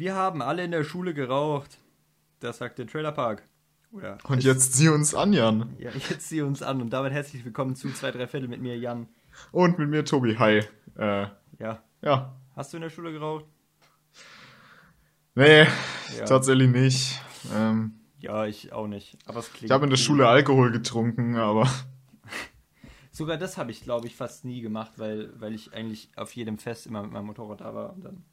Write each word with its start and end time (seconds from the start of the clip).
Wir 0.00 0.14
haben 0.14 0.40
alle 0.40 0.64
in 0.64 0.70
der 0.70 0.82
Schule 0.82 1.12
geraucht. 1.12 1.76
Das 2.38 2.56
sagt 2.56 2.78
der 2.78 2.86
Trailerpark. 2.86 3.42
Oder 3.92 4.16
Und 4.26 4.42
jetzt 4.42 4.72
sieh 4.72 4.88
uns 4.88 5.14
an, 5.14 5.34
Jan. 5.34 5.76
Ja, 5.78 5.90
jetzt 5.90 6.26
sieh 6.30 6.40
uns 6.40 6.62
an 6.62 6.80
und 6.80 6.88
damit 6.88 7.12
herzlich 7.12 7.44
willkommen 7.44 7.76
zu 7.76 7.92
2, 7.92 8.12
3 8.12 8.26
Viertel 8.26 8.48
mit 8.48 8.62
mir, 8.62 8.78
Jan. 8.78 9.08
Und 9.52 9.78
mit 9.78 9.90
mir 9.90 10.02
Tobi. 10.06 10.38
Hi. 10.38 10.62
Äh, 10.96 11.26
Ja, 11.58 11.82
ja. 12.00 12.34
hast 12.56 12.72
du 12.72 12.78
in 12.78 12.80
der 12.82 12.88
Schule 12.88 13.12
geraucht? 13.12 13.44
Nee, 15.34 15.66
Ja. 16.18 16.24
tatsächlich 16.24 16.70
nicht. 16.70 17.20
Ähm, 17.54 18.00
Ja, 18.20 18.46
ich 18.46 18.72
auch 18.72 18.86
nicht. 18.86 19.18
Aber 19.26 19.40
es 19.40 19.50
klingt. 19.52 19.64
ich 19.66 19.70
habe 19.70 19.84
in 19.84 19.90
der. 19.90 19.98
Schule 19.98 20.26
Alkohol 20.28 20.72
getrunken, 20.72 21.36
aber 21.36 21.68
Sogar 23.10 23.36
das 23.36 23.58
habe 23.58 23.70
ich, 23.70 23.82
glaube 23.82 24.06
ich, 24.06 24.16
fast 24.16 24.46
nie 24.46 24.62
gemacht, 24.62 24.92
weil, 24.96 25.38
weil 25.38 25.54
ich 25.54 25.74
eigentlich 25.74 26.08
auf 26.16 26.34
jedem 26.34 26.56
Fest 26.56 26.86
immer 26.86 27.02
mit 27.02 27.12
meinem 27.12 27.26
Motorrad 27.26 27.60
da 27.60 27.74
war 27.74 27.92
und 27.92 28.02
dann 28.02 28.24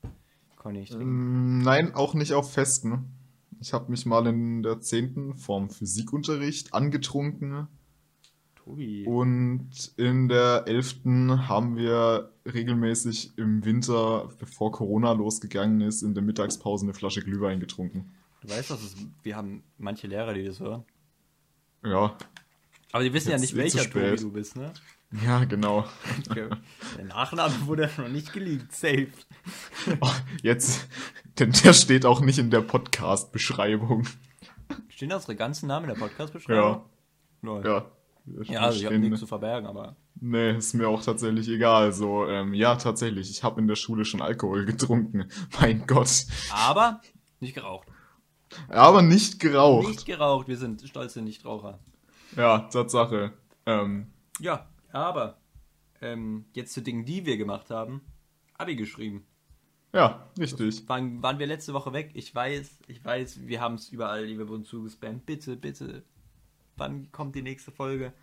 konnte 0.58 0.82
ich 0.82 0.89
trinken. 0.89 1.05
ähm, 1.08 1.60
nein, 1.60 1.94
auch 1.96 2.14
nicht 2.14 2.34
auf 2.34 2.52
Festen. 2.52 3.14
Ich 3.60 3.74
habe 3.74 3.89
mich 3.89 4.06
mal 4.06 4.28
in 4.28 4.61
der 4.61 4.79
10. 4.82 5.36
vom 5.36 5.70
Physikunterricht 5.70 6.74
angetrunken 6.74 7.68
Tobi. 8.56 9.06
und 9.07 9.70
in 9.98 10.28
der 10.28 10.64
11. 10.68 11.06
haben 11.48 11.75
wir 11.75 12.32
regelmäßig 12.46 13.38
im 13.38 13.65
Winter, 13.65 14.29
bevor 14.39 14.71
Corona 14.71 15.14
losgegangen 15.14 15.82
ist, 15.82 16.04
in 16.04 16.14
der 16.14 16.21
Mittagspause 16.24 16.86
eine 16.86 16.93
Flasche 16.93 17.21
Glühwein 17.21 17.60
getrunken. 17.60 18.12
Du 18.42 18.50
weißt, 18.50 18.70
dass 18.70 18.84
es, 18.84 18.96
wir 19.24 19.36
haben 19.36 19.64
manche 19.79 20.06
Lehrer, 20.07 20.34
die 20.34 20.43
das 20.46 20.60
hören. 20.60 20.84
Ja, 21.84 22.15
Aber 22.92 23.04
die 23.04 23.14
wissen 23.14 23.29
ja 23.29 23.37
Jetzt 23.37 23.54
nicht, 23.54 23.54
ist 23.54 23.71
zu 23.71 23.78
welcher 23.78 23.89
Tobi 23.89 24.21
du 24.21 24.32
bist, 24.32 24.56
ne? 24.56 24.71
Ja, 25.24 25.43
genau. 25.46 25.86
Okay. 26.29 26.50
Der 26.97 27.06
Nachname 27.06 27.54
wurde 27.65 27.89
noch 27.98 28.07
nicht 28.10 28.34
geleakt. 28.34 28.71
Safe. 28.74 29.07
Oh, 30.02 30.11
jetzt, 30.42 30.88
denn 31.39 31.52
der 31.52 31.74
steht 31.74 32.06
auch 32.06 32.20
nicht 32.22 32.39
in 32.39 32.50
der 32.52 32.61
Podcast-Beschreibung. 32.61 34.08
Stehen 34.90 35.12
unsere 35.14 35.36
ganzen 35.36 35.68
Namen 35.68 35.90
in 35.90 35.96
der 35.96 36.02
Podcast-Beschreibung? 36.02 36.81
Ja, 37.44 37.62
Ja. 37.64 37.86
ja. 38.44 38.59
Also 38.59 38.80
ich 38.80 38.86
habe 38.86 39.00
nichts 39.00 39.20
zu 39.20 39.28
verbergen, 39.28 39.68
aber. 39.68 39.96
Nee, 40.20 40.58
ist 40.58 40.73
mir 40.73 40.90
auch 40.90 41.02
tatsächlich 41.04 41.48
egal. 41.48 41.94
So, 41.94 42.28
ähm, 42.28 42.53
ja, 42.53 42.76
tatsächlich. 42.76 43.30
Ich 43.30 43.44
habe 43.44 43.62
in 43.62 43.68
der 43.68 43.76
Schule 43.76 44.03
schon 44.03 44.22
Alkohol 44.22 44.66
getrunken. 44.66 45.30
Mein 45.62 45.86
Gott. 45.88 46.26
Aber 46.52 47.02
nicht 47.40 47.53
geraucht. 47.53 47.88
Aber 48.70 49.02
nicht 49.02 49.40
geraucht. 49.40 49.88
Nicht 49.88 50.06
geraucht, 50.06 50.48
wir 50.48 50.58
sind 50.58 50.81
stolze 50.88 51.22
Nichtraucher. 51.22 51.80
Ja, 52.36 52.59
Tatsache. 52.59 53.34
Ähm, 53.66 54.08
Ja, 54.40 54.66
aber 55.06 55.38
ähm, 56.02 56.45
jetzt 56.53 56.73
zu 56.73 56.81
Dingen, 56.81 57.06
die 57.06 57.26
wir 57.26 57.38
gemacht 57.38 57.70
haben. 57.70 58.02
Abi 58.58 58.76
geschrieben. 58.76 59.26
ja, 59.94 60.28
richtig. 60.40 60.88
Waren, 60.90 61.22
waren 61.23 61.40
wir 61.40 61.48
letzte 61.48 61.73
Woche 61.73 61.94
weg? 61.94 62.12
Ich 62.14 62.34
weiß, 62.34 62.80
ich 62.88 63.03
weiß, 63.03 63.48
wir 63.48 63.62
haben 63.62 63.75
es 63.75 63.90
überall, 63.90 64.28
wir 64.28 64.48
wurden 64.48 64.66
zugespammt. 64.66 65.25
Bitte, 65.25 65.56
bitte. 65.56 66.03
Wann 66.75 67.12
kommt 67.12 67.36
die 67.36 67.42
nächste 67.42 67.72
Folge? 67.72 68.14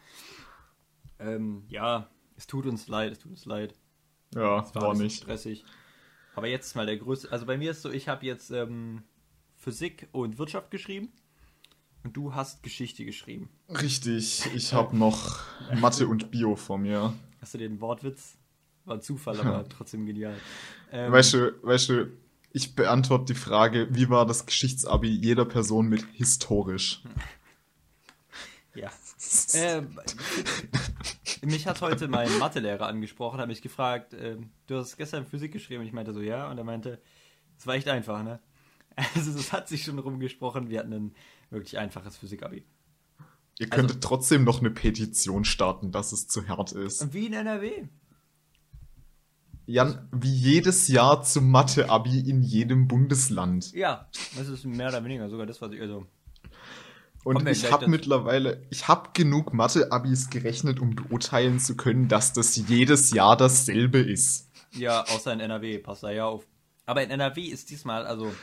Ähm, 1.18 1.64
ja, 1.68 2.08
es 2.36 2.46
tut 2.46 2.66
uns 2.66 2.88
leid, 2.88 3.12
es 3.12 3.18
tut 3.18 3.32
uns 3.32 3.44
leid. 3.44 3.74
Ja, 4.34 4.60
Es 4.60 4.74
war 4.74 4.82
war 4.82 4.94
nicht. 4.94 5.22
stressig. 5.22 5.64
Aber 6.34 6.48
jetzt 6.48 6.74
mal 6.74 6.86
der 6.86 6.96
größte. 6.96 7.30
Also 7.30 7.46
bei 7.46 7.56
mir 7.56 7.70
ist 7.70 7.82
so, 7.82 7.90
ich 7.90 8.08
habe 8.08 8.26
jetzt 8.26 8.50
ähm, 8.50 9.02
Physik 9.56 10.08
und 10.12 10.38
Wirtschaft 10.38 10.70
geschrieben. 10.72 11.12
Und 12.04 12.14
du 12.14 12.34
hast 12.34 12.62
Geschichte 12.62 13.04
geschrieben. 13.06 13.48
Richtig. 13.70 14.44
Ich 14.54 14.74
habe 14.74 14.96
noch 14.96 15.40
Mathe 15.74 16.06
und 16.06 16.30
Bio 16.30 16.54
vor 16.54 16.76
mir. 16.76 17.14
Hast 17.40 17.54
du 17.54 17.58
den 17.58 17.80
Wortwitz? 17.80 18.36
War 18.84 18.96
ein 18.96 19.00
Zufall, 19.00 19.40
aber 19.40 19.66
trotzdem 19.68 20.04
genial. 20.04 20.36
Ähm, 20.92 21.10
Weißt 21.10 21.32
du, 21.32 21.54
weißt 21.62 21.88
du, 21.88 22.12
ich 22.52 22.74
beantworte 22.74 23.32
die 23.32 23.38
Frage, 23.38 23.88
wie 23.90 24.10
war 24.10 24.26
das 24.26 24.44
Geschichtsabi 24.44 25.08
jeder 25.08 25.46
Person 25.46 25.88
mit 25.88 26.04
historisch? 26.12 27.02
Ja. 28.76 28.90
Ähm, 29.54 30.00
mich 31.42 31.68
hat 31.68 31.80
heute 31.80 32.08
mein 32.08 32.28
Mathelehrer 32.40 32.88
angesprochen, 32.88 33.38
hat 33.38 33.46
mich 33.46 33.62
gefragt, 33.62 34.14
ähm, 34.18 34.50
du 34.66 34.74
hast 34.76 34.96
gestern 34.96 35.24
Physik 35.24 35.52
geschrieben. 35.52 35.82
Und 35.82 35.86
ich 35.86 35.92
meinte 35.92 36.12
so, 36.12 36.20
ja. 36.20 36.50
Und 36.50 36.58
er 36.58 36.64
meinte, 36.64 37.00
es 37.56 37.68
war 37.68 37.76
echt 37.76 37.86
einfach, 37.86 38.24
ne? 38.24 38.40
Also 39.14 39.30
es 39.38 39.52
hat 39.52 39.68
sich 39.68 39.84
schon 39.84 40.00
rumgesprochen, 40.00 40.70
wir 40.70 40.80
hatten 40.80 40.92
ein 40.92 41.14
wirklich 41.54 41.78
einfaches 41.78 42.16
Physik-Abi. 42.18 42.64
Ihr 43.58 43.66
Also- 43.70 43.76
könntet 43.76 44.02
trotzdem 44.02 44.44
noch 44.44 44.60
eine 44.60 44.70
Petition 44.70 45.44
starten, 45.44 45.92
dass 45.92 46.12
es 46.12 46.26
zu 46.28 46.46
hart 46.48 46.72
ist. 46.72 47.12
Wie 47.14 47.26
in 47.26 47.32
NRW. 47.32 47.84
Jan, 49.66 50.08
wie 50.12 50.32
jedes 50.34 50.88
Jahr 50.88 51.22
zum 51.22 51.50
Mathe-Abi 51.50 52.20
in 52.28 52.42
jedem 52.42 52.86
Bundesland. 52.86 53.72
Ja, 53.72 54.08
das 54.36 54.48
ist 54.48 54.64
mehr 54.66 54.88
oder 54.88 55.02
weniger 55.04 55.30
sogar 55.30 55.46
das, 55.46 55.62
was 55.62 55.72
ich, 55.72 55.80
also, 55.80 56.06
Und 57.24 57.48
ich 57.48 57.72
habe 57.72 57.88
mittlerweile, 57.88 58.66
ich 58.68 58.88
habe 58.88 59.10
genug 59.14 59.54
Mathe-Abis 59.54 60.28
gerechnet, 60.28 60.80
um 60.80 60.94
beurteilen 60.94 61.58
zu 61.60 61.76
können, 61.76 62.08
dass 62.08 62.34
das 62.34 62.56
jedes 62.56 63.10
Jahr 63.12 63.36
dasselbe 63.38 64.00
ist. 64.00 64.50
ja, 64.72 65.02
außer 65.04 65.32
in 65.32 65.40
NRW, 65.40 65.78
passt 65.78 66.02
da 66.02 66.10
ja 66.10 66.26
auf. 66.26 66.46
Aber 66.84 67.02
in 67.02 67.08
NRW 67.10 67.40
ist 67.44 67.70
diesmal, 67.70 68.04
also, 68.04 68.34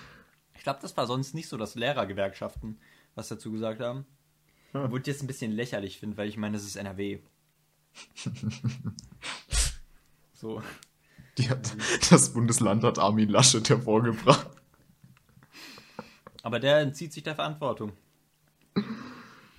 ich 0.56 0.64
glaube, 0.64 0.80
das 0.82 0.98
war 0.98 1.06
sonst 1.06 1.36
nicht 1.36 1.50
so, 1.50 1.58
dass 1.58 1.76
Lehrergewerkschaften 1.76 2.80
was 3.16 3.30
dazu 3.30 3.52
gesagt 3.52 3.82
haben. 3.82 4.06
Ja. 4.74 4.90
Wo 4.90 4.98
ich 4.98 5.06
jetzt 5.06 5.22
ein 5.22 5.28
bisschen 5.28 5.52
lächerlich 5.52 6.00
finde, 6.00 6.18
weil 6.18 6.30
ich 6.30 6.38
meine, 6.38 6.54
das 6.54 6.66
ist 6.66 6.76
NRW. 6.76 7.20
so. 10.34 10.62
Die 11.38 11.50
hat, 11.50 11.76
das 12.10 12.34
Bundesland 12.34 12.84
hat 12.84 13.00
Armin 13.00 13.30
Laschet 13.30 13.68
hervorgebracht. 13.70 14.50
Aber 16.44 16.60
der 16.60 16.80
entzieht 16.80 17.14
sich 17.14 17.24
der 17.24 17.36
Verantwortung. 17.36 17.92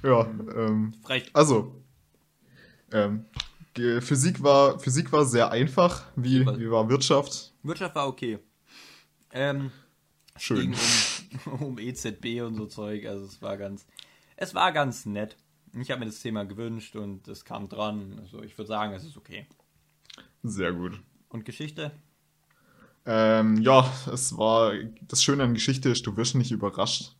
Ja, 0.03 0.27
ähm, 0.57 0.95
Frech. 1.03 1.31
also, 1.33 1.81
ähm, 2.91 3.27
Physik 3.75 4.43
war, 4.43 4.79
Physik 4.79 5.13
war 5.13 5.25
sehr 5.25 5.51
einfach. 5.51 6.05
Wie, 6.17 6.41
wie 6.41 6.71
war 6.71 6.89
Wirtschaft? 6.89 7.53
Wirtschaft 7.63 7.95
war 7.95 8.09
okay. 8.09 8.39
Ähm, 9.33 9.71
Schön. 10.37 10.61
ging 10.61 10.75
um, 11.60 11.78
EZB 11.78 12.43
und 12.43 12.54
so 12.56 12.66
Zeug. 12.66 13.06
Also 13.06 13.25
es 13.25 13.41
war 13.43 13.56
ganz, 13.56 13.87
es 14.37 14.54
war 14.54 14.72
ganz 14.72 15.06
nett. 15.06 15.37
Ich 15.75 15.91
habe 15.91 16.00
mir 16.00 16.06
das 16.06 16.20
Thema 16.20 16.44
gewünscht 16.44 16.97
und 16.97 17.26
es 17.28 17.44
kam 17.44 17.69
dran. 17.69 18.19
Also 18.20 18.43
ich 18.43 18.56
würde 18.59 18.69
sagen, 18.69 18.93
es 18.93 19.04
ist 19.04 19.16
okay. 19.16 19.47
Sehr 20.42 20.72
gut. 20.72 21.00
Und 21.31 21.44
Geschichte? 21.44 21.92
Ähm, 23.06 23.56
ja, 23.62 23.91
es 24.12 24.37
war, 24.37 24.75
das 25.09 25.22
Schöne 25.25 25.42
an 25.44 25.54
Geschichte 25.54 25.88
ist, 25.88 26.06
du 26.06 26.16
wirst 26.16 26.34
nicht 26.34 26.50
überrascht. 26.53 27.16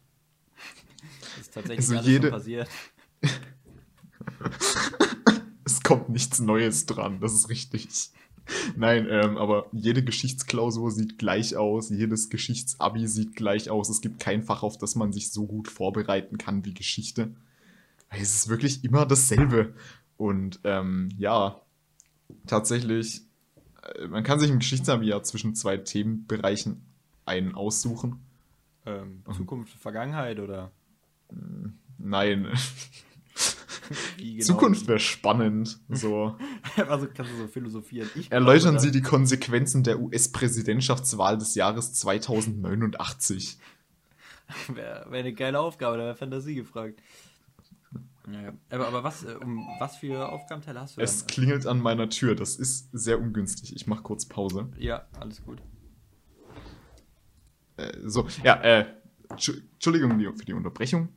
ist 1.41 1.55
tatsächlich 1.55 1.79
Also 1.79 1.97
alles 1.97 2.07
jede- 2.07 2.31
passiert. 2.31 2.69
Es 5.65 5.83
kommt 5.83 6.09
nichts 6.09 6.41
Neues 6.41 6.87
dran, 6.87 7.21
das 7.21 7.33
ist 7.35 7.49
richtig. 7.49 7.89
Nein, 8.77 9.07
ähm, 9.11 9.37
aber 9.39 9.67
jede 9.73 10.03
Geschichtsklausur 10.03 10.91
sieht 10.91 11.19
gleich 11.19 11.57
aus, 11.57 11.91
jedes 11.91 12.29
Geschichtsabi 12.29 13.07
sieht 13.07 13.37
gleich 13.37 13.71
aus. 13.71 13.89
Es 13.89 14.01
gibt 14.01 14.21
kein 14.21 14.43
Fach, 14.43 14.63
auf 14.63 14.79
das 14.79 14.95
man 14.95 15.13
sich 15.13 15.31
so 15.31 15.47
gut 15.47 15.69
vorbereiten 15.69 16.39
kann 16.39 16.65
wie 16.65 16.75
Geschichte. 16.75 17.35
Es 18.09 18.35
ist 18.35 18.49
wirklich 18.49 18.85
immer 18.85 19.07
dasselbe. 19.07 19.75
Und 20.17 20.61
ähm, 20.65 21.09
ja, 21.17 21.61
tatsächlich, 22.47 23.23
äh, 23.83 24.07
man 24.09 24.25
kann 24.25 24.39
sich 24.39 24.51
im 24.51 24.59
Geschichtsabi 24.59 25.07
ja 25.07 25.23
zwischen 25.23 25.55
zwei 25.55 25.77
Themenbereichen 25.79 26.83
einen 27.25 27.55
aussuchen. 27.55 28.21
Ähm, 28.85 29.23
Zukunft, 29.37 29.79
Vergangenheit 29.79 30.41
oder 30.41 30.73
Nein, 31.99 32.47
wie 32.47 32.51
genau? 34.19 34.45
Zukunft 34.45 34.87
wäre 34.89 34.99
spannend. 34.99 35.81
So. 35.89 36.37
also 36.89 37.09
kannst 37.13 37.33
du 37.33 37.37
so 37.37 37.47
philosophieren. 37.49 38.09
Ich 38.15 38.31
Erläutern 38.31 38.79
Sie 38.79 38.91
die 38.91 39.03
Konsequenzen 39.03 39.83
der 39.83 40.01
US-Präsidentschaftswahl 40.01 41.39
des 41.39 41.55
Jahres 41.55 41.93
2089. 41.95 43.59
Wäre 44.75 45.07
wär 45.11 45.21
eine 45.21 45.33
geile 45.33 45.61
Aufgabe, 45.61 45.97
da 45.97 46.05
wäre 46.05 46.15
Fantasie 46.17 46.55
gefragt. 46.55 47.01
Naja, 48.27 48.53
aber, 48.71 48.87
aber 48.89 49.03
was, 49.03 49.25
äh, 49.25 49.35
um 49.35 49.67
was 49.81 49.97
für 49.97 50.29
Aufgabenteile 50.31 50.81
hast 50.81 50.97
du 50.97 51.01
Es 51.01 51.21
dann? 51.21 51.27
klingelt 51.29 51.67
an 51.67 51.81
meiner 51.81 52.09
Tür. 52.09 52.37
Das 52.37 52.57
ist 52.57 52.89
sehr 52.93 53.19
ungünstig. 53.21 53.75
Ich 53.75 53.87
mache 53.87 54.03
kurz 54.03 54.27
Pause. 54.27 54.69
Ja, 54.79 55.07
alles 55.19 55.43
gut. 55.45 55.61
Äh, 57.79 57.93
so, 58.05 58.27
ja, 58.45 58.61
äh, 58.63 58.87
Entschu- 59.29 59.61
Entschuldigung 59.73 60.19
für 60.37 60.45
die 60.45 60.53
Unterbrechung. 60.53 61.09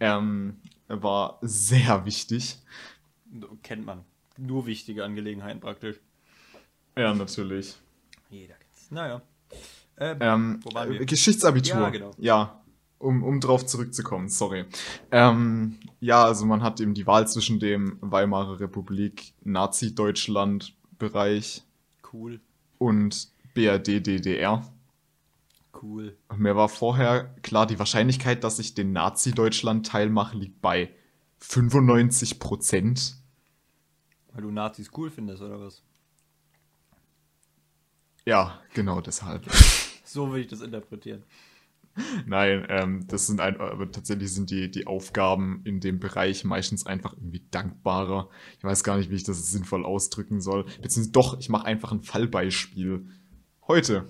Ähm, 0.00 0.56
war 1.00 1.38
sehr 1.42 2.04
wichtig. 2.04 2.58
Kennt 3.62 3.86
man. 3.86 4.04
Nur 4.36 4.66
wichtige 4.66 5.04
Angelegenheiten 5.04 5.60
praktisch. 5.60 6.00
Ja, 6.96 7.14
natürlich. 7.14 7.76
Jeder 8.30 8.54
kennt's. 8.54 8.90
Naja. 8.90 9.22
Ähm, 9.98 10.16
Ähm, 10.20 10.60
Wo 10.62 10.74
waren 10.74 10.90
wir? 10.90 11.00
äh, 11.00 11.06
Geschichtsabitur. 11.06 11.80
Ja, 11.80 11.90
genau. 11.90 12.10
Ja, 12.18 12.62
um, 12.98 13.22
um 13.22 13.40
drauf 13.40 13.64
zurückzukommen, 13.66 14.28
sorry. 14.28 14.64
Ähm, 15.10 15.78
ja, 16.00 16.24
also 16.24 16.44
man 16.46 16.62
hat 16.62 16.80
eben 16.80 16.94
die 16.94 17.06
Wahl 17.06 17.28
zwischen 17.28 17.58
dem 17.60 17.98
Weimarer 18.00 18.58
Republik, 18.60 19.34
Nazi-Deutschland-Bereich 19.42 21.62
cool. 22.12 22.40
und 22.78 23.28
BRD, 23.54 24.00
DDR. 24.06 24.64
Cool. 25.82 26.16
Mir 26.36 26.54
war 26.54 26.68
vorher 26.68 27.34
klar, 27.42 27.66
die 27.66 27.78
Wahrscheinlichkeit, 27.78 28.44
dass 28.44 28.60
ich 28.60 28.74
den 28.74 28.92
Nazi-Deutschland-Teil 28.92 30.10
mache, 30.10 30.36
liegt 30.36 30.62
bei 30.62 30.94
95 31.38 32.38
Prozent. 32.38 33.16
Weil 34.32 34.42
du 34.42 34.50
Nazis 34.50 34.90
cool 34.96 35.10
findest, 35.10 35.42
oder 35.42 35.60
was? 35.60 35.82
Ja, 38.24 38.60
genau 38.74 39.00
deshalb. 39.00 39.44
So 40.04 40.30
will 40.32 40.42
ich 40.42 40.46
das 40.46 40.60
interpretieren. 40.60 41.24
Nein, 42.26 42.66
ähm, 42.68 43.06
das 43.08 43.26
sind 43.26 43.40
ein, 43.40 43.58
aber 43.58 43.90
tatsächlich 43.90 44.32
sind 44.32 44.50
die, 44.50 44.70
die 44.70 44.86
Aufgaben 44.86 45.60
in 45.64 45.80
dem 45.80 46.00
Bereich 46.00 46.44
meistens 46.44 46.86
einfach 46.86 47.14
irgendwie 47.14 47.44
dankbarer. 47.50 48.30
Ich 48.58 48.64
weiß 48.64 48.84
gar 48.84 48.96
nicht, 48.96 49.10
wie 49.10 49.16
ich 49.16 49.24
das 49.24 49.50
sinnvoll 49.50 49.84
ausdrücken 49.84 50.40
soll. 50.40 50.64
Beziehungsweise 50.64 51.12
doch, 51.12 51.38
ich 51.38 51.48
mache 51.48 51.66
einfach 51.66 51.92
ein 51.92 52.02
Fallbeispiel. 52.02 53.06
Heute. 53.66 54.08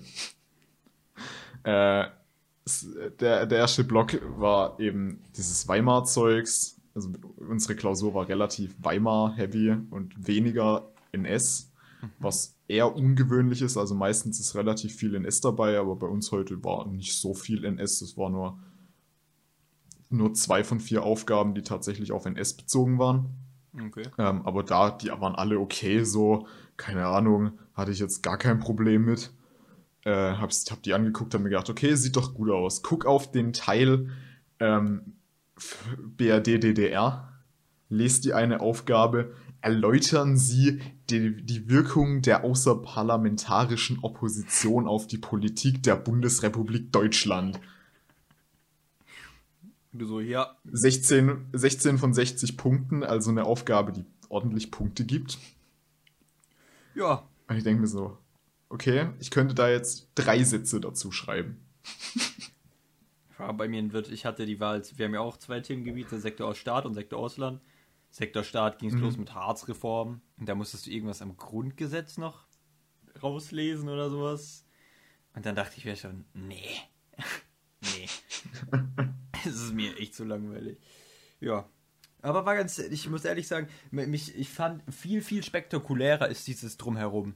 Äh, 1.63 2.05
der, 3.19 3.45
der 3.45 3.57
erste 3.57 3.83
Block 3.83 4.19
war 4.37 4.79
eben 4.79 5.21
dieses 5.35 5.67
Weimar-Zeugs. 5.67 6.79
Also 6.95 7.09
unsere 7.37 7.75
Klausur 7.75 8.13
war 8.13 8.27
relativ 8.27 8.75
Weimar-heavy 8.79 9.75
und 9.89 10.27
weniger 10.27 10.91
NS, 11.11 11.71
was 12.19 12.55
eher 12.67 12.95
ungewöhnlich 12.95 13.61
ist. 13.61 13.77
Also 13.77 13.95
meistens 13.95 14.39
ist 14.39 14.55
relativ 14.55 14.95
viel 14.95 15.15
NS 15.15 15.41
dabei, 15.41 15.77
aber 15.77 15.95
bei 15.95 16.07
uns 16.07 16.31
heute 16.31 16.63
war 16.63 16.87
nicht 16.87 17.19
so 17.19 17.33
viel 17.33 17.65
NS. 17.65 18.01
Es 18.01 18.17
war 18.17 18.29
nur, 18.29 18.59
nur 20.09 20.33
zwei 20.33 20.63
von 20.63 20.79
vier 20.79 21.03
Aufgaben, 21.03 21.55
die 21.55 21.63
tatsächlich 21.63 22.11
auf 22.11 22.25
NS 22.25 22.53
bezogen 22.53 22.99
waren. 22.99 23.29
Okay. 23.87 24.07
Ähm, 24.19 24.43
aber 24.43 24.63
da, 24.63 24.91
die 24.91 25.09
waren 25.09 25.35
alle 25.35 25.59
okay, 25.59 26.03
so, 26.03 26.47
keine 26.77 27.07
Ahnung, 27.07 27.53
hatte 27.73 27.91
ich 27.91 27.99
jetzt 27.99 28.21
gar 28.21 28.37
kein 28.37 28.59
Problem 28.59 29.03
mit. 29.05 29.31
Äh, 30.05 30.11
hab's, 30.11 30.65
hab 30.69 30.83
die 30.83 30.93
angeguckt, 30.93 31.33
hab 31.33 31.41
mir 31.41 31.49
gedacht, 31.49 31.69
okay, 31.69 31.95
sieht 31.95 32.15
doch 32.15 32.33
gut 32.33 32.49
aus. 32.49 32.83
Guck 32.83 33.05
auf 33.05 33.31
den 33.31 33.53
Teil 33.53 34.09
ähm, 34.59 35.13
BRD 36.17 36.63
DDR, 36.63 37.31
lest 37.89 38.25
die 38.25 38.33
eine 38.33 38.59
Aufgabe, 38.59 39.33
erläutern 39.61 40.35
Sie 40.35 40.81
die, 41.09 41.45
die 41.45 41.69
Wirkung 41.69 42.21
der 42.21 42.43
außerparlamentarischen 42.43 43.99
Opposition 44.01 44.87
auf 44.87 45.07
die 45.07 45.17
Politik 45.17 45.83
der 45.83 45.95
Bundesrepublik 45.95 46.91
Deutschland. 46.91 47.61
Du 49.93 50.05
so, 50.05 50.19
ja. 50.19 50.57
16, 50.65 51.49
16 51.53 51.97
von 51.97 52.13
60 52.13 52.57
Punkten, 52.57 53.03
also 53.03 53.29
eine 53.29 53.45
Aufgabe, 53.45 53.93
die 53.93 54.05
ordentlich 54.27 54.71
Punkte 54.71 55.05
gibt. 55.05 55.37
Ja. 56.95 57.23
Und 57.47 57.57
ich 57.57 57.63
denke 57.63 57.81
mir 57.81 57.87
so, 57.87 58.17
okay, 58.73 59.09
ich 59.19 59.31
könnte 59.31 59.53
da 59.55 59.69
jetzt 59.69 60.09
drei 60.15 60.43
Sätze 60.43 60.81
dazu 60.81 61.11
schreiben. 61.11 61.63
War 63.37 63.53
bei 63.53 63.67
mir 63.67 63.79
ein 63.79 63.93
Wirt, 63.93 64.09
ich 64.11 64.25
hatte 64.25 64.45
die 64.45 64.59
Wahl, 64.59 64.81
wir 64.95 65.05
haben 65.05 65.13
ja 65.13 65.19
auch 65.19 65.37
zwei 65.37 65.59
Themengebiete, 65.59 66.19
Sektor 66.19 66.47
aus 66.47 66.57
Staat 66.57 66.85
und 66.85 66.93
Sektor 66.93 67.19
Ausland. 67.19 67.61
Sektor 68.11 68.43
Staat 68.43 68.79
ging 68.79 68.89
es 68.89 68.95
Mhm. 68.95 69.01
los 69.01 69.17
mit 69.17 69.33
Harzreform. 69.33 70.21
Und 70.37 70.49
da 70.49 70.55
musstest 70.55 70.85
du 70.85 70.91
irgendwas 70.91 71.21
am 71.21 71.35
Grundgesetz 71.35 72.17
noch 72.17 72.45
rauslesen 73.21 73.89
oder 73.89 74.09
sowas. 74.09 74.65
Und 75.35 75.45
dann 75.45 75.55
dachte 75.55 75.77
ich 75.77 75.85
mir 75.85 75.95
schon, 75.95 76.25
nee. 76.33 76.77
nee. 77.81 78.07
Es 79.45 79.55
ist 79.55 79.73
mir 79.73 79.97
echt 79.97 80.15
zu 80.15 80.23
langweilig. 80.23 80.77
Ja. 81.41 81.67
Aber 82.21 82.45
war 82.45 82.55
ganz, 82.55 82.79
ich 82.79 83.09
muss 83.09 83.25
ehrlich 83.25 83.47
sagen, 83.47 83.67
mich, 83.91 84.33
ich 84.37 84.47
fand 84.49 84.81
viel, 84.93 85.21
viel 85.21 85.43
spektakulärer 85.43 86.29
ist 86.29 86.47
dieses 86.47 86.77
Drumherum. 86.77 87.35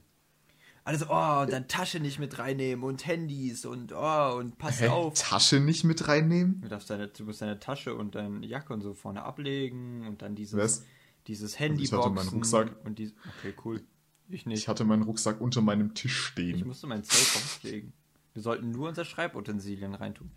Also, 0.88 1.04
oh, 1.10 1.42
und 1.42 1.52
dann 1.52 1.68
Tasche 1.68 2.00
nicht 2.00 2.18
mit 2.18 2.38
reinnehmen 2.38 2.82
und 2.82 3.06
Handys 3.06 3.66
und 3.66 3.92
oh, 3.92 4.36
und 4.38 4.56
pass 4.56 4.80
Hä? 4.80 4.88
auf. 4.88 5.12
Tasche 5.12 5.60
nicht 5.60 5.84
mit 5.84 6.08
reinnehmen? 6.08 6.62
Du, 6.62 6.68
darfst 6.68 6.88
deine, 6.88 7.08
du 7.08 7.24
musst 7.24 7.42
deine 7.42 7.58
Tasche 7.60 7.94
und 7.94 8.14
deine 8.14 8.46
Jacke 8.46 8.72
und 8.72 8.80
so 8.80 8.94
vorne 8.94 9.22
ablegen 9.22 10.06
und 10.06 10.22
dann 10.22 10.34
dieses, 10.34 10.58
Was? 10.58 10.84
dieses 11.26 11.58
Handy 11.58 11.84
ich 11.84 11.92
hatte 11.92 12.08
meinen 12.08 12.30
Rucksack. 12.30 12.74
Und 12.86 12.98
die, 12.98 13.12
okay, 13.38 13.52
cool. 13.66 13.82
Ich 14.30 14.46
nicht. 14.46 14.60
Ich 14.60 14.68
hatte 14.68 14.86
meinen 14.86 15.02
Rucksack 15.02 15.42
unter 15.42 15.60
meinem 15.60 15.92
Tisch 15.92 16.18
Ich 16.20 16.26
stehen. 16.28 16.66
musste 16.66 16.86
mein 16.86 17.04
Zeug 17.04 17.36
rauslegen. 17.36 17.92
Wir 18.32 18.40
sollten 18.40 18.70
nur 18.70 18.88
unser 18.88 19.04
Schreibutensilien 19.04 19.94
reintun. 19.94 20.30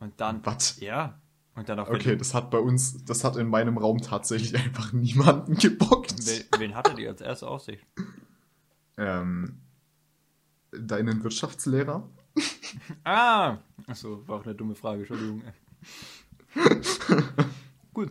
Und 0.00 0.20
dann. 0.20 0.44
Was? 0.44 0.80
Ja. 0.80 1.18
Und 1.54 1.70
dann 1.70 1.78
auch. 1.78 1.88
Okay, 1.88 2.18
das 2.18 2.34
hat 2.34 2.50
bei 2.50 2.58
uns, 2.58 3.06
das 3.06 3.24
hat 3.24 3.36
in 3.36 3.48
meinem 3.48 3.78
Raum 3.78 4.02
tatsächlich 4.02 4.54
einfach 4.62 4.92
niemanden 4.92 5.54
gebockt. 5.54 6.14
Wen, 6.26 6.44
wen 6.58 6.74
hattet 6.74 6.98
ihr 6.98 7.08
als 7.08 7.22
erste 7.22 7.48
Aussicht? 7.48 7.86
Ähm, 8.98 9.62
deinen 10.78 11.22
Wirtschaftslehrer? 11.22 12.08
Ah! 13.04 13.58
Achso, 13.86 14.26
war 14.26 14.40
auch 14.40 14.44
eine 14.44 14.54
dumme 14.54 14.74
Frage, 14.74 15.00
Entschuldigung. 15.00 15.42
Gut. 17.94 18.10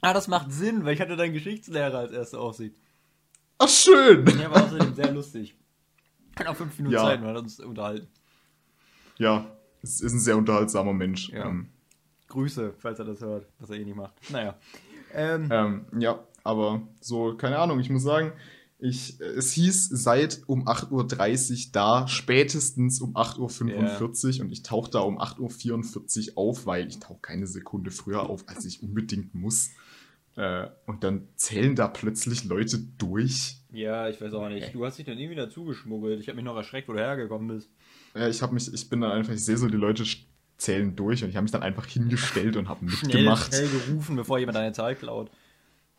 Ah, 0.00 0.12
das 0.12 0.28
macht 0.28 0.52
Sinn, 0.52 0.84
weil 0.84 0.94
ich 0.94 1.00
hatte 1.00 1.16
deinen 1.16 1.32
Geschichtslehrer 1.32 1.98
als 1.98 2.12
erste 2.12 2.38
Aussicht. 2.38 2.76
Ach, 3.58 3.68
schön! 3.68 4.24
Der 4.24 4.50
war 4.50 4.64
außerdem 4.64 4.94
sehr 4.94 5.12
lustig. 5.12 5.56
Kann 6.36 6.46
auch 6.46 6.54
fünf 6.56 6.76
Minuten 6.78 6.94
Ja. 6.94 7.02
Zeit, 7.04 7.20
wir 7.20 7.28
haben 7.28 7.36
uns 7.38 7.58
unterhalten. 7.58 8.06
Ja, 9.16 9.46
es 9.82 10.00
ist 10.00 10.12
ein 10.12 10.20
sehr 10.20 10.36
unterhaltsamer 10.36 10.92
Mensch. 10.92 11.30
Ja. 11.30 11.46
Ähm, 11.46 11.68
Grüße, 12.28 12.74
falls 12.78 13.00
er 13.00 13.06
das 13.06 13.20
hört, 13.20 13.46
was 13.58 13.70
er 13.70 13.76
eh 13.76 13.84
nicht 13.84 13.96
macht. 13.96 14.14
Naja. 14.30 14.56
Ähm, 15.12 15.48
Ähm, 15.50 15.86
ja, 15.98 16.20
aber 16.44 16.82
so, 17.00 17.36
keine 17.36 17.58
Ahnung, 17.58 17.80
ich 17.80 17.90
muss 17.90 18.04
sagen, 18.04 18.32
ich, 18.80 19.20
es 19.20 19.52
hieß 19.52 19.88
seit 19.90 20.42
um 20.46 20.68
8.30 20.68 20.90
Uhr 21.50 21.72
da, 21.72 22.06
spätestens 22.06 23.00
um 23.00 23.16
8.45 23.16 24.38
Uhr 24.38 24.44
und 24.44 24.52
ich 24.52 24.62
tauche 24.62 24.90
da 24.90 25.00
um 25.00 25.18
8.44 25.18 26.30
Uhr 26.30 26.38
auf, 26.38 26.66
weil 26.66 26.86
ich 26.86 27.00
tauche 27.00 27.18
keine 27.20 27.48
Sekunde 27.48 27.90
früher 27.90 28.30
auf, 28.30 28.48
als 28.48 28.64
ich 28.64 28.82
unbedingt 28.82 29.34
muss. 29.34 29.70
Äh, 30.36 30.68
und 30.86 31.02
dann 31.02 31.26
zählen 31.34 31.74
da 31.74 31.88
plötzlich 31.88 32.44
Leute 32.44 32.78
durch. 32.78 33.56
ja, 33.72 34.08
ich 34.08 34.20
weiß 34.20 34.32
auch 34.34 34.48
nicht. 34.48 34.72
Du 34.72 34.84
hast 34.86 34.96
dich 34.96 35.06
dann 35.06 35.18
irgendwie 35.18 35.34
dazu 35.34 35.64
geschmuggelt. 35.64 36.20
Ich 36.20 36.28
habe 36.28 36.36
mich 36.36 36.44
noch 36.44 36.54
erschreckt, 36.56 36.88
wo 36.88 36.92
du 36.92 37.00
hergekommen 37.00 37.48
bist. 37.48 37.68
Ja, 38.14 38.28
ich 38.28 38.40
habe 38.42 38.54
mich, 38.54 38.72
ich 38.72 38.88
bin 38.88 39.00
dann 39.00 39.10
einfach, 39.10 39.32
ich 39.32 39.44
sehe 39.44 39.56
so, 39.56 39.66
die 39.66 39.76
Leute 39.76 40.04
zählen 40.56 40.94
durch 40.94 41.24
und 41.24 41.30
ich 41.30 41.36
habe 41.36 41.42
mich 41.42 41.50
dann 41.50 41.62
einfach 41.62 41.86
hingestellt 41.86 42.56
und 42.56 42.68
habe 42.68 42.88
Schnell, 42.88 43.08
mitgemacht. 43.08 43.52
schnell 43.52 43.68
gerufen, 43.68 44.14
bevor 44.14 44.38
jemand 44.38 44.56
deine 44.56 44.72
Zahl 44.72 44.94
klaut. 44.94 45.32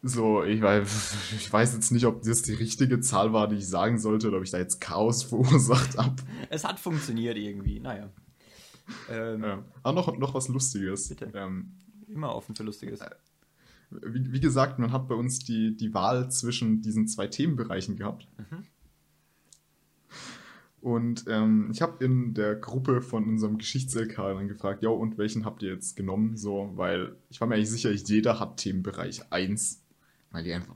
So, 0.02 0.44
ich 0.44 0.62
weiß, 0.62 1.16
ich 1.36 1.52
weiß 1.52 1.74
jetzt 1.74 1.92
nicht, 1.92 2.06
ob 2.06 2.22
das 2.24 2.42
die 2.42 2.54
richtige 2.54 3.00
Zahl 3.02 3.34
war, 3.34 3.48
die 3.48 3.58
ich 3.58 3.68
sagen 3.68 4.00
sollte, 4.00 4.28
oder 4.30 4.38
ob 4.38 4.44
ich 4.44 4.52
da 4.52 4.58
jetzt 4.58 4.80
Chaos 4.80 5.24
verursacht 5.30 5.98
habe. 5.98 6.16
Es 6.50 6.64
hat 6.64 6.80
funktioniert 6.80 7.38
irgendwie. 7.38 7.80
Naja. 7.80 8.10
Ähm, 9.10 9.44
Ja. 9.44 9.64
Ah, 9.84 9.92
noch, 9.92 10.18
noch 10.18 10.34
was 10.34 10.48
Lustiges. 10.48 11.10
Bitte. 11.10 11.32
Ähm, 11.34 11.74
Immer 12.08 12.34
offen 12.34 12.56
für 12.56 12.64
Lustiges. 12.64 13.02
wie, 13.92 14.32
wie 14.32 14.40
gesagt, 14.40 14.80
man 14.80 14.92
hat 14.92 15.08
bei 15.08 15.16
uns 15.16 15.40
die, 15.40 15.76
die 15.78 15.94
Wahl 15.94 16.32
zwischen 16.32 16.82
diesen 16.82 17.08
zwei 17.08 17.28
Themenbereichen 17.28 17.98
gehabt. 17.98 18.28
Mhm. 18.38 18.66
Und 20.82 21.26
ähm, 21.28 21.70
ich 21.72 21.82
habe 21.82 22.04
in 22.04 22.34
der 22.34 22.56
Gruppe 22.56 23.02
von 23.02 23.26
unserem 23.26 23.58
Geschichts-LK 23.58 24.16
dann 24.16 24.48
gefragt, 24.48 24.82
ja, 24.82 24.90
und 24.90 25.18
welchen 25.18 25.44
habt 25.44 25.62
ihr 25.62 25.74
jetzt 25.74 25.98
genommen? 25.98 26.38
So, 26.38 26.72
weil 26.76 27.18
ich 27.30 27.42
war 27.42 27.48
mir 27.48 27.56
eigentlich 27.56 27.70
sicher, 27.70 27.92
jeder 27.92 28.40
hat 28.40 28.58
Themenbereich 28.58 29.24
1. 29.30 29.84
Weil 30.32 30.44
die 30.44 30.54
einfach 30.54 30.76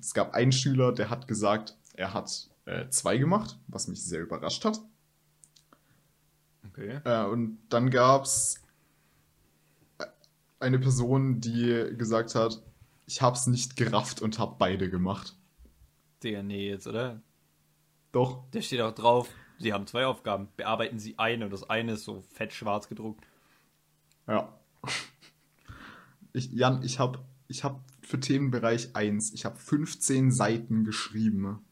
es 0.00 0.14
gab 0.14 0.34
einen 0.34 0.52
Schüler, 0.52 0.92
der 0.92 1.10
hat 1.10 1.28
gesagt, 1.28 1.76
er 1.94 2.12
hat 2.12 2.48
äh, 2.64 2.88
zwei 2.88 3.18
gemacht, 3.18 3.58
was 3.68 3.88
mich 3.88 4.02
sehr 4.04 4.22
überrascht 4.22 4.64
hat. 4.64 4.80
Okay. 6.68 7.00
Äh, 7.04 7.24
und 7.26 7.58
dann 7.68 7.90
gab 7.90 8.24
es 8.24 8.60
eine 10.58 10.78
Person, 10.78 11.40
die 11.40 11.94
gesagt 11.96 12.34
hat, 12.34 12.62
ich 13.06 13.22
hab's 13.22 13.46
nicht 13.46 13.76
gerafft 13.76 14.22
und 14.22 14.38
hab 14.38 14.58
beide 14.58 14.90
gemacht. 14.90 15.36
Der, 16.22 16.42
nee, 16.42 16.68
jetzt, 16.68 16.86
oder? 16.86 17.22
Doch, 18.12 18.48
Der 18.50 18.62
steht 18.62 18.80
auch 18.80 18.94
drauf. 18.94 19.28
Sie 19.58 19.72
haben 19.72 19.86
zwei 19.86 20.06
Aufgaben. 20.06 20.48
Bearbeiten 20.56 20.98
Sie 20.98 21.18
eine 21.18 21.44
und 21.44 21.52
das 21.52 21.68
eine 21.68 21.92
ist 21.92 22.04
so 22.04 22.22
fett 22.32 22.52
schwarz 22.52 22.88
gedruckt. 22.88 23.24
ja. 24.26 24.52
Ich, 26.32 26.52
Jan, 26.52 26.82
ich 26.84 27.00
hab, 27.00 27.24
ich 27.48 27.64
hab 27.64 27.80
für 28.10 28.20
Themenbereich 28.20 28.94
1, 28.94 29.32
ich 29.32 29.44
hab 29.44 29.58
15 29.58 30.32
Seiten 30.32 30.84
geschrieben 30.84 31.64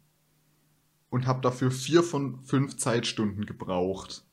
und 1.10 1.26
hab 1.26 1.42
dafür 1.42 1.70
vier 1.70 2.02
von 2.02 2.40
fünf 2.44 2.76
Zeitstunden 2.76 3.44
gebraucht. 3.44 4.24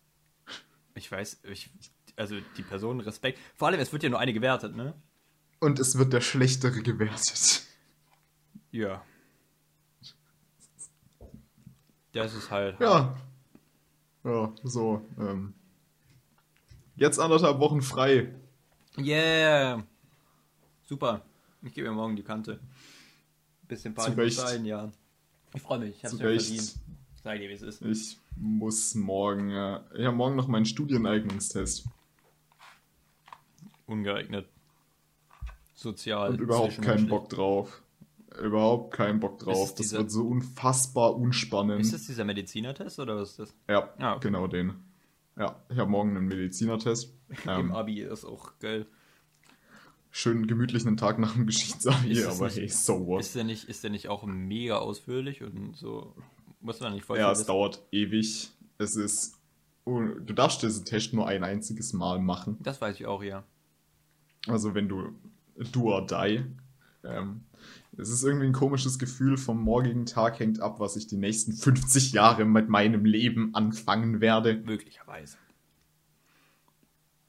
Ich 0.94 1.12
weiß, 1.12 1.42
ich, 1.44 1.72
also 2.16 2.36
die 2.58 2.64
Person 2.64 3.00
Respekt. 3.02 3.40
Vor 3.56 3.68
allem, 3.68 3.80
es 3.80 3.92
wird 3.92 4.04
ja 4.04 4.10
nur 4.10 4.20
eine 4.20 4.34
gewertet, 4.34 4.76
ne? 4.76 4.94
Und 5.60 5.80
es 5.80 5.98
wird 5.98 6.14
der 6.14 6.22
Schlechtere 6.22 6.82
gewertet. 6.82 7.64
Ja. 8.72 9.04
Das 12.12 12.34
ist 12.34 12.52
halt. 12.52 12.80
Ja. 12.80 13.18
Ja, 14.24 14.54
so. 14.64 15.06
Ähm. 15.20 15.54
Jetzt 16.96 17.20
anderthalb 17.20 17.60
Wochen 17.60 17.82
frei. 17.82 18.34
Yeah. 18.98 19.84
Super. 20.84 21.22
Ich 21.66 21.74
gebe 21.74 21.90
mir 21.90 21.96
morgen 21.96 22.16
die 22.16 22.24
Kante. 22.24 22.60
Bisschen 23.68 23.96
Zu 23.98 24.12
Recht. 24.12 24.38
sein, 24.38 24.64
ja. 24.66 24.92
Ich 25.54 25.62
freue 25.62 25.80
mich. 25.80 25.96
Ich 25.98 26.04
hab's 26.04 26.16
Zu 26.16 26.24
mir 26.24 26.30
Recht. 26.30 26.46
verdient. 26.46 26.76
Sag 27.24 27.40
dir, 27.40 27.50
wie 27.50 27.54
es 27.54 27.62
ist. 27.64 27.82
Ich 27.82 28.18
muss 28.38 28.94
morgen, 28.96 29.50
äh, 29.50 29.80
ja, 29.98 30.12
morgen 30.12 30.36
noch 30.36 30.48
meinen 30.48 30.66
Studieneignungstest. 30.66 31.88
Ungeeignet. 33.88 34.48
Sozial. 35.74 36.32
Und 36.32 36.42
überhaupt 36.42 36.82
keinen. 36.82 37.08
Bock 37.08 37.30
drauf. 37.30 37.82
Überhaupt 38.42 38.94
keinen 38.94 39.20
Bock 39.20 39.40
drauf. 39.40 39.70
Das 39.70 39.76
dieser- 39.76 39.98
wird 40.00 40.12
so 40.12 40.28
unfassbar 40.28 41.16
unspannend. 41.16 41.82
Ist 41.82 41.94
das 41.94 42.06
dieser 42.06 42.26
Medizinertest 42.26 43.00
oder 43.00 43.16
was 43.16 43.32
ist 43.32 43.40
das? 43.40 43.56
Ja, 43.70 43.94
Ah, 43.98 44.16
okay. 44.16 44.28
genau 44.28 44.48
den. 44.48 44.74
Ja, 45.38 45.56
ich 45.70 45.78
habe 45.78 45.90
morgen 45.90 46.16
einen 46.18 46.28
Medizinertest. 46.28 47.14
Im 47.46 47.50
Ähm, 47.50 47.72
Abi 47.72 48.02
ist 48.02 48.26
auch 48.26 48.52
geil. 48.60 48.86
Schön 50.16 50.48
gemütlich 50.48 50.86
einen 50.88 50.96
Tag 50.96 51.20
nach 51.20 51.34
dem 51.34 51.48
es 51.50 51.86
aber 51.86 52.02
nicht- 52.04 52.58
hey, 52.58 52.70
so 52.70 53.06
what. 53.06 53.20
Ist 53.22 53.36
der 53.36 53.44
nicht, 53.44 53.66
ist 53.66 53.84
der 53.84 53.90
nicht 53.92 54.08
auch 54.08 54.26
mega 54.26 54.78
ausführlich 54.78 55.44
und 55.44 55.76
so? 55.76 56.16
Muss 56.62 56.80
man 56.80 56.94
nicht 56.94 57.04
voll 57.06 57.18
Ja, 57.20 57.32
es 57.32 57.40
wissen? 57.40 57.48
dauert 57.48 57.82
ewig. 57.92 58.50
Es 58.78 58.96
ist. 58.96 59.36
Du 59.86 60.34
darfst 60.34 60.64
diesen 60.64 60.86
Test 60.86 61.14
nur 61.14 61.28
ein 61.28 61.44
einziges 61.44 61.94
Mal 61.94 62.20
machen. 62.20 62.58
Das 62.64 62.80
weiß 62.82 62.96
ich 63.00 63.06
auch, 63.06 63.22
ja. 63.22 63.44
Also 64.48 64.74
wenn 64.74 64.88
du 64.88 65.10
do 65.74 65.94
or 65.94 66.06
die. 66.06 66.44
Ähm, 67.04 67.42
es 67.98 68.10
ist 68.10 68.24
irgendwie 68.24 68.48
ein 68.48 68.54
komisches 68.54 68.98
Gefühl. 68.98 69.38
Vom 69.38 69.62
morgigen 69.62 70.06
Tag 70.06 70.40
hängt 70.40 70.60
ab, 70.60 70.80
was 70.80 70.96
ich 70.96 71.08
die 71.08 71.18
nächsten 71.18 71.54
50 71.54 72.14
Jahre 72.14 72.46
mit 72.46 72.68
meinem 72.70 73.06
Leben 73.06 73.54
anfangen 73.54 74.22
werde. 74.22 74.56
Möglicherweise. 74.66 75.38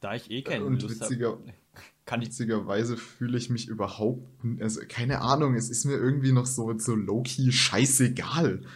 Da 0.00 0.14
ich 0.14 0.30
eh 0.30 0.42
keine 0.42 0.64
Und 0.64 0.82
Lust 0.82 1.00
witziger, 1.00 1.32
habe, 1.32 1.52
kann 2.04 2.22
ich. 2.22 2.28
witzigerweise 2.28 2.96
fühle 2.96 3.38
ich 3.38 3.50
mich 3.50 3.68
überhaupt. 3.68 4.26
Also 4.60 4.80
keine 4.88 5.20
Ahnung, 5.20 5.54
es 5.54 5.68
ist 5.70 5.84
mir 5.84 5.94
irgendwie 5.96 6.32
noch 6.32 6.46
so, 6.46 6.76
so 6.78 6.94
low-key 6.94 7.52
scheißegal. 7.52 8.62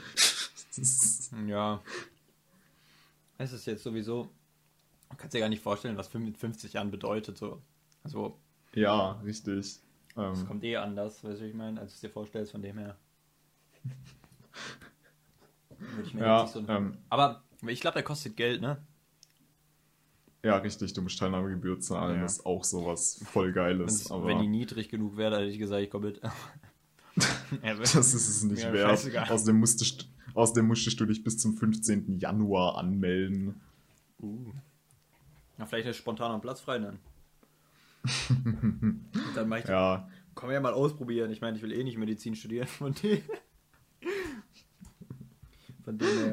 Ja. 1.47 1.83
Es 3.39 3.53
ist 3.53 3.67
jetzt 3.67 3.83
sowieso. 3.83 4.31
Du 5.11 5.17
kannst 5.17 5.35
dir 5.35 5.41
gar 5.41 5.49
nicht 5.49 5.63
vorstellen, 5.63 5.97
was 5.97 6.11
fün- 6.11 6.21
mit 6.21 6.39
50 6.39 6.73
Jahren 6.75 6.91
bedeutet. 6.91 7.37
So. 7.37 7.61
Also, 8.05 8.39
ja, 8.75 9.13
richtig. 9.25 9.59
es 9.59 9.83
Ähm, 10.17 10.47
kommt 10.47 10.65
eh 10.65 10.77
anders, 10.77 11.23
weißt 11.25 11.41
du, 11.41 11.47
ich 11.47 11.55
meine, 11.55 11.81
als 11.81 11.93
du 11.93 11.95
es 11.97 12.01
dir 12.01 12.11
vorstellst, 12.11 12.53
von 12.53 12.63
dem 12.63 12.79
her. 12.79 12.97
Würde 15.79 16.03
ich 16.09 16.15
mir 16.15 16.21
ja, 16.21 16.43
nicht 16.43 16.53
so. 16.53 16.65
ähm, 16.69 16.99
Aber 17.09 17.43
ich 17.67 17.81
glaube, 17.81 17.95
der 17.95 18.03
kostet 18.03 18.37
Geld, 18.37 18.61
ne? 18.61 18.83
Ja, 20.43 20.57
richtig, 20.57 20.93
du 20.95 21.03
musst 21.03 21.19
Teilnahmegebühr 21.19 21.81
zahlen. 21.81 22.17
Ja. 22.17 22.23
Das 22.23 22.39
ist 22.39 22.47
auch 22.47 22.65
sowas 22.65 23.21
voll 23.31 23.53
Geiles. 23.53 24.11
Aber 24.11 24.27
Wenn 24.27 24.41
die 24.41 24.49
niedrig 24.49 24.89
genug 24.89 25.17
wäre, 25.17 25.33
dann 25.33 25.41
hätte 25.41 25.53
ich 25.53 25.59
gesagt, 25.59 25.83
ich 25.83 25.91
komme 25.91 26.09
mit. 26.09 26.21
Das 27.61 27.95
ist 27.95 28.15
es 28.15 28.45
nicht 28.45 28.63
Ja, 28.63 28.73
wert. 28.73 29.31
Außerdem 29.31 29.59
musstest, 29.59 30.09
außerdem 30.33 30.67
musstest 30.67 30.99
du 31.01 31.07
dich 31.07 31.23
bis 31.23 31.37
zum 31.37 31.55
15. 31.55 32.19
Januar 32.19 32.79
anmelden. 32.79 33.61
Uh. 34.21 34.53
Na, 35.59 35.67
vielleicht 35.67 35.89
ist 35.89 35.97
spontan 35.97 36.31
am 36.31 36.41
Platz 36.41 36.61
frei 36.61 36.79
dann. 36.79 36.99
Und 38.31 39.11
dann 39.35 39.49
mach 39.49 39.59
ich 39.59 39.67
Ja, 39.67 40.09
Kann 40.35 40.47
man 40.47 40.55
ja 40.55 40.61
mal 40.61 40.73
ausprobieren. 40.73 41.31
Ich 41.31 41.41
meine, 41.43 41.57
ich 41.57 41.63
will 41.63 41.73
eh 41.73 41.85
nicht 41.85 41.99
Medizin 41.99 42.35
studieren. 42.35 42.67
Von 42.67 42.95
dem, 42.95 43.19
her. 43.19 43.39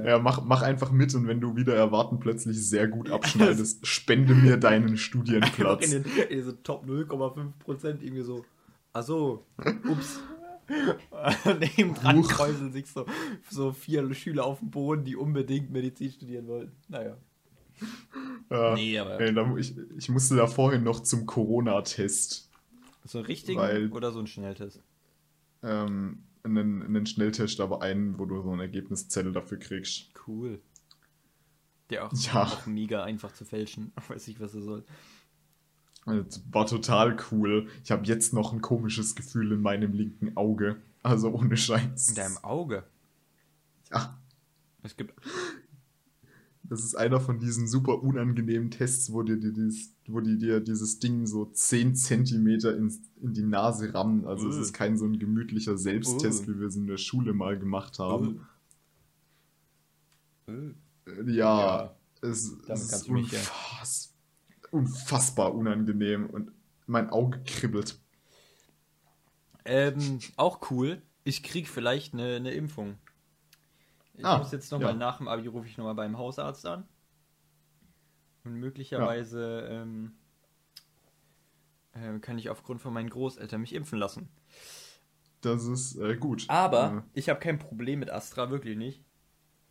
Ja 0.05 0.19
mach, 0.19 0.43
mach 0.43 0.61
einfach 0.61 0.91
mit 0.91 1.13
und 1.15 1.27
wenn 1.27 1.39
du 1.41 1.55
wieder 1.55 1.75
erwarten 1.75 2.19
plötzlich 2.19 2.57
sehr 2.67 2.87
gut 2.87 3.09
abschneidest, 3.11 3.85
spende 3.85 4.33
mir 4.35 4.57
deinen 4.57 4.97
Studienplatz. 4.97 5.91
in, 5.91 6.03
den, 6.03 6.11
in 6.29 6.29
diese 6.37 6.61
Top 6.63 6.85
0,5% 6.85 8.01
irgendwie 8.01 8.21
so. 8.23 8.45
Achso, 8.93 9.45
ups. 9.89 10.19
Neben 11.77 11.93
dran 11.93 12.21
kräuseln 12.23 12.73
sich 12.73 12.87
so, 12.87 13.05
so 13.49 13.71
vier 13.71 14.13
Schüler 14.13 14.43
auf 14.45 14.59
dem 14.59 14.69
Boden, 14.69 15.05
die 15.05 15.15
unbedingt 15.15 15.71
Medizin 15.71 16.11
studieren 16.11 16.47
wollten. 16.47 16.73
Naja. 16.89 17.15
Ja, 18.49 18.73
Nee, 18.73 18.97
aber- 18.99 19.19
ey, 19.19 19.33
da, 19.33 19.55
ich, 19.55 19.75
ich 19.97 20.09
musste 20.09 20.35
da 20.35 20.47
vorhin 20.47 20.83
noch 20.83 21.01
zum 21.01 21.25
Corona-Test. 21.25 22.49
So 23.05 23.19
einen 23.19 23.27
richtigen 23.27 23.59
Weil- 23.59 23.91
oder 23.91 24.11
so 24.11 24.17
einen 24.19 24.27
Schnelltest? 24.27 24.81
Ähm, 25.63 26.23
einen, 26.47 26.81
einen 26.83 27.05
Schnelltest, 27.05 27.59
aber 27.59 27.81
einen, 27.81 28.17
wo 28.19 28.25
du 28.25 28.41
so 28.41 28.51
einen 28.51 28.61
Ergebniszettel 28.61 29.31
dafür 29.33 29.57
kriegst. 29.59 30.09
Cool. 30.27 30.59
Der 31.89 32.05
auch, 32.05 32.13
Ja. 32.13 32.43
auch 32.43 32.65
mega 32.65 33.03
einfach 33.03 33.33
zu 33.33 33.45
fälschen. 33.45 33.91
Weiß 34.07 34.27
ich, 34.27 34.39
was 34.39 34.53
er 34.55 34.61
soll. 34.61 34.83
Das 36.05 36.41
war 36.51 36.65
total 36.65 37.17
cool. 37.31 37.67
Ich 37.83 37.91
habe 37.91 38.05
jetzt 38.05 38.33
noch 38.33 38.53
ein 38.53 38.61
komisches 38.61 39.15
Gefühl 39.15 39.51
in 39.51 39.61
meinem 39.61 39.91
linken 39.93 40.35
Auge. 40.37 40.77
Also 41.03 41.31
ohne 41.33 41.57
Scheiß. 41.57 42.09
In 42.09 42.15
deinem 42.15 42.37
Auge. 42.39 42.83
Ja, 43.91 44.17
Es 44.83 44.95
gibt. 44.95 45.13
das 46.69 46.83
ist 46.83 46.95
einer 46.95 47.19
von 47.21 47.39
diesen 47.39 47.67
super 47.67 48.03
unangenehmen 48.03 48.71
Tests, 48.71 49.11
wo 49.13 49.23
dir 49.23 49.37
die, 49.37 49.53
dieses, 49.53 49.93
wo 50.07 50.21
die 50.21 50.37
dir 50.37 50.59
dieses 50.59 50.99
Ding 50.99 51.25
so 51.25 51.45
10 51.45 51.95
Zentimeter 51.95 52.75
ins, 52.77 53.01
in 53.21 53.33
die 53.33 53.43
Nase 53.43 53.93
rammen. 53.93 54.25
Also 54.25 54.49
es 54.49 54.57
Uh. 54.57 54.61
ist 54.61 54.73
kein 54.73 54.97
so 54.97 55.05
ein 55.05 55.19
gemütlicher 55.19 55.77
Selbsttest, 55.77 56.47
Uh. 56.47 56.47
wie 56.47 56.59
wir 56.59 56.67
es 56.67 56.75
in 56.75 56.87
der 56.87 56.97
Schule 56.97 57.33
mal 57.33 57.57
gemacht 57.59 57.99
haben. 57.99 58.41
Äh, 60.47 60.73
Äh, 61.05 61.31
Ja, 61.31 61.57
Ja. 61.61 61.95
es, 62.21 62.57
es 62.67 62.91
ist 62.91 63.09
mich, 63.09 63.31
ja. 63.31 63.39
unfass, 63.39 64.13
unfassbar 64.71 65.55
unangenehm 65.55 66.27
und 66.29 66.51
mein 66.87 67.09
Auge 67.09 67.41
kribbelt. 67.45 67.99
Ähm, 69.65 70.19
auch 70.35 70.71
cool. 70.71 71.01
Ich 71.23 71.43
krieg 71.43 71.67
vielleicht 71.67 72.13
eine, 72.13 72.35
eine 72.37 72.51
Impfung. 72.53 72.97
Ich 74.17 74.25
Ah, 74.25 74.39
muss 74.39 74.51
jetzt 74.51 74.71
nochmal 74.71 74.91
ja. 74.91 74.97
nach 74.97 75.17
dem 75.17 75.27
Abi 75.27 75.47
rufe 75.47 75.67
ich 75.67 75.77
nochmal 75.77 75.95
beim 75.95 76.17
Hausarzt 76.17 76.65
an. 76.65 76.87
Und 78.43 78.55
möglicherweise 78.55 79.67
ähm, 79.69 80.13
ähm, 81.93 82.21
kann 82.21 82.37
ich 82.37 82.49
aufgrund 82.49 82.81
von 82.81 82.93
meinen 82.93 83.09
Großeltern 83.09 83.61
mich 83.61 83.73
impfen 83.73 83.99
lassen. 83.99 84.29
Das 85.41 85.65
ist 85.65 85.95
äh, 85.97 86.15
gut. 86.17 86.45
Aber 86.49 87.05
ich 87.13 87.29
habe 87.29 87.39
kein 87.39 87.59
Problem 87.59 87.99
mit 87.99 88.09
Astra, 88.09 88.49
wirklich 88.49 88.77
nicht. 88.77 89.03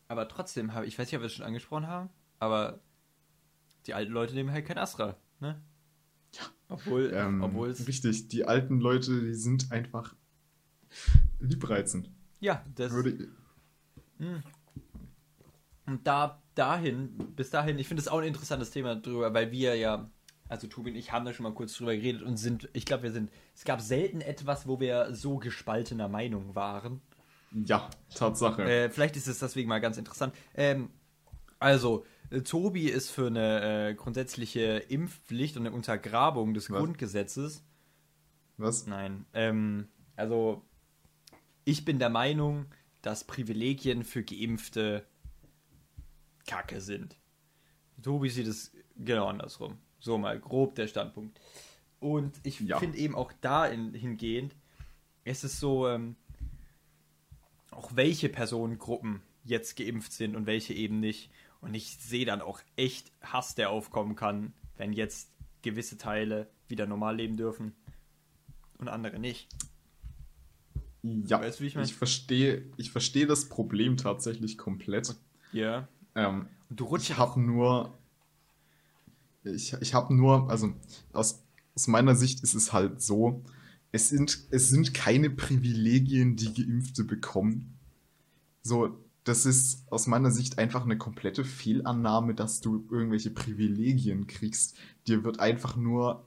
Aber 0.09 0.29
trotzdem 0.29 0.75
habe 0.75 0.87
ich 0.87 0.99
weiß 0.99 1.09
nicht, 1.09 1.17
ob 1.17 1.23
wir 1.23 1.27
es 1.27 1.33
schon 1.35 1.45
angesprochen 1.45 1.89
haben, 1.89 2.11
aber 2.39 2.79
die 3.87 3.95
alten 3.95 4.13
Leute 4.13 4.35
nehmen 4.35 4.53
halt 4.53 4.65
kein 4.67 4.79
Astra, 4.79 5.17
ne? 5.41 5.61
Ja. 6.35 6.43
Obwohl, 6.69 7.13
Äh, 7.13 7.21
ähm, 7.25 7.43
obwohl 7.43 7.71
es. 7.71 7.87
richtig, 7.89 8.29
die 8.29 8.45
alten 8.45 8.79
Leute, 8.79 9.21
die 9.23 9.35
sind 9.35 9.73
einfach 9.73 10.15
liebreizend. 11.41 12.11
Ja, 12.41 12.65
das. 12.75 12.93
Würde, 12.93 13.29
Und 14.19 16.07
da, 16.07 16.43
dahin, 16.55 17.17
bis 17.37 17.51
dahin, 17.51 17.79
ich 17.79 17.89
finde 17.89 18.01
es 18.01 18.09
auch 18.09 18.19
ein 18.19 18.29
interessantes 18.29 18.71
Thema 18.71 18.97
drüber, 18.97 19.33
weil 19.35 19.53
wir 19.53 19.77
ja, 19.77 20.11
also 20.49 20.67
Tobi 20.67 20.91
und 20.91 20.97
ich 20.97 21.13
haben 21.13 21.25
da 21.25 21.33
schon 21.33 21.45
mal 21.45 21.55
kurz 21.55 21.77
drüber 21.77 21.95
geredet 21.95 22.23
und 22.23 22.37
sind, 22.37 22.69
ich 22.73 22.85
glaube, 22.85 23.05
wir 23.05 23.13
sind, 23.13 23.31
es 23.55 23.65
gab 23.65 23.81
selten 23.81 24.21
etwas, 24.21 24.67
wo 24.67 24.81
wir 24.81 25.15
so 25.15 25.39
gespaltener 25.39 26.09
Meinung 26.09 26.55
waren. 26.55 27.01
ja, 27.53 27.89
Tatsache. 28.15 28.63
Äh, 28.63 28.91
vielleicht 28.91 29.17
ist 29.17 29.29
es 29.29 29.39
deswegen 29.39 29.69
mal 29.69 29.81
ganz 29.81 29.97
interessant. 29.97 30.35
Ähm, 30.55 30.91
also, 31.59 32.05
äh, 32.31 32.41
Tobi 32.41 32.89
ist 32.89 33.11
für 33.11 33.29
eine 33.29 33.91
äh, 33.91 33.95
grundsätzliche 33.95 34.79
Impfpflicht 34.89 35.57
und 35.57 35.67
eine 35.67 35.75
Untergrabung 35.75 36.55
des 36.55 36.71
Was? 36.71 36.79
Grundgesetzes. 36.79 37.65
Was? 38.57 38.87
Nein, 38.87 39.27
ähm, 39.35 39.89
also, 40.17 40.63
ich 41.65 41.85
bin 41.85 41.99
der 41.99 42.11
Meinung, 42.11 42.67
dass 43.07 43.23
Privilegien 43.23 44.03
für 44.03 44.25
Geimpfte 44.25 45.07
Kacke 46.45 46.81
sind. 46.81 47.17
Tobi 48.03 48.29
sieht 48.31 48.49
es 48.49 48.73
genau 48.97 49.29
andersrum. 49.29 49.79
So 50.01 50.19
mal 50.19 50.41
grob 50.41 50.75
der 50.75 50.89
Standpunkt. 50.89 51.41
Und 52.01 52.35
ich 52.43 52.59
Ja. 52.59 52.81
finde 52.81 52.99
eben 52.99 53.15
auch 53.15 53.33
da 53.41 53.65
in, 53.67 53.95
hingehend, 53.95 54.57
es 55.23 55.45
ist 55.45 55.61
so, 55.61 55.87
ähm, 55.89 56.17
auch 57.71 57.95
welche 57.95 58.29
Personengruppen 58.29 59.23
jetzt 59.45 59.77
geimpft 59.77 60.13
sind 60.13 60.35
und 60.35 60.47
welche 60.47 60.75
eben 60.75 60.99
nicht. 60.99 61.31
Und 61.61 61.75
ich 61.75 61.97
sehe 61.99 62.27
dann 62.27 62.41
auch 62.41 62.61
echt 62.75 63.13
Hass, 63.23 63.55
der 63.55 63.71
aufkommen 63.71 64.17
kann, 64.17 64.53
wenn 64.77 64.93
jetzt 64.93 65.31
gewisse 65.63 65.97
Teile 65.97 66.51
wieder 66.67 66.87
normal 66.87 67.17
leben 67.17 67.37
dürfen 67.37 67.73
und 68.79 68.89
andere 68.89 69.21
nicht. 69.21 69.49
Ja, 71.27 71.41
Weißt 71.41 71.61
ich 71.61 71.75
mein? 71.75 71.85
ich 71.85 71.95
verstehe 71.95 72.65
ich 72.77 72.91
verstehe 72.91 73.27
das 73.27 73.49
Problem 73.49 73.97
tatsächlich 73.97 74.59
komplett. 74.59 75.15
Ja. 75.53 75.89
Ähm, 76.15 76.47
du 76.71 76.85
rutschst 76.85 77.11
ich 77.11 77.19
habe 77.19 77.41
nur, 77.41 77.97
ich, 79.45 79.75
ich 79.81 79.95
habe 79.95 80.15
nur, 80.15 80.51
also 80.51 80.73
aus, 81.13 81.43
aus 81.75 81.89
meiner 81.89 82.15
Sicht 82.15 82.43
ist 82.43 82.55
es 82.55 82.73
halt 82.73 83.03
so, 83.03 83.45
es 83.93 84.09
sind, 84.09 84.47
es 84.51 84.69
sind 84.69 84.95
keine 84.95 85.31
Privilegien, 85.31 86.37
die 86.37 86.53
Geimpfte 86.53 87.05
bekommen. 87.05 87.79
So, 88.63 88.99
das 89.25 89.47
ist 89.47 89.91
aus 89.91 90.07
meiner 90.07 90.31
Sicht 90.31 90.59
einfach 90.59 90.85
eine 90.85 90.99
komplette 90.99 91.45
Fehlannahme, 91.45 92.35
dass 92.35 92.61
du 92.61 92.87
irgendwelche 92.91 93.31
Privilegien 93.31 94.27
kriegst. 94.27 94.77
Dir 95.07 95.25
wird 95.25 95.41
einfach 95.41 95.77
nur, 95.77 96.27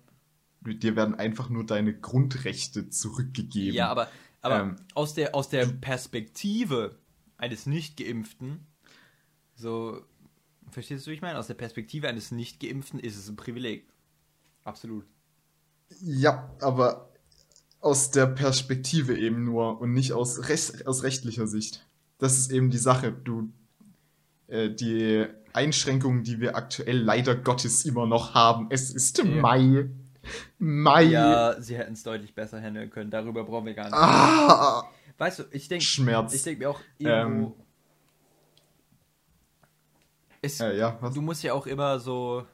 dir 0.61 0.95
werden 0.95 1.15
einfach 1.15 1.49
nur 1.49 1.65
deine 1.65 1.93
Grundrechte 1.93 2.89
zurückgegeben. 2.89 3.75
Ja, 3.75 3.89
aber, 3.89 4.09
aber 4.41 4.61
Ähm. 4.61 4.75
aus, 4.95 5.13
der, 5.13 5.35
aus 5.35 5.49
der 5.49 5.65
Perspektive 5.65 6.97
eines 7.37 7.65
Nicht-Geimpften 7.65 8.65
So, 9.55 10.01
verstehst 10.71 11.05
du, 11.05 11.11
wie 11.11 11.15
ich 11.15 11.21
meine? 11.21 11.37
Aus 11.37 11.47
der 11.47 11.53
Perspektive 11.53 12.07
eines 12.07 12.31
Nicht-Geimpften 12.31 12.99
ist 12.99 13.17
es 13.17 13.27
ein 13.29 13.35
Privileg. 13.35 13.87
Absolut. 14.63 15.05
Ja, 16.01 16.53
aber 16.61 17.09
aus 17.81 18.11
der 18.11 18.27
Perspektive 18.27 19.17
eben 19.17 19.43
nur 19.43 19.79
und 19.81 19.93
nicht 19.93 20.13
aus, 20.13 20.49
rech 20.49 20.85
aus 20.85 21.03
rechtlicher 21.03 21.47
Sicht. 21.47 21.85
Das 22.17 22.37
ist 22.37 22.51
eben 22.51 22.69
die 22.69 22.77
Sache. 22.77 23.11
Du, 23.11 23.49
äh, 24.47 24.69
die 24.69 25.25
Einschränkungen, 25.53 26.23
die 26.23 26.39
wir 26.39 26.55
aktuell 26.55 26.97
leider 26.97 27.35
Gottes 27.35 27.85
immer 27.85 28.05
noch 28.05 28.33
haben. 28.33 28.67
Es 28.69 28.91
ist 28.91 29.17
ja. 29.17 29.25
Mai. 29.25 29.89
Mai. 30.57 31.03
Ja, 31.03 31.61
sie 31.61 31.77
hätten 31.77 31.93
es 31.93 32.03
deutlich 32.03 32.33
besser 32.35 32.61
handeln 32.61 32.89
können. 32.89 33.11
Darüber 33.11 33.43
brauchen 33.43 33.65
wir 33.65 33.73
gar 33.73 33.85
nicht. 33.85 33.93
Ah, 33.93 34.89
weißt 35.17 35.39
du, 35.39 35.43
ich 35.51 35.67
denke 35.67 35.83
ich 35.85 36.43
denke 36.43 36.59
mir 36.59 36.69
auch 36.69 36.81
irgendwo. 36.97 37.47
Ähm, 37.47 37.53
es, 40.41 40.59
äh, 40.59 40.77
ja, 40.77 40.91
du 41.13 41.21
musst 41.21 41.43
ja 41.43 41.53
auch 41.53 41.67
immer 41.67 41.99
so. 41.99 42.45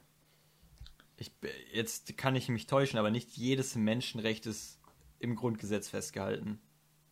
Ich, 1.18 1.32
jetzt 1.72 2.16
kann 2.16 2.36
ich 2.36 2.48
mich 2.48 2.66
täuschen, 2.66 2.98
aber 2.98 3.10
nicht 3.10 3.36
jedes 3.36 3.74
Menschenrecht 3.74 4.44
ist 4.46 4.80
im 5.18 5.34
Grundgesetz 5.34 5.88
festgehalten, 5.88 6.60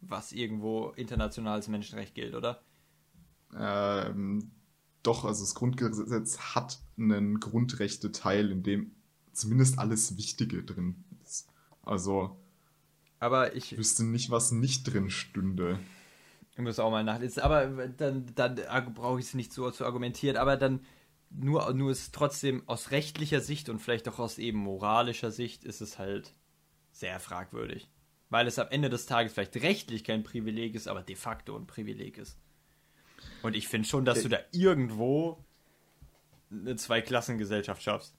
was 0.00 0.33
irgendwo 0.33 0.90
internationales 0.90 1.68
Menschenrecht 1.68 2.14
gilt, 2.14 2.35
oder? 2.35 2.61
Ähm, 3.56 4.50
doch, 5.02 5.25
also 5.25 5.42
das 5.42 5.54
Grundgesetz 5.54 6.38
hat 6.38 6.80
einen 6.99 7.40
Grundrechte-Teil, 7.40 8.50
in 8.50 8.62
dem 8.62 8.94
zumindest 9.37 9.79
alles 9.79 10.17
Wichtige 10.17 10.62
drin 10.62 11.05
ist. 11.25 11.49
Also, 11.83 12.37
aber 13.21 13.55
ich 13.57 13.76
wüsste 13.76 14.05
nicht, 14.05 14.31
was 14.31 14.53
nicht 14.53 14.85
drin 14.85 15.11
stünde. 15.11 15.79
Ich 16.53 16.59
muss 16.59 16.79
auch 16.79 16.91
mal 16.91 17.05
nachlesen. 17.05 17.43
Aber 17.43 17.67
dann, 17.88 18.26
dann 18.35 18.95
brauche 18.95 19.19
ich 19.19 19.26
es 19.26 19.35
nicht 19.35 19.53
so 19.53 19.71
zu 19.71 19.85
argumentieren. 19.85 20.37
Aber 20.37 20.57
dann 20.57 20.81
nur, 21.31 21.73
nur 21.73 21.91
ist 21.91 22.14
trotzdem 22.14 22.62
aus 22.67 22.91
rechtlicher 22.91 23.41
Sicht 23.41 23.69
und 23.69 23.81
vielleicht 23.81 24.09
auch 24.09 24.19
aus 24.19 24.38
eben 24.38 24.59
moralischer 24.59 25.31
Sicht 25.31 25.64
ist 25.64 25.81
es 25.81 25.99
halt 25.99 26.35
sehr 26.93 27.19
fragwürdig. 27.19 27.91
Weil 28.31 28.47
es 28.47 28.59
am 28.59 28.69
Ende 28.69 28.88
des 28.88 29.07
Tages 29.07 29.33
vielleicht 29.33 29.57
rechtlich 29.57 30.05
kein 30.05 30.23
Privileg 30.23 30.75
ist, 30.75 30.87
aber 30.87 31.03
de 31.03 31.17
facto 31.17 31.57
ein 31.57 31.67
Privileg 31.67 32.19
ist. 32.19 32.38
Und 33.43 33.57
ich 33.57 33.69
finde 33.69 33.88
schon, 33.88 34.05
dass 34.05 34.23
du 34.23 34.29
da 34.29 34.38
irgendwo 34.53 35.45
eine 36.50 36.76
Zweiklassengesellschaft 36.76 37.83
schaffst. 37.83 38.14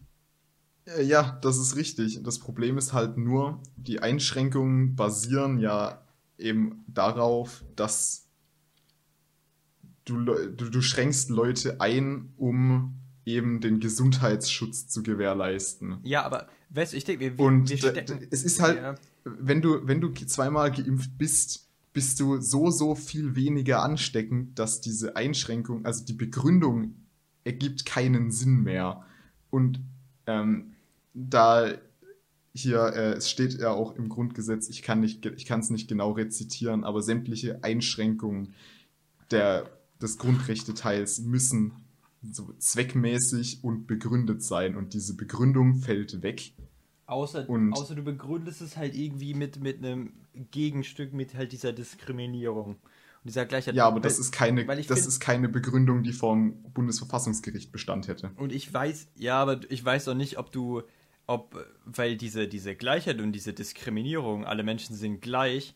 Äh, 0.86 1.04
ja, 1.04 1.40
das 1.42 1.58
ist 1.58 1.76
richtig. 1.76 2.22
Das 2.24 2.40
Problem 2.40 2.78
ist 2.78 2.94
halt 2.94 3.18
nur, 3.18 3.62
die 3.76 4.00
Einschränkungen 4.00 4.96
basieren 4.96 5.60
ja 5.60 6.02
eben 6.38 6.84
darauf, 6.88 7.64
dass 7.76 8.28
du, 10.06 10.24
du, 10.24 10.70
du 10.70 10.82
schränkst 10.82 11.30
Leute 11.30 11.82
ein, 11.82 12.34
um 12.38 12.96
eben 13.26 13.60
den 13.60 13.80
Gesundheitsschutz 13.80 14.88
zu 14.88 15.02
gewährleisten. 15.02 15.98
Ja, 16.04 16.24
aber 16.24 16.48
weißt 16.70 16.94
du, 16.94 16.98
ich 16.98 17.06
denke, 17.06 17.38
wir, 17.38 17.40
Und 17.44 17.70
wir 17.70 17.78
stecken, 17.78 18.28
es 18.30 18.44
ist 18.44 18.62
halt, 18.62 18.78
ja. 18.78 18.96
wenn 19.24 19.62
du, 19.62 19.88
wenn 19.88 20.00
du 20.00 20.14
zweimal 20.14 20.72
geimpft 20.72 21.18
bist, 21.18 21.68
bist 21.92 22.20
du 22.20 22.40
so, 22.42 22.70
so 22.70 22.94
viel 22.94 23.36
weniger 23.36 23.82
ansteckend, 23.82 24.60
dass 24.60 24.82
diese 24.82 25.16
Einschränkung, 25.16 25.86
also 25.86 26.06
die 26.06 26.14
Begründung 26.14 26.94
ergibt 27.44 27.86
keinen 27.86 28.32
Sinn 28.32 28.64
mehr. 28.64 29.06
Und 29.50 29.80
ähm, 30.28 30.75
da 31.16 31.74
hier, 32.54 32.94
äh, 32.94 33.14
es 33.14 33.30
steht 33.30 33.60
ja 33.60 33.72
auch 33.72 33.96
im 33.96 34.10
Grundgesetz, 34.10 34.70
ich 34.70 34.84
kann 34.84 35.04
es 35.04 35.70
nicht 35.70 35.88
genau 35.88 36.12
rezitieren, 36.12 36.84
aber 36.84 37.02
sämtliche 37.02 37.64
Einschränkungen 37.64 38.54
der, 39.32 39.70
des 40.02 40.18
Grundrechteteils 40.18 41.22
müssen 41.22 41.74
so 42.22 42.54
zweckmäßig 42.58 43.64
und 43.64 43.88
begründet 43.88 44.44
sein 44.44 44.76
und 44.76 44.94
diese 44.94 45.16
Begründung 45.16 45.76
fällt 45.76 46.22
weg. 46.22 46.54
Außer, 47.08 47.48
und 47.50 47.74
außer 47.74 47.96
du 47.96 48.04
begründest 48.04 48.62
es 48.62 48.78
halt 48.78 48.96
irgendwie 48.96 49.34
mit, 49.34 49.62
mit 49.62 49.78
einem 49.78 50.14
Gegenstück 50.52 51.14
mit 51.14 51.36
halt 51.36 51.52
dieser 51.52 51.72
Diskriminierung. 51.72 52.72
Und 52.76 52.80
dieser 53.26 53.46
Gleichheit. 53.46 53.76
Ja, 53.76 53.86
aber 53.88 54.00
das 54.00 54.18
ist 54.18 54.32
keine, 54.32 54.66
das 54.66 54.86
find, 54.86 54.90
ist 54.90 55.20
keine 55.20 55.50
Begründung, 55.50 56.04
die 56.04 56.14
vom 56.14 56.64
Bundesverfassungsgericht 56.74 57.72
Bestand 57.72 58.08
hätte. 58.08 58.32
Und 58.38 58.52
ich 58.52 58.72
weiß, 58.74 59.08
ja, 59.18 59.40
aber 59.40 59.60
ich 59.70 59.84
weiß 59.84 60.08
auch 60.08 60.16
nicht, 60.16 60.38
ob 60.38 60.52
du, 60.52 60.82
ob, 61.28 61.58
weil 61.86 62.18
diese, 62.18 62.48
diese 62.48 62.76
Gleichheit 62.76 63.20
und 63.20 63.32
diese 63.32 63.54
Diskriminierung, 63.54 64.46
alle 64.46 64.64
Menschen 64.64 64.96
sind 64.96 65.22
gleich, 65.22 65.76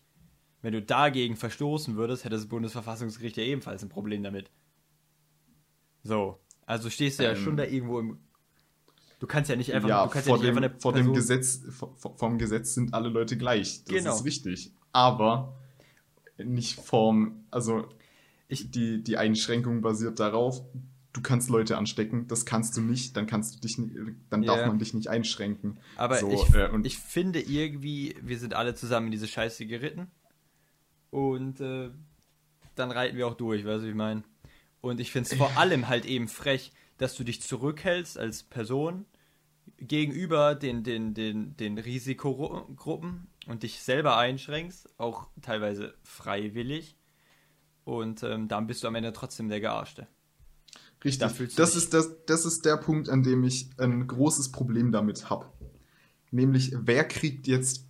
wenn 0.61 0.73
du 0.73 0.81
dagegen 0.81 1.35
verstoßen 1.35 1.95
würdest, 1.95 2.25
hätte 2.25 2.35
das 2.35 2.47
Bundesverfassungsgericht 2.47 3.37
ja 3.37 3.43
ebenfalls 3.43 3.81
ein 3.81 3.89
Problem 3.89 4.23
damit. 4.23 4.51
So. 6.03 6.39
Also 6.65 6.89
stehst 6.89 7.19
du 7.19 7.23
ja 7.23 7.31
ähm, 7.31 7.37
schon 7.37 7.57
da 7.57 7.63
irgendwo 7.63 7.99
im. 7.99 8.19
Du 9.19 9.27
kannst 9.27 9.49
ja 9.49 9.55
nicht 9.55 9.73
einfach. 9.73 9.89
Ja, 9.89 10.05
du 10.05 10.11
kannst 10.11 10.27
vor, 10.27 10.37
ja 10.37 10.43
nicht 10.43 10.55
dem, 10.55 10.63
einfach 10.63 10.79
vor 10.79 10.93
dem 10.93 11.13
Gesetz, 11.13 11.61
vor, 11.69 11.95
vom 12.15 12.37
Gesetz 12.37 12.73
sind 12.73 12.93
alle 12.93 13.09
Leute 13.09 13.37
gleich. 13.37 13.83
Das 13.85 13.95
genau. 13.95 14.15
ist 14.15 14.25
richtig. 14.25 14.71
Aber 14.91 15.57
nicht 16.37 16.79
vom. 16.79 17.45
Also 17.51 17.87
ich, 18.47 18.71
die, 18.71 19.03
die 19.03 19.17
Einschränkung 19.17 19.81
basiert 19.81 20.19
darauf, 20.19 20.61
du 21.13 21.21
kannst 21.21 21.49
Leute 21.49 21.77
anstecken, 21.77 22.27
das 22.27 22.45
kannst 22.45 22.77
du 22.77 22.81
nicht, 22.81 23.17
dann 23.17 23.27
kannst 23.27 23.55
du 23.55 23.59
dich 23.59 23.77
dann 24.29 24.43
yeah. 24.43 24.55
darf 24.55 24.67
man 24.67 24.79
dich 24.79 24.93
nicht 24.93 25.07
einschränken. 25.07 25.79
Aber 25.95 26.17
so, 26.17 26.31
ich, 26.31 26.53
äh, 26.53 26.69
ich 26.83 26.97
finde 26.97 27.41
irgendwie, 27.41 28.15
wir 28.21 28.37
sind 28.37 28.53
alle 28.53 28.75
zusammen 28.75 29.07
in 29.07 29.11
diese 29.11 29.27
Scheiße 29.27 29.65
geritten. 29.65 30.11
Und 31.09 31.59
äh, 31.59 31.89
dann 32.75 32.91
reiten 32.91 33.17
wir 33.17 33.27
auch 33.27 33.33
durch, 33.33 33.65
weißt 33.65 33.81
du, 33.81 33.85
wie 33.85 33.89
ich 33.89 33.95
meine? 33.95 34.23
Und 34.81 34.99
ich 34.99 35.11
finde 35.11 35.29
es 35.29 35.37
vor 35.37 35.57
allem 35.57 35.87
halt 35.87 36.05
eben 36.05 36.27
frech, 36.27 36.71
dass 36.97 37.15
du 37.15 37.23
dich 37.23 37.41
zurückhältst 37.41 38.17
als 38.17 38.43
Person 38.43 39.05
gegenüber 39.77 40.55
den, 40.55 40.83
den, 40.83 41.13
den, 41.13 41.57
den 41.57 41.77
Risikogruppen 41.77 43.27
und 43.47 43.63
dich 43.63 43.81
selber 43.81 44.17
einschränkst, 44.17 44.89
auch 44.99 45.27
teilweise 45.41 45.95
freiwillig. 46.03 46.95
Und 47.83 48.23
ähm, 48.23 48.47
dann 48.47 48.67
bist 48.67 48.83
du 48.83 48.87
am 48.87 48.95
Ende 48.95 49.11
trotzdem 49.13 49.49
der 49.49 49.59
Gearschte. 49.59 50.07
Richtig. 51.03 51.19
Da 51.19 51.63
das, 51.63 51.75
ist 51.75 51.93
das, 51.93 52.25
das 52.25 52.45
ist 52.45 52.65
der 52.65 52.77
Punkt, 52.77 53.09
an 53.09 53.23
dem 53.23 53.43
ich 53.43 53.69
ein 53.77 54.05
großes 54.07 54.51
Problem 54.51 54.91
damit 54.91 55.29
habe. 55.29 55.45
Nämlich, 56.31 56.73
wer 56.75 57.07
kriegt 57.07 57.47
jetzt 57.47 57.85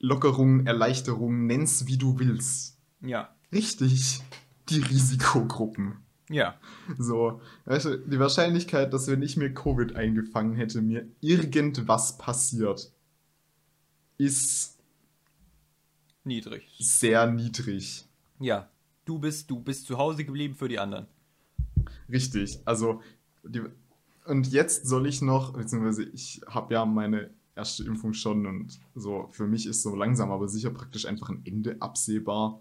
Lockerungen, 0.00 0.66
Erleichterungen, 0.66 1.46
nenn's 1.46 1.86
wie 1.86 1.96
du 1.96 2.18
willst. 2.18 2.78
Ja. 3.00 3.34
Richtig 3.52 4.20
die 4.68 4.80
Risikogruppen. 4.80 5.98
Ja. 6.30 6.58
So, 6.98 7.40
weißt 7.66 7.84
du, 7.86 7.98
die 7.98 8.18
Wahrscheinlichkeit, 8.18 8.92
dass 8.92 9.08
wenn 9.08 9.22
ich 9.22 9.36
mir 9.36 9.52
Covid 9.52 9.94
eingefangen 9.94 10.54
hätte, 10.54 10.80
mir 10.80 11.06
irgendwas 11.20 12.16
passiert, 12.16 12.92
ist 14.16 14.78
niedrig. 16.24 16.76
Sehr 16.78 17.30
niedrig. 17.30 18.06
Ja. 18.40 18.70
Du 19.04 19.18
bist, 19.18 19.50
du 19.50 19.60
bist 19.60 19.86
zu 19.86 19.98
Hause 19.98 20.24
geblieben 20.24 20.54
für 20.54 20.68
die 20.68 20.78
anderen. 20.78 21.06
Richtig. 22.10 22.60
Also, 22.64 23.00
die, 23.42 23.62
und 24.26 24.52
jetzt 24.52 24.86
soll 24.86 25.06
ich 25.06 25.22
noch, 25.22 25.52
beziehungsweise 25.52 26.04
ich 26.04 26.40
habe 26.46 26.74
ja 26.74 26.84
meine 26.84 27.30
erste 27.56 27.84
Impfung 27.84 28.12
schon 28.14 28.46
und 28.46 28.78
so, 28.94 29.28
für 29.30 29.46
mich 29.46 29.66
ist 29.66 29.82
so 29.82 29.94
langsam, 29.94 30.30
aber 30.30 30.48
sicher 30.48 30.70
praktisch 30.70 31.06
einfach 31.06 31.30
ein 31.30 31.42
Ende 31.44 31.76
absehbar. 31.80 32.58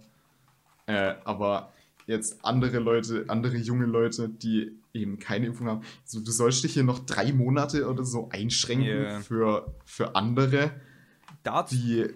Äh, 0.86 1.15
aber 1.23 1.71
jetzt 2.05 2.43
andere 2.43 2.79
Leute, 2.79 3.25
andere 3.27 3.57
junge 3.57 3.86
Leute, 3.86 4.29
die 4.29 4.71
eben 4.93 5.17
keine 5.19 5.47
Impfung 5.47 5.67
haben. 5.67 5.81
So, 6.05 6.19
du 6.19 6.31
sollst 6.31 6.63
dich 6.63 6.73
hier 6.73 6.83
noch 6.83 6.99
drei 6.99 7.33
Monate 7.33 7.89
oder 7.89 8.03
so 8.03 8.29
einschränken 8.29 8.88
yeah. 8.88 9.19
für, 9.21 9.73
für 9.86 10.15
andere, 10.15 10.71
das? 11.43 11.69
die. 11.69 12.09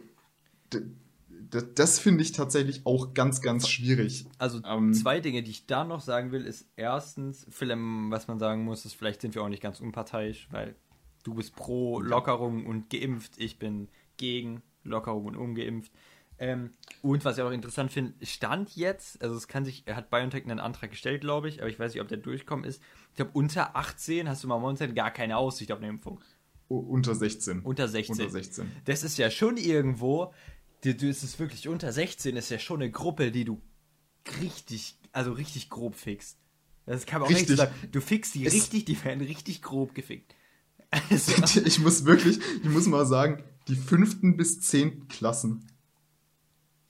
Das 1.50 2.00
finde 2.00 2.24
ich 2.24 2.32
tatsächlich 2.32 2.86
auch 2.86 3.14
ganz, 3.14 3.42
ganz 3.42 3.70
schwierig. 3.70 4.26
Also 4.38 4.62
ähm, 4.66 4.94
zwei 4.94 5.20
Dinge, 5.20 5.44
die 5.44 5.52
ich 5.52 5.66
da 5.66 5.84
noch 5.84 6.02
sagen 6.02 6.32
will, 6.32 6.46
ist 6.46 6.68
erstens, 6.76 7.46
vielleicht, 7.50 7.82
was 8.10 8.28
man 8.28 8.40
sagen 8.40 8.64
muss, 8.64 8.86
ist, 8.86 8.96
vielleicht 8.96 9.22
sind 9.22 9.36
wir 9.36 9.44
auch 9.44 9.50
nicht 9.50 9.62
ganz 9.62 9.80
unparteiisch, 9.80 10.48
weil 10.52 10.76
du 11.24 11.36
bist 11.36 11.56
pro 11.56 12.00
Lockerung 12.00 12.66
und 12.66 12.90
geimpft, 12.90 13.34
ich 13.38 13.60
bin 13.60 13.90
gegen 14.18 14.62
Lockerung 14.84 15.26
und 15.26 15.36
ungeimpft. 15.36 15.92
Ähm, 16.40 16.72
und 17.02 17.26
was 17.26 17.38
ich 17.38 17.44
auch 17.44 17.52
interessant 17.52 17.92
finde, 17.92 18.14
stand 18.26 18.76
jetzt, 18.76 19.22
also 19.22 19.36
es 19.36 19.48
kann 19.48 19.66
sich, 19.66 19.84
er 19.86 19.96
hat 19.96 20.10
BioNTech 20.10 20.44
einen 20.44 20.60
Antrag 20.60 20.92
gestellt, 20.92 21.22
glaube 21.22 21.50
ich, 21.50 21.62
aber 21.62 21.70
ich 21.70 21.80
weiß 21.80 21.94
nicht, 21.94 22.02
ob 22.02 22.08
der 22.08 22.18
durchkommen 22.18 22.64
ist. 22.64 22.82
Ich 23.10 23.16
glaube, 23.16 23.32
unter 23.34 23.76
18 23.76 24.30
hast 24.30 24.44
du 24.44 24.48
mal 24.48 24.60
momentan 24.60 24.94
gar 24.94 25.12
keine 25.12 25.38
Aussicht 25.38 25.72
auf 25.72 25.80
eine 25.80 25.88
Impfung. 25.88 26.20
Unter 26.68 27.16
16. 27.16 27.62
Unter 27.62 27.88
16. 27.88 28.16
Unter 28.18 28.30
16. 28.30 28.72
Das 28.86 29.04
ist 29.04 29.18
ja 29.18 29.32
schon 29.32 29.58
irgendwo, 29.58 30.34
du, 30.84 30.94
du 30.96 31.08
ist 31.10 31.24
es 31.24 31.40
wirklich 31.40 31.68
unter 31.68 31.92
16, 31.92 32.36
ist 32.36 32.50
ja 32.50 32.60
schon 32.60 32.82
eine 32.82 32.92
Gruppe, 32.92 33.32
die 33.32 33.46
du 33.46 33.62
richtig, 34.42 34.96
also 35.12 35.32
richtig 35.32 35.70
grob 35.70 35.96
fixst. 35.96 36.38
Das 36.86 37.06
kann 37.06 37.22
man 37.22 37.30
auch 37.30 37.36
richtig 37.36 37.58
sagen. 37.58 37.74
Du 37.92 38.00
fixst 38.02 38.36
die 38.36 38.46
es 38.46 38.54
richtig, 38.54 38.86
die 38.86 39.04
werden 39.04 39.22
richtig 39.22 39.62
grob 39.62 39.94
gefickt. 39.96 40.34
Also. 41.10 41.60
ich 41.66 41.80
muss 41.80 42.06
wirklich, 42.06 42.40
ich 42.63 42.70
muss 42.70 42.88
mal 42.88 43.06
sagen, 43.06 43.44
die 43.68 43.76
fünften 43.76 44.38
bis 44.38 44.62
zehnten 44.62 45.08
Klassen 45.10 45.68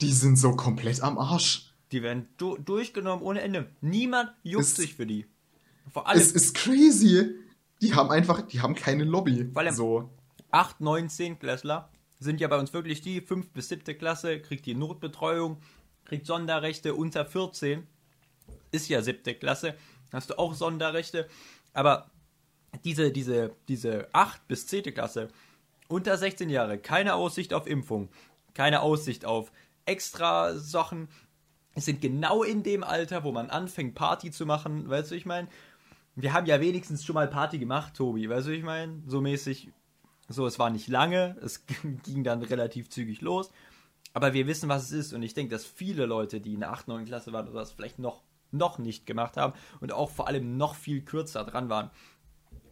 die 0.01 0.11
sind 0.11 0.35
so 0.37 0.55
komplett 0.55 1.01
am 1.01 1.17
Arsch. 1.17 1.73
Die 1.91 2.03
werden 2.03 2.27
du 2.37 2.57
durchgenommen 2.57 3.23
ohne 3.23 3.41
Ende. 3.41 3.67
Niemand 3.81 4.31
juckt 4.43 4.65
Es- 4.65 4.75
sich 4.75 4.93
für 4.93 5.07
die. 5.07 5.25
Vor 5.91 6.07
allem 6.07 6.19
Es 6.19 6.31
ist 6.31 6.53
crazy. 6.53 7.33
Die 7.81 7.93
haben 7.95 8.11
einfach, 8.11 8.41
die 8.41 8.61
haben 8.61 8.75
keine 8.75 9.03
Lobby. 9.05 9.49
Vor 9.51 9.61
allem- 9.61 9.73
so. 9.73 10.09
8, 10.51 10.81
9, 10.81 11.09
10 11.09 11.39
Klässler 11.39 11.89
sind 12.19 12.41
ja 12.41 12.47
bei 12.47 12.57
uns 12.57 12.73
wirklich 12.73 13.01
die 13.01 13.21
5 13.21 13.51
bis 13.51 13.69
7. 13.69 13.97
Klasse, 13.97 14.39
kriegt 14.39 14.65
die 14.65 14.75
Notbetreuung, 14.75 15.61
kriegt 16.05 16.25
Sonderrechte 16.25 16.93
unter 16.95 17.25
14. 17.25 17.85
Ist 18.71 18.89
ja 18.89 19.01
7. 19.01 19.39
Klasse, 19.39 19.75
hast 20.11 20.29
du 20.29 20.39
auch 20.39 20.53
Sonderrechte. 20.53 21.27
Aber 21.73 22.09
diese, 22.83 23.11
diese, 23.11 23.55
diese 23.67 24.07
8 24.13 24.47
bis 24.47 24.67
10. 24.67 24.93
Klasse, 24.93 25.29
unter 25.87 26.17
16 26.17 26.49
Jahre, 26.49 26.77
keine 26.77 27.15
Aussicht 27.15 27.53
auf 27.53 27.67
Impfung, 27.67 28.09
keine 28.53 28.81
Aussicht 28.81 29.25
auf 29.25 29.51
extra 29.85 30.55
Sachen. 30.55 31.07
Sind 31.75 32.01
genau 32.01 32.43
in 32.43 32.63
dem 32.63 32.83
Alter, 32.83 33.23
wo 33.23 33.31
man 33.31 33.51
anfängt, 33.51 33.93
Party 33.93 34.31
zu 34.31 34.45
machen, 34.45 34.89
weißt 34.89 35.11
du, 35.11 35.15
ich 35.15 35.25
meine? 35.25 35.47
Wir 36.15 36.33
haben 36.33 36.47
ja 36.47 36.59
wenigstens 36.59 37.05
schon 37.05 37.13
mal 37.13 37.27
Party 37.27 37.59
gemacht, 37.59 37.93
Tobi, 37.93 38.27
weißt 38.27 38.47
du, 38.47 38.51
ich 38.51 38.63
meine? 38.63 39.03
So 39.05 39.21
mäßig, 39.21 39.69
so, 40.27 40.45
es 40.45 40.59
war 40.59 40.69
nicht 40.69 40.87
lange, 40.87 41.37
es 41.41 41.65
ging 42.03 42.23
dann 42.23 42.41
relativ 42.41 42.89
zügig 42.89 43.21
los, 43.21 43.51
aber 44.13 44.33
wir 44.33 44.47
wissen, 44.47 44.69
was 44.69 44.83
es 44.83 44.91
ist 44.91 45.13
und 45.13 45.23
ich 45.23 45.33
denke, 45.33 45.51
dass 45.51 45.65
viele 45.65 46.05
Leute, 46.05 46.41
die 46.41 46.53
in 46.53 46.61
der 46.61 46.71
8., 46.71 46.87
9. 46.87 47.05
Klasse 47.05 47.33
waren 47.33 47.47
oder 47.47 47.59
das 47.59 47.71
vielleicht 47.71 47.99
noch, 47.99 48.23
noch 48.51 48.77
nicht 48.77 49.05
gemacht 49.05 49.37
haben 49.37 49.53
und 49.79 49.91
auch 49.91 50.09
vor 50.09 50.27
allem 50.27 50.57
noch 50.57 50.75
viel 50.75 51.01
kürzer 51.01 51.43
dran 51.43 51.69
waren, 51.69 51.91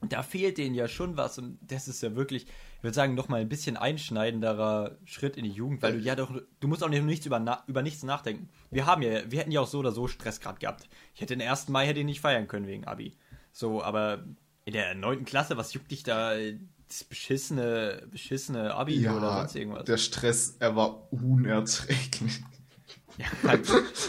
da 0.09 0.23
fehlt 0.23 0.57
denen 0.57 0.75
ja 0.75 0.87
schon 0.87 1.17
was 1.17 1.37
und 1.37 1.57
das 1.61 1.87
ist 1.87 2.01
ja 2.03 2.15
wirklich, 2.15 2.45
ich 2.45 2.83
würde 2.83 2.93
sagen, 2.93 3.15
nochmal 3.15 3.41
ein 3.41 3.49
bisschen 3.49 3.77
einschneidenderer 3.77 4.97
Schritt 5.05 5.37
in 5.37 5.43
die 5.43 5.51
Jugend, 5.51 5.81
weil 5.81 5.93
du 5.93 5.99
ja 5.99 6.15
doch, 6.15 6.31
du 6.59 6.67
musst 6.67 6.83
auch 6.83 6.89
nicht, 6.89 7.03
nichts 7.03 7.25
über, 7.25 7.63
über 7.67 7.81
nichts 7.81 8.03
nachdenken. 8.03 8.49
Wir 8.71 8.85
haben 8.85 9.01
ja, 9.01 9.29
wir 9.29 9.39
hätten 9.39 9.51
ja 9.51 9.61
auch 9.61 9.67
so 9.67 9.79
oder 9.79 9.91
so 9.91 10.07
Stress 10.07 10.39
gerade 10.39 10.59
gehabt. 10.59 10.87
Ich 11.13 11.21
hätte 11.21 11.35
den 11.35 11.47
1. 11.47 11.69
Mai 11.69 11.87
hätte 11.87 11.99
ich 11.99 12.05
nicht 12.05 12.21
feiern 12.21 12.47
können 12.47 12.67
wegen 12.67 12.85
Abi. 12.85 13.15
So, 13.51 13.81
aber 13.81 14.23
in 14.65 14.73
der 14.73 14.93
9. 14.95 15.25
Klasse, 15.25 15.57
was 15.57 15.73
juckt 15.73 15.91
dich 15.91 16.03
da 16.03 16.33
das 16.87 17.03
beschissene, 17.03 18.03
beschissene 18.11 18.73
Abi 18.73 18.99
oder 19.09 19.21
Ja, 19.21 19.37
sonst 19.39 19.55
irgendwas? 19.55 19.85
der 19.85 19.97
Stress, 19.97 20.55
er 20.59 20.75
war 20.75 21.11
unerträglich. 21.11 22.41
Ja, 23.17 23.25
halt. 23.43 23.67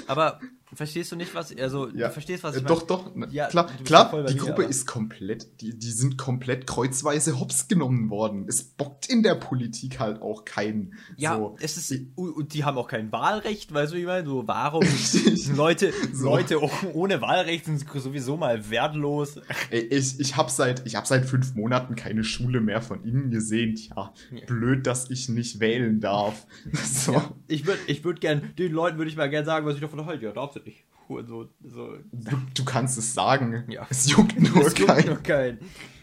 aber 0.08 0.40
verstehst 0.74 1.12
du 1.12 1.16
nicht, 1.16 1.34
was, 1.34 1.56
also, 1.56 1.88
Ja, 1.90 2.08
du 2.08 2.12
verstehst, 2.12 2.42
was 2.42 2.56
äh, 2.56 2.58
ich 2.58 2.64
doch, 2.64 2.88
meine? 2.88 3.02
doch. 3.04 3.14
ne, 3.14 3.28
Ja, 3.30 3.46
klar, 3.46 3.66
klar 3.84 4.24
die 4.24 4.34
mir, 4.34 4.40
Gruppe 4.40 4.52
aber- 4.62 4.68
ist 4.68 4.86
komplett, 4.86 5.60
die, 5.60 5.78
die 5.78 5.90
sind 5.92 6.18
komplett 6.18 6.66
kreuzweise 6.66 7.38
hops 7.38 7.68
genommen 7.68 8.10
worden. 8.10 8.46
Es 8.48 8.64
bockt 8.64 9.06
in 9.08 9.22
der 9.22 9.36
Politik 9.36 10.00
halt 10.00 10.20
auch 10.20 10.44
keinen. 10.44 10.94
Ja, 11.16 11.36
so. 11.36 11.56
es 11.60 11.76
ist, 11.76 11.94
und 12.16 12.52
die 12.54 12.64
haben 12.64 12.76
auch 12.78 12.88
kein 12.88 13.12
Wahlrecht, 13.12 13.72
weißt 13.72 13.92
du, 13.92 13.96
wie 13.96 14.00
ich 14.00 14.06
meine? 14.06 14.26
So, 14.26 14.46
warum. 14.48 14.82
Leute, 15.56 15.92
So. 16.12 16.24
Leute 16.30 16.60
oh- 16.62 16.70
ohne 16.94 17.20
Wahlrecht 17.20 17.66
sind 17.66 17.84
sowieso 17.94 18.36
mal 18.36 18.68
wertlos. 18.70 19.40
Ey, 19.70 19.80
ich, 19.82 20.18
ich 20.18 20.36
habe 20.36 20.50
seit, 20.50 20.84
ich 20.86 20.96
hab 20.96 21.06
seit 21.06 21.26
fünf 21.26 21.54
Monaten 21.54 21.94
keine 21.94 22.24
Schule 22.24 22.60
mehr 22.60 22.82
von 22.82 23.04
innen 23.04 23.30
gesehen. 23.30 23.76
Tja, 23.76 24.12
Ja. 24.32 24.44
blöd, 24.46 24.86
dass 24.86 25.10
ich 25.10 25.28
nicht 25.28 25.60
wählen 25.60 26.00
darf. 26.00 26.46
So. 26.86 27.22
Ich 27.46 27.66
würde 27.66 27.78
ich 27.86 28.02
würd 28.04 28.20
gern, 28.20 28.54
den 28.58 28.72
Leuten 28.72 28.98
würde 28.98 29.10
ich 29.10 29.16
mal 29.16 29.28
gern 29.30 29.44
sagen, 29.44 29.66
was 29.66 29.74
ich 29.76 29.80
davon 29.80 30.04
halte. 30.06 30.24
Ja, 30.24 30.32
darfst 30.32 30.55
du 30.56 30.60
nicht. 30.60 30.84
So, 31.08 31.48
so. 31.62 31.96
Du, 32.12 32.36
du 32.54 32.64
kannst 32.64 32.98
es 32.98 33.14
sagen. 33.14 33.64
Ja. 33.70 33.86
Es 33.88 34.10
juckt 34.10 34.40
nur 34.40 34.66
Es 34.66 34.76
juckt 34.76 34.88
keinen. 34.88 35.06
nur 35.06 35.18
keinen. 35.18 35.58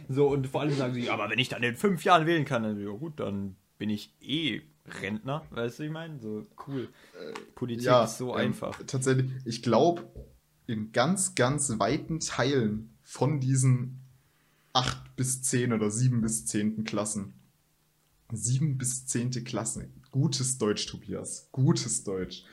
So, 0.09 0.29
und 0.29 0.47
vor 0.47 0.61
allem 0.61 0.75
sagen 0.75 0.93
sie, 0.93 1.09
aber 1.09 1.29
wenn 1.29 1.39
ich 1.39 1.49
dann 1.49 1.63
in 1.63 1.75
fünf 1.75 2.03
Jahren 2.03 2.25
wählen 2.25 2.45
kann, 2.45 2.63
dann, 2.63 2.79
ja 2.79 2.91
gut, 2.91 3.19
dann 3.19 3.55
bin 3.77 3.89
ich 3.89 4.13
eh 4.21 4.61
Rentner, 5.01 5.45
weißt 5.51 5.79
du, 5.79 5.83
ich 5.83 5.91
meine? 5.91 6.19
So, 6.19 6.45
cool. 6.67 6.89
Politik 7.55 7.89
ist 8.03 8.17
so 8.17 8.31
ähm, 8.33 8.47
einfach. 8.47 8.81
Tatsächlich, 8.85 9.31
ich 9.45 9.61
glaube, 9.61 10.03
in 10.67 10.91
ganz, 10.91 11.35
ganz 11.35 11.79
weiten 11.79 12.19
Teilen 12.19 12.95
von 13.01 13.39
diesen 13.39 13.99
8 14.73 15.15
bis 15.15 15.41
10 15.43 15.73
oder 15.73 15.89
7 15.89 16.21
bis 16.21 16.45
10. 16.45 16.83
Klassen, 16.83 17.33
7 18.31 18.77
bis 18.77 19.05
10. 19.05 19.31
Klasse, 19.43 19.89
gutes 20.11 20.57
Deutsch, 20.57 20.85
Tobias, 20.85 21.49
gutes 21.51 22.03
Deutsch. 22.03 22.43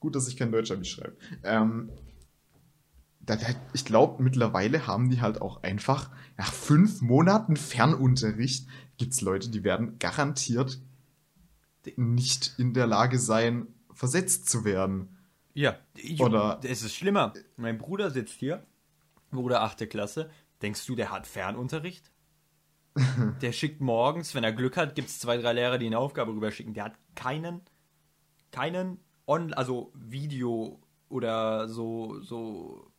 Gut, 0.00 0.16
dass 0.16 0.28
ich 0.28 0.36
kein 0.36 0.50
Deutsch 0.50 0.70
Abi 0.70 0.84
schreibe. 0.84 1.16
Ähm, 1.44 1.90
ich 3.74 3.84
glaube, 3.84 4.22
mittlerweile 4.22 4.86
haben 4.86 5.10
die 5.10 5.20
halt 5.20 5.40
auch 5.40 5.62
einfach 5.62 6.10
nach 6.36 6.52
fünf 6.52 7.00
Monaten 7.00 7.56
Fernunterricht 7.56 8.66
gibt 8.96 9.12
es 9.12 9.20
Leute, 9.20 9.50
die 9.50 9.62
werden 9.62 9.98
garantiert 9.98 10.80
nicht 11.96 12.54
in 12.58 12.74
der 12.74 12.86
Lage 12.86 13.18
sein, 13.18 13.66
versetzt 13.92 14.48
zu 14.48 14.64
werden. 14.64 15.16
Ja, 15.54 15.78
ich, 15.96 16.20
Oder- 16.20 16.60
es 16.62 16.82
ist 16.82 16.94
schlimmer. 16.94 17.32
Mein 17.56 17.78
Bruder 17.78 18.10
sitzt 18.10 18.38
hier, 18.38 18.64
Bruder 19.30 19.62
8. 19.62 19.88
Klasse. 19.88 20.30
Denkst 20.62 20.84
du, 20.86 20.94
der 20.94 21.10
hat 21.10 21.26
Fernunterricht? 21.26 22.10
der 23.40 23.52
schickt 23.52 23.80
morgens, 23.80 24.34
wenn 24.34 24.44
er 24.44 24.52
Glück 24.52 24.76
hat, 24.76 24.94
gibt 24.94 25.08
es 25.08 25.18
zwei, 25.18 25.38
drei 25.38 25.52
Lehrer, 25.52 25.78
die 25.78 25.86
eine 25.86 25.98
Aufgabe 25.98 26.32
rüberschicken. 26.32 26.74
Der 26.74 26.84
hat 26.84 26.94
keinen, 27.14 27.62
keinen 28.50 28.98
On 29.30 29.52
also 29.54 29.92
Video 29.94 30.80
oder 31.08 31.68
so, 31.68 32.20
so 32.20 32.90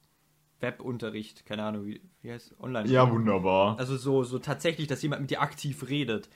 Webunterricht, 0.61 1.45
keine 1.45 1.65
Ahnung, 1.65 1.85
wie, 1.85 2.01
wie 2.21 2.31
heißt 2.31 2.57
Online? 2.57 2.87
Ja, 2.87 3.11
wunderbar. 3.11 3.77
Also 3.77 3.97
so, 3.97 4.23
so 4.23 4.39
tatsächlich, 4.39 4.87
dass 4.87 5.01
jemand 5.01 5.23
mit 5.23 5.31
dir 5.31 5.41
aktiv 5.41 5.89
redet, 5.89 6.29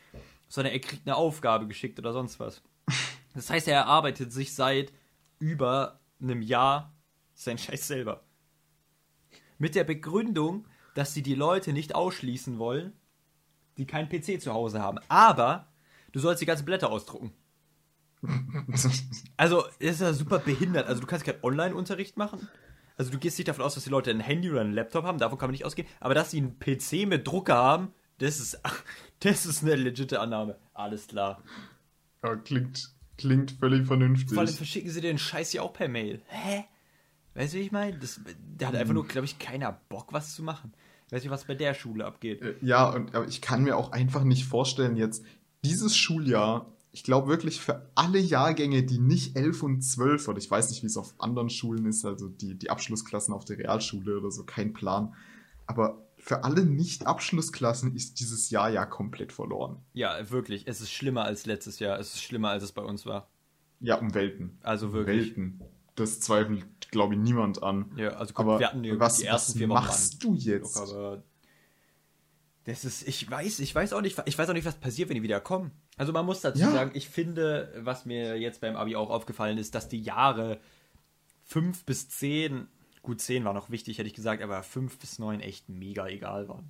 sondern 0.50 0.74
er 0.74 0.80
kriegt 0.80 1.08
eine 1.08 1.16
Aufgabe 1.16 1.66
geschickt 1.66 1.98
oder 1.98 2.12
sonst 2.12 2.42
was. 2.42 2.62
Das 3.34 3.50
heißt, 3.50 3.70
er 3.70 3.76
erarbeitet 3.78 4.34
sich 4.34 4.54
seit 4.54 4.92
über 5.40 6.02
einem 6.22 6.42
Jahr 6.42 6.94
sein 7.34 7.58
Scheiß 7.58 7.88
selber. 7.88 8.26
Mit 9.58 9.76
der 9.76 9.86
Begründung, 9.86 10.68
dass 10.96 11.14
sie 11.14 11.24
die 11.24 11.36
Leute 11.36 11.72
nicht 11.72 11.96
ausschließen 11.96 12.60
wollen, 12.60 12.92
die 13.78 13.88
keinen 13.88 14.10
PC 14.10 14.42
zu 14.42 14.54
Hause 14.54 14.82
haben. 14.82 15.00
Aber 15.08 15.68
du 16.12 16.20
sollst 16.20 16.42
die 16.42 16.46
ganzen 16.46 16.66
Blätter 16.66 16.92
ausdrucken. 16.92 17.32
Also, 19.38 19.64
das 19.80 19.92
ist 19.96 20.02
ja 20.02 20.14
super 20.14 20.40
behindert. 20.40 20.88
Also, 20.88 21.02
du 21.02 21.08
kannst 21.08 21.26
keinen 21.26 21.44
Online-Unterricht 21.44 22.18
machen. 22.18 22.48
Also, 22.98 23.12
du 23.12 23.20
gehst 23.20 23.38
nicht 23.38 23.48
davon 23.48 23.64
aus, 23.64 23.76
dass 23.76 23.84
die 23.84 23.90
Leute 23.90 24.12
ein 24.12 24.20
Handy 24.20 24.50
oder 24.50 24.62
einen 24.62 24.74
Laptop 24.74 25.04
haben. 25.06 25.18
Davon 25.20 25.38
kann 25.38 25.48
man 25.48 25.52
nicht 25.54 25.66
ausgehen. 25.66 25.88
Aber 26.00 26.14
dass 26.14 26.32
sie 26.32 26.38
einen 26.38 26.58
PC 26.60 27.08
mit 27.08 27.28
Drucker 27.28 27.56
haben, 27.56 27.94
das 28.20 28.40
ist, 28.40 28.60
das 29.20 29.46
ist 29.46 29.64
eine 29.64 29.76
legitime 29.76 30.20
Annahme. 30.22 30.58
Alles 30.74 31.08
klar. 31.08 31.44
ja, 32.24 32.36
klingt, 32.38 32.92
klingt 33.18 33.52
völlig 33.52 33.86
vernünftig. 33.88 34.34
Vor 34.34 34.40
allem 34.44 34.54
verschicken 34.54 34.90
sie 34.90 35.02
den 35.02 35.18
Scheiß 35.18 35.54
ja 35.54 35.62
auch 35.62 35.74
per 35.74 35.88
Mail. 35.88 36.22
Hä? 36.28 36.66
Weißt 37.34 37.54
du, 37.54 37.58
wie 37.58 37.64
ich 37.64 37.72
meine? 37.74 37.98
Das, 37.98 38.22
da 38.58 38.68
hat 38.68 38.76
einfach 38.76 38.94
nur, 38.94 39.06
glaube 39.06 39.26
ich, 39.26 39.38
keiner 39.40 39.74
Bock, 39.90 40.14
was 40.14 40.34
zu 40.36 40.42
machen. 40.42 40.74
Weißt 41.10 41.26
du, 41.26 41.30
was 41.30 41.44
bei 41.46 41.54
der 41.54 41.74
Schule 41.74 42.06
abgeht? 42.06 42.42
Äh, 42.42 42.56
Ja, 42.62 42.90
und 42.90 43.14
aber 43.14 43.28
ich 43.28 43.42
kann 43.42 43.64
mir 43.64 43.76
auch 43.76 43.92
einfach 43.92 44.24
nicht 44.24 44.46
vorstellen, 44.46 44.96
jetzt 44.96 45.26
dieses 45.66 45.98
Schuljahr, 45.98 46.66
ich 46.96 47.04
glaube 47.04 47.28
wirklich 47.28 47.60
für 47.60 47.90
alle 47.94 48.20
Jahrgänge, 48.20 48.84
die 48.84 49.00
nicht 49.00 49.36
11 49.36 49.64
und 49.64 49.82
12, 49.82 50.30
oder 50.30 50.38
ich 50.38 50.50
weiß 50.50 50.70
nicht, 50.70 50.82
wie 50.82 50.88
es 50.88 50.96
auf 50.96 51.14
anderen 51.18 51.50
Schulen 51.50 51.86
ist, 51.88 52.06
also 52.06 52.30
die, 52.30 52.56
die 52.56 52.70
Abschlussklassen 52.70 53.34
auf 53.34 53.44
der 53.44 53.58
Realschule 53.58 54.18
oder 54.18 54.32
so, 54.32 54.46
kein 54.46 54.72
Plan. 54.72 55.14
Aber 55.68 56.02
für 56.18 56.46
alle 56.46 56.64
Nicht-Abschlussklassen 56.66 57.94
ist 57.94 58.22
dieses 58.22 58.50
Jahr 58.50 58.70
ja 58.70 58.86
komplett 58.86 59.34
verloren. 59.34 59.82
Ja, 59.92 60.30
wirklich. 60.30 60.68
Es 60.68 60.80
ist 60.80 60.90
schlimmer 60.90 61.26
als 61.26 61.46
letztes 61.46 61.80
Jahr. 61.80 62.00
Es 62.00 62.14
ist 62.14 62.24
schlimmer, 62.24 62.52
als 62.52 62.64
es 62.64 62.72
bei 62.72 62.82
uns 62.82 63.06
war. 63.06 63.28
Ja, 63.82 63.98
um 63.98 64.14
Welten. 64.14 64.58
Also 64.64 64.94
wirklich. 64.94 65.36
Welten. 65.36 65.62
Das 65.96 66.22
zweifelt, 66.22 66.66
glaube 66.92 67.16
ich, 67.16 67.20
niemand 67.20 67.62
an. 67.62 67.92
Ja, 67.98 68.12
also 68.12 68.34
guck, 68.34 68.46
Aber 68.46 68.60
wir 68.60 68.68
hatten 68.68 68.84
die, 68.84 68.98
was, 68.98 69.18
die 69.18 69.26
ersten 69.26 69.52
was 69.52 69.58
vier 69.58 69.68
Wochen 69.68 69.86
machst 69.86 70.24
du 70.24 70.34
jetzt? 70.34 70.78
Aber 70.78 71.24
das 72.66 72.84
ist, 72.84 73.08
ich 73.08 73.30
weiß, 73.30 73.60
ich 73.60 73.76
weiß 73.76 73.94
auch 73.94 74.02
nicht, 74.02 74.22
ich 74.26 74.38
weiß 74.38 74.50
auch 74.50 74.54
nicht, 74.54 74.66
was 74.66 74.76
passiert, 74.76 75.10
wenn 75.10 75.16
die 75.16 75.24
wieder 75.24 75.42
kommen. 75.42 75.72
Also 75.98 76.12
man 76.12 76.26
muss 76.26 76.42
dazu 76.42 76.60
Ja. 76.60 76.72
sagen, 76.72 76.92
ich 76.94 77.08
finde, 77.10 77.74
was 77.78 78.06
mir 78.06 78.38
jetzt 78.40 78.62
beim 78.62 78.76
Abi 78.76 78.96
auch 78.96 79.10
aufgefallen 79.10 79.58
ist, 79.58 79.76
dass 79.76 79.88
die 79.88 80.02
Jahre 80.02 80.60
5 81.46 81.86
bis 81.86 82.10
10, 82.10 82.68
gut 83.02 83.22
10 83.22 83.46
war 83.46 83.54
noch 83.54 83.70
wichtig, 83.70 83.98
hätte 83.98 84.08
ich 84.08 84.14
gesagt, 84.14 84.42
aber 84.42 84.62
5 84.64 84.98
bis 85.00 85.20
9 85.20 85.40
echt 85.40 85.70
mega 85.70 86.08
egal 86.08 86.48
waren. 86.50 86.70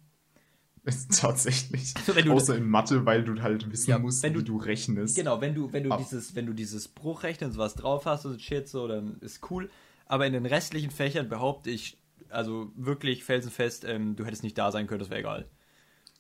Ist 0.83 1.09
tatsächlich. 1.21 1.93
Also 1.95 2.15
wenn 2.15 2.25
du- 2.25 2.33
Außer 2.33 2.55
in 2.55 2.69
Mathe, 2.69 3.05
weil 3.05 3.23
du 3.23 3.41
halt 3.41 3.71
wissen 3.71 3.89
Ja, 3.89 3.97
musst, 3.97 4.21
wenn 4.21 4.33
du- 4.33 4.41
wie 4.41 4.43
du 4.43 4.57
rechnest. 4.57 5.15
Genau, 5.15 5.41
wenn 5.41 5.55
du, 5.55 5.73
wenn 5.73 5.83
du 5.83 5.91
Ab- 5.91 5.97
dieses, 5.99 6.35
wenn 6.35 6.45
du 6.45 6.53
dieses 6.53 6.87
Bruchrechnen 6.87 7.49
und 7.49 7.53
sowas 7.53 7.73
drauf 7.73 8.05
hast 8.05 8.25
und 8.25 8.39
shit, 8.41 8.67
so, 8.67 8.87
dann 8.87 9.17
ist 9.21 9.49
cool. 9.49 9.69
Aber 10.05 10.27
in 10.27 10.33
den 10.33 10.45
restlichen 10.45 10.91
Fächern 10.91 11.29
behaupte 11.29 11.71
ich, 11.71 11.97
also 12.29 12.71
wirklich 12.75 13.23
felsenfest, 13.23 13.85
ähm, 13.85 14.15
du 14.15 14.25
hättest 14.25 14.43
nicht 14.43 14.57
da 14.57 14.71
sein 14.71 14.85
können, 14.85 14.99
das 14.99 15.09
wäre 15.09 15.21
egal. 15.21 15.47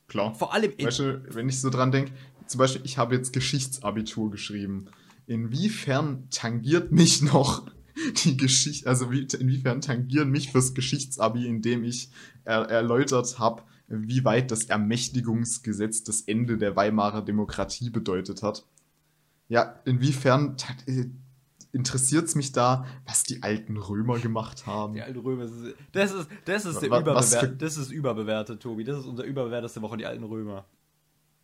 Klar. 0.07 0.33
Vor 0.33 0.53
allem 0.53 0.71
in, 0.77 0.87
Weißt 0.87 0.99
du, 0.99 1.23
wenn 1.35 1.49
ich 1.49 1.59
so 1.61 1.69
dran 1.69 1.91
denke, 1.91 2.11
zum 2.47 2.59
Beispiel, 2.59 2.81
ich 2.85 2.97
habe 2.97 3.15
jetzt 3.15 3.33
Geschichtsabitur 3.33 4.31
geschrieben. 4.31 4.85
Inwiefern 5.27 6.27
tangiert 6.29 6.91
mich 6.91 7.21
noch 7.21 7.67
die 8.23 8.37
Geschichte, 8.37 8.87
also 8.87 9.11
wie, 9.11 9.27
inwiefern 9.39 9.81
tangieren 9.81 10.29
mich 10.29 10.51
fürs 10.51 10.73
Geschichtsabi, 10.73 11.47
indem 11.47 11.83
ich 11.83 12.09
er, 12.43 12.61
erläutert 12.69 13.39
habe, 13.39 13.63
wie 13.87 14.25
weit 14.25 14.51
das 14.51 14.63
Ermächtigungsgesetz 14.65 16.03
das 16.03 16.21
Ende 16.21 16.57
der 16.57 16.75
Weimarer 16.75 17.21
Demokratie 17.21 17.89
bedeutet 17.89 18.43
hat? 18.43 18.65
Ja, 19.47 19.79
inwiefern 19.85 20.55
äh, 20.87 21.05
interessiert 21.71 22.25
es 22.25 22.35
mich 22.35 22.51
da, 22.51 22.85
was 23.05 23.23
die 23.23 23.43
alten 23.43 23.77
Römer 23.77 24.17
gemacht 24.19 24.65
haben. 24.65 24.93
Die 24.95 25.01
alten 25.01 25.19
Römer, 25.19 25.45
das 25.91 26.11
ist, 26.11 26.27
das 26.45 26.65
ist, 26.65 26.81
der 26.81 26.89
Wa- 26.89 27.05
was 27.05 27.33
überbewertet, 27.33 27.49
für- 27.51 27.55
das 27.57 27.77
ist 27.77 27.91
überbewertet, 27.91 28.61
Tobi. 28.61 28.83
Das 28.83 28.97
ist 28.99 29.05
unser 29.05 29.23
überbewerteste 29.23 29.81
Woche, 29.81 29.97
die 29.97 30.05
alten 30.05 30.23
Römer. 30.23 30.65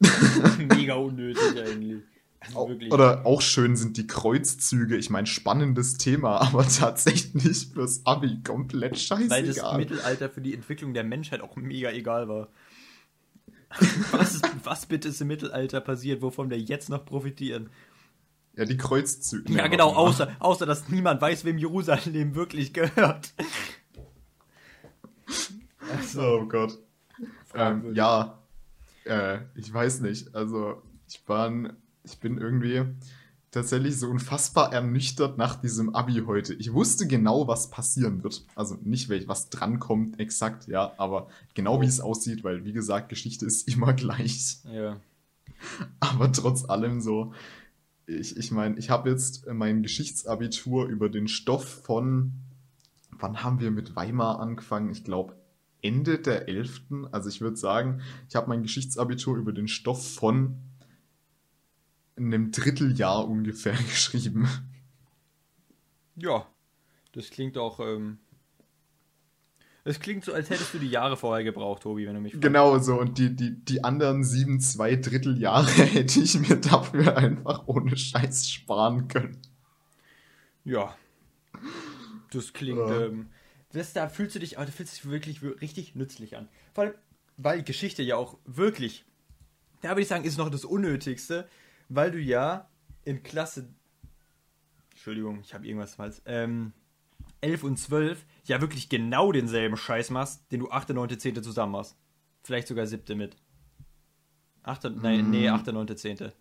Mega 0.76 0.96
unnötig 0.96 1.60
eigentlich. 1.60 2.04
Also. 2.40 2.72
Oder 2.90 3.26
auch 3.26 3.42
schön 3.42 3.76
sind 3.76 3.98
die 3.98 4.08
Kreuzzüge. 4.08 4.98
Ich 4.98 5.12
meine, 5.12 5.28
spannendes 5.28 5.98
Thema, 5.98 6.42
aber 6.42 6.68
tatsächlich 6.68 7.68
fürs 7.68 8.06
Abi 8.06 8.42
komplett 8.44 9.10
Weil 9.12 9.46
das. 9.46 9.78
Mittelalter 9.78 10.30
für 10.30 10.42
die 10.42 10.56
Entwicklung 10.56 10.94
der 10.94 11.04
Menschheit 11.04 11.42
auch 11.42 11.56
mega 11.56 11.92
egal 11.92 12.28
war. 12.28 12.50
Was, 14.12 14.42
was 14.66 14.86
bitte 14.86 15.08
ist 15.08 15.22
im 15.22 15.30
Mittelalter 15.30 15.80
passiert, 15.80 16.22
wovon 16.22 16.50
wir 16.50 16.60
jetzt 16.60 16.90
noch 16.90 17.06
profitieren? 17.06 17.70
Ja, 18.58 18.66
die 18.66 18.76
Kreuzzüge. 18.76 19.54
Ja, 19.54 19.68
genau, 19.68 19.94
außer, 19.94 20.36
außer 20.40 20.66
dass 20.66 20.90
niemand 20.90 21.22
weiß, 21.22 21.46
wem 21.46 21.58
Jerusalem 21.58 22.36
wirklich 22.36 22.74
gehört. 22.74 23.34
Oh 26.18 26.46
Gott. 26.48 26.78
Ähm, 27.56 27.94
ja, 27.96 28.41
äh, 29.06 29.40
ich 29.56 29.74
weiß 29.74 30.02
nicht. 30.02 30.36
Also, 30.36 30.82
ich 31.08 31.22
war, 31.28 31.52
ich 32.04 32.20
bin 32.20 32.38
irgendwie 32.38 32.86
tatsächlich 33.52 34.00
so 34.00 34.10
unfassbar 34.10 34.74
ernüchtert 34.74 35.38
nach 35.38 35.56
diesem 35.58 35.94
Abi 35.94 36.24
heute. 36.26 36.54
Ich 36.54 36.74
wusste 36.74 37.06
genau, 37.06 37.48
was 37.48 37.70
passieren 37.70 38.24
wird. 38.24 38.46
Also 38.56 38.78
nicht, 38.82 39.10
welch, 39.10 39.28
was 39.28 39.50
drankommt, 39.50 40.20
exakt, 40.20 40.68
ja, 40.68 40.94
aber 40.98 41.28
genau 41.54 41.82
wie 41.82 41.86
es 41.86 42.00
aussieht, 42.00 42.44
weil, 42.46 42.64
wie 42.64 42.72
gesagt, 42.72 43.10
Geschichte 43.10 43.46
ist 43.46 43.68
immer 43.74 43.94
gleich. 43.94 44.60
Ja. 44.64 45.00
Aber 46.00 46.32
trotz 46.32 46.68
allem 46.68 47.02
so, 47.02 47.34
ich, 48.08 48.38
ich 48.38 48.52
meine, 48.52 48.78
ich 48.78 48.90
habe 48.90 49.10
jetzt 49.10 49.46
mein 49.48 49.84
Geschichtsabitur 49.84 50.88
über 50.88 51.10
den 51.10 51.28
Stoff 51.28 51.66
von, 51.84 52.32
wann 53.12 53.44
haben 53.44 53.60
wir 53.60 53.70
mit 53.70 53.96
Weimar 53.96 54.40
angefangen? 54.40 54.90
Ich 54.92 55.04
glaube 55.04 55.36
Ende 55.82 56.20
der 56.20 56.48
11. 56.48 56.82
Also 57.12 57.30
ich 57.30 57.42
würde 57.42 57.58
sagen, 57.58 58.02
ich 58.30 58.36
habe 58.36 58.50
mein 58.50 58.64
Geschichtsabitur 58.64 59.38
über 59.38 59.52
den 59.52 59.68
Stoff 59.68 60.16
von 60.16 60.58
einem 62.18 62.52
Dritteljahr 62.52 63.28
ungefähr 63.28 63.74
geschrieben. 63.90 64.48
Ja, 66.16 66.46
das 67.14 67.30
klingt 67.30 67.58
auch. 67.58 67.80
Ähm, 67.80 68.20
es 69.84 70.00
klingt 70.00 70.24
so, 70.24 70.34
als 70.34 70.50
hättest 70.52 70.74
du 70.76 70.78
die 70.80 70.90
Jahre 70.90 71.18
vorher 71.18 71.44
gebraucht, 71.44 71.82
Tobi, 71.84 72.06
wenn 72.06 72.14
du 72.14 72.22
mich 72.22 72.34
fragst. 72.34 72.44
Genau 72.44 72.78
so. 72.78 73.00
Und 73.00 73.18
die, 73.18 73.36
die, 73.36 73.66
die 73.66 73.84
anderen 73.84 74.24
sieben, 74.24 74.60
zwei 74.60 74.96
Dritteljahre 74.96 75.72
hätte 75.72 76.20
ich 76.20 76.40
mir 76.40 76.58
dafür 76.58 77.18
einfach 77.18 77.68
ohne 77.68 77.98
Scheiß 77.98 78.50
sparen 78.50 79.08
können. 79.08 79.42
Ja. 80.64 80.96
Das 82.32 82.54
klingt. 82.54 82.80
Ähm, 82.80 83.30
das, 83.74 83.94
da 83.94 84.10
fühlst 84.10 84.36
du 84.36 84.40
dich, 84.40 84.58
aber 84.58 84.66
da 84.66 84.72
fühlst 84.72 84.94
du 84.94 85.02
dich 85.02 85.12
wirklich 85.12 85.42
wir- 85.42 85.62
richtig 85.62 85.96
nützlich 85.96 86.38
an. 86.38 86.48
Vor 86.74 86.86
allem, 86.86 86.94
weil 87.38 87.64
Geschichte 87.64 88.04
ja 88.04 88.16
auch 88.16 88.38
wirklich. 88.46 89.06
Da 89.82 89.90
würde 89.90 90.02
ich 90.02 90.08
sagen, 90.08 90.24
ist 90.26 90.38
noch 90.38 90.50
das 90.50 90.64
Unnötigste, 90.66 91.48
weil 91.90 92.12
du 92.12 92.20
ja 92.20 92.70
in 93.04 93.24
Klasse. 93.24 93.68
Entschuldigung, 94.92 95.40
ich 95.42 95.54
habe 95.54 95.66
irgendwas 95.66 95.96
falsch. 95.96 96.18
Ähm, 96.26 96.74
11 97.42 97.64
und 97.64 97.78
12 97.78 98.24
ja 98.46 98.62
wirklich 98.62 98.90
genau 98.90 99.32
denselben 99.32 99.78
Scheiß 99.78 100.12
machst, 100.12 100.52
den 100.52 100.60
du 100.60 100.70
8., 100.70 100.90
9., 100.90 101.18
10. 101.18 101.42
zusammen 101.42 101.72
machst. 101.72 101.98
Vielleicht 102.44 102.68
sogar 102.68 102.86
7. 102.86 103.18
mit. 103.18 103.36
8., 104.64 104.86
nein, 105.02 105.30
nee, 105.32 105.50
8., 105.50 105.68
9., 105.68 105.98
10. 105.98 106.32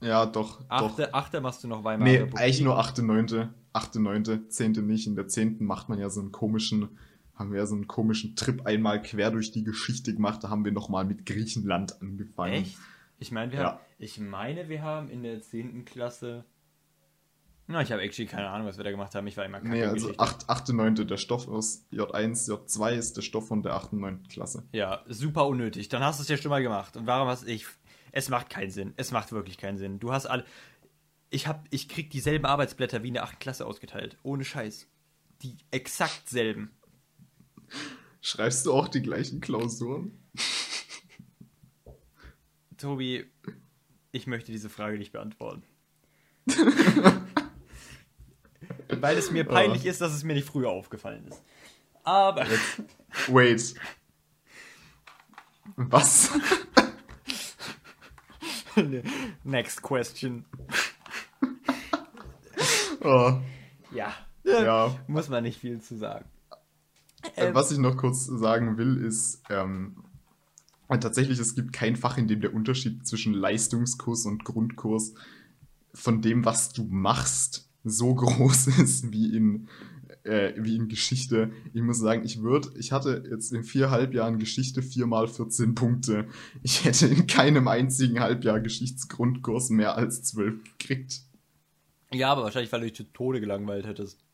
Ja, 0.00 0.26
doch. 0.26 0.60
doch. 0.68 0.98
8., 0.98 1.12
8. 1.14 1.40
machst 1.40 1.64
du 1.64 1.68
noch 1.68 1.82
Weimar. 1.82 2.06
Nee, 2.06 2.20
eigentlich 2.34 2.60
nur 2.60 2.78
8., 2.78 2.98
9., 2.98 3.52
8., 3.74 3.96
9., 3.96 4.48
10. 4.48 4.72
nicht. 4.86 5.06
In 5.06 5.14
der 5.16 5.28
10. 5.28 5.62
macht 5.64 5.88
man 5.90 5.98
ja 5.98 6.08
so 6.08 6.20
einen 6.20 6.32
komischen, 6.32 6.88
haben 7.34 7.50
wir 7.52 7.58
ja 7.58 7.66
so 7.66 7.74
einen 7.74 7.86
komischen 7.86 8.36
Trip 8.36 8.64
einmal 8.66 9.02
quer 9.02 9.30
durch 9.30 9.52
die 9.52 9.64
Geschichte 9.64 10.14
gemacht. 10.14 10.42
Da 10.42 10.48
haben 10.48 10.64
wir 10.64 10.72
nochmal 10.72 11.04
mit 11.04 11.26
Griechenland 11.26 12.00
angefangen. 12.00 12.54
Echt? 12.54 12.78
Ich 13.18 13.30
meine, 13.32 13.52
wir 13.52 13.58
Ja. 13.60 13.64
haben, 13.72 13.78
ich 13.98 14.18
meine, 14.18 14.68
wir 14.68 14.82
haben 14.82 15.10
in 15.10 15.22
der 15.22 15.40
10. 15.42 15.84
Klasse. 15.84 16.44
Na, 17.66 17.80
ich 17.80 17.90
habe 17.92 18.02
actually 18.02 18.28
keine 18.28 18.48
Ahnung, 18.50 18.66
was 18.66 18.76
wir 18.76 18.84
da 18.84 18.90
gemacht 18.90 19.14
haben. 19.14 19.26
Ich 19.26 19.36
war 19.38 19.44
immer 19.46 19.58
kacke 19.58 19.70
Nee, 19.70 19.84
also 19.84 20.08
Geschichte. 20.08 20.22
8., 20.22 20.50
8., 20.50 20.68
9. 20.74 20.94
der 21.06 21.16
Stoff 21.16 21.48
aus 21.48 21.86
J1, 21.92 22.46
J2 22.50 22.92
ist 22.92 23.16
der 23.16 23.22
Stoff 23.22 23.48
von 23.48 23.62
der 23.62 23.74
8., 23.74 23.94
9. 23.94 24.22
Klasse. 24.28 24.64
Ja, 24.72 25.02
super 25.08 25.46
unnötig. 25.46 25.88
Dann 25.88 26.02
hast 26.02 26.18
du 26.18 26.22
es 26.24 26.28
ja 26.28 26.36
schon 26.36 26.50
mal 26.50 26.62
gemacht. 26.62 26.96
Und 26.96 27.06
warum 27.06 27.26
hast 27.28 27.48
ich. 27.48 27.66
Es 28.12 28.28
macht 28.28 28.48
keinen 28.50 28.70
Sinn. 28.70 28.92
Es 28.96 29.10
macht 29.12 29.32
wirklich 29.32 29.56
keinen 29.58 29.78
Sinn. 29.78 29.98
Du 29.98 30.12
hast 30.12 30.26
alle. 30.26 30.44
Ich 31.34 31.48
hab, 31.48 31.66
ich 31.70 31.88
krieg 31.88 32.10
dieselben 32.10 32.46
Arbeitsblätter 32.46 33.02
wie 33.02 33.08
in 33.08 33.14
der 33.14 33.24
8. 33.24 33.40
Klasse 33.40 33.66
ausgeteilt. 33.66 34.16
Ohne 34.22 34.44
Scheiß. 34.44 34.86
Die 35.42 35.56
exakt 35.72 36.28
selben. 36.28 36.70
Schreibst 38.20 38.66
du 38.66 38.72
auch 38.72 38.86
die 38.86 39.02
gleichen 39.02 39.40
Klausuren? 39.40 40.16
Tobi, 42.78 43.26
ich 44.12 44.28
möchte 44.28 44.52
diese 44.52 44.70
Frage 44.70 44.96
nicht 44.96 45.10
beantworten. 45.10 45.64
Weil 48.88 49.18
es 49.18 49.32
mir 49.32 49.42
peinlich 49.42 49.86
ist, 49.86 50.00
dass 50.00 50.12
es 50.12 50.22
mir 50.22 50.34
nicht 50.34 50.46
früher 50.46 50.68
aufgefallen 50.68 51.26
ist. 51.26 51.42
Aber. 52.04 52.46
Wait. 53.26 53.74
Was? 55.74 56.30
Next 59.42 59.82
question. 59.82 60.44
Oh, 63.04 63.40
Ja. 63.92 64.12
ja. 64.44 64.96
Muss 65.06 65.28
man 65.28 65.42
nicht 65.42 65.58
viel 65.60 65.80
zu 65.80 65.96
sagen. 65.96 66.24
Äh, 67.36 67.46
Ähm, 67.48 67.54
Was 67.54 67.70
ich 67.70 67.78
noch 67.78 67.96
kurz 67.96 68.26
sagen 68.26 68.76
will, 68.76 68.98
ist, 68.98 69.42
ähm, 69.50 69.96
tatsächlich, 71.00 71.38
es 71.38 71.54
gibt 71.54 71.72
kein 71.72 71.96
Fach, 71.96 72.18
in 72.18 72.28
dem 72.28 72.40
der 72.40 72.54
Unterschied 72.54 73.06
zwischen 73.06 73.34
Leistungskurs 73.34 74.26
und 74.26 74.44
Grundkurs 74.44 75.14
von 75.92 76.20
dem, 76.22 76.44
was 76.44 76.72
du 76.72 76.84
machst, 76.84 77.68
so 77.84 78.14
groß 78.14 78.66
ist 78.78 79.12
wie 79.12 79.34
in, 79.36 79.68
äh, 80.24 80.52
wie 80.56 80.76
in 80.76 80.88
Geschichte. 80.88 81.52
Ich 81.72 81.82
muss 81.82 81.98
sagen, 81.98 82.24
ich 82.24 82.42
würde, 82.42 82.70
ich 82.78 82.92
hatte 82.92 83.24
jetzt 83.30 83.52
in 83.52 83.64
vier 83.64 83.90
Halbjahren 83.90 84.38
Geschichte 84.38 84.82
viermal 84.82 85.28
14 85.28 85.74
Punkte. 85.74 86.26
Ich 86.62 86.84
hätte 86.84 87.06
in 87.06 87.26
keinem 87.26 87.68
einzigen 87.68 88.20
Halbjahr 88.20 88.60
Geschichtsgrundkurs 88.60 89.70
mehr 89.70 89.96
als 89.96 90.22
12 90.24 90.62
gekriegt. 90.78 91.22
Ja, 92.14 92.32
aber 92.32 92.44
wahrscheinlich, 92.44 92.72
weil 92.72 92.80
du 92.80 92.86
dich 92.86 92.96
zu 92.96 93.04
Tode 93.12 93.40
gelangweilt 93.40 93.86
hättest. 93.86 94.24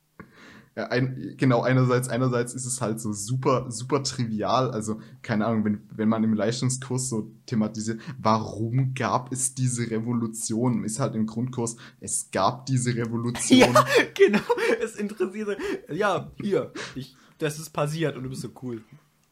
Ja, 0.76 0.86
ein, 0.86 1.34
genau, 1.36 1.62
einerseits, 1.62 2.08
einerseits 2.08 2.54
ist 2.54 2.64
es 2.64 2.80
halt 2.80 3.00
so 3.00 3.12
super, 3.12 3.66
super 3.70 4.04
trivial. 4.04 4.70
Also, 4.70 5.00
keine 5.20 5.46
Ahnung, 5.46 5.64
wenn, 5.64 5.80
wenn 5.92 6.08
man 6.08 6.22
im 6.22 6.32
Leistungskurs 6.32 7.08
so 7.08 7.32
thematisiert, 7.46 8.00
warum 8.18 8.94
gab 8.94 9.32
es 9.32 9.54
diese 9.54 9.90
Revolution? 9.90 10.84
Ist 10.84 11.00
halt 11.00 11.16
im 11.16 11.26
Grundkurs, 11.26 11.76
es 11.98 12.30
gab 12.30 12.66
diese 12.66 12.94
Revolution. 12.94 13.40
Ja, 13.60 13.84
genau. 14.14 14.40
Es 14.80 14.94
interessiert. 14.96 15.58
Ja, 15.92 16.30
hier. 16.40 16.72
Ich, 16.94 17.16
das 17.38 17.58
ist 17.58 17.70
passiert 17.70 18.16
und 18.16 18.22
du 18.22 18.30
bist 18.30 18.42
so 18.42 18.50
cool. 18.62 18.82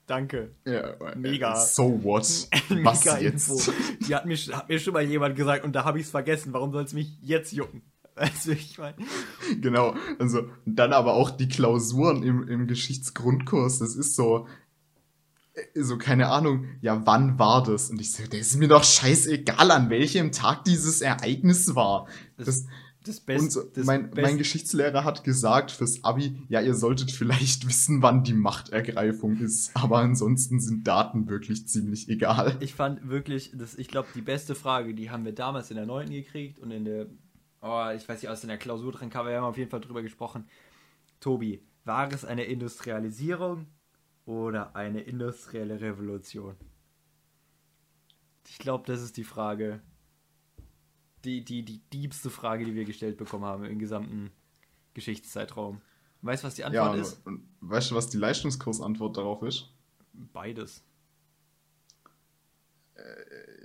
Danke. 0.06 0.54
Ja, 0.66 0.96
Mega. 1.16 1.54
So 1.54 2.02
what? 2.02 2.24
Was 2.82 3.04
Mega 3.04 3.18
jetzt? 3.18 3.70
Die 4.06 4.14
hat 4.14 4.26
mir, 4.26 4.36
hat 4.36 4.68
mir 4.68 4.80
schon 4.80 4.94
mal 4.94 5.04
jemand 5.04 5.36
gesagt 5.36 5.64
und 5.64 5.72
da 5.72 5.84
habe 5.84 5.98
ich 5.98 6.06
es 6.06 6.10
vergessen. 6.10 6.52
Warum 6.52 6.72
soll 6.72 6.82
es 6.82 6.94
mich 6.94 7.16
jetzt 7.20 7.52
jucken? 7.52 7.82
Also 8.34 8.52
ich 8.52 8.78
meine. 8.78 8.96
Genau, 9.60 9.94
also 10.18 10.48
dann 10.66 10.92
aber 10.92 11.14
auch 11.14 11.30
die 11.30 11.48
Klausuren 11.48 12.22
im, 12.22 12.46
im 12.48 12.66
Geschichtsgrundkurs, 12.66 13.78
das 13.78 13.94
ist 13.96 14.16
so, 14.16 14.46
äh, 15.54 15.82
so 15.82 15.98
keine 15.98 16.28
Ahnung, 16.28 16.66
ja, 16.80 17.06
wann 17.06 17.38
war 17.38 17.62
das? 17.62 17.90
Und 17.90 18.00
ich 18.00 18.12
so, 18.12 18.22
das 18.24 18.40
ist 18.40 18.56
mir 18.56 18.68
doch 18.68 18.84
scheißegal, 18.84 19.70
an 19.70 19.90
welchem 19.90 20.32
Tag 20.32 20.64
dieses 20.64 21.00
Ereignis 21.00 21.74
war. 21.74 22.06
Das, 22.36 22.64
Das 23.04 23.20
und 23.20 23.26
Beste. 23.26 23.50
so, 23.50 23.62
das 23.62 23.86
mein, 23.86 24.10
Best- 24.10 24.26
mein 24.28 24.36
Geschichtslehrer 24.38 25.04
hat 25.04 25.24
gesagt 25.24 25.70
fürs 25.70 26.04
Abi, 26.04 26.42
ja, 26.48 26.60
ihr 26.60 26.74
solltet 26.74 27.10
vielleicht 27.10 27.66
wissen, 27.66 28.02
wann 28.02 28.22
die 28.22 28.34
Machtergreifung 28.34 29.38
ist, 29.38 29.70
aber 29.74 29.98
ansonsten 30.00 30.60
sind 30.60 30.86
Daten 30.86 31.28
wirklich 31.28 31.66
ziemlich 31.68 32.08
egal. 32.10 32.56
Ich 32.60 32.74
fand 32.74 33.08
wirklich, 33.08 33.52
das, 33.54 33.76
ich 33.76 33.88
glaube, 33.88 34.08
die 34.14 34.20
beste 34.20 34.54
Frage, 34.54 34.92
die 34.94 35.08
haben 35.10 35.24
wir 35.24 35.32
damals 35.32 35.70
in 35.70 35.76
der 35.76 35.86
9. 35.86 36.10
gekriegt 36.10 36.58
und 36.58 36.70
in 36.70 36.84
der, 36.84 37.06
oh, 37.68 37.90
ich 37.94 38.08
weiß 38.08 38.22
nicht, 38.22 38.30
aus 38.30 38.42
in 38.42 38.48
der 38.48 38.58
Klausur 38.58 38.92
drin 38.92 39.10
kam, 39.10 39.26
wir 39.26 39.36
haben 39.36 39.44
auf 39.44 39.56
jeden 39.58 39.70
Fall 39.70 39.80
drüber 39.80 40.02
gesprochen. 40.02 40.48
Tobi, 41.20 41.62
war 41.84 42.10
es 42.12 42.24
eine 42.24 42.44
Industrialisierung 42.44 43.66
oder 44.24 44.74
eine 44.76 45.00
industrielle 45.00 45.80
Revolution? 45.80 46.56
Ich 48.48 48.58
glaube, 48.58 48.84
das 48.86 49.02
ist 49.02 49.16
die 49.16 49.24
Frage, 49.24 49.80
die, 51.24 51.44
die, 51.44 51.64
die 51.64 51.80
diebste 51.92 52.30
Frage, 52.30 52.64
die 52.64 52.74
wir 52.74 52.84
gestellt 52.84 53.16
bekommen 53.16 53.44
haben 53.44 53.64
im 53.64 53.78
gesamten 53.78 54.30
Geschichtszeitraum. 54.94 55.80
Weißt 56.22 56.42
du, 56.42 56.46
was 56.46 56.54
die 56.54 56.64
Antwort 56.64 56.94
Ja, 56.96 57.00
ist? 57.00 57.22
weißt 57.60 57.90
du, 57.90 57.94
was 57.94 58.08
die 58.08 58.16
Leistungskursantwort 58.16 59.16
darauf 59.16 59.42
ist? 59.42 59.72
Beides. 60.12 60.82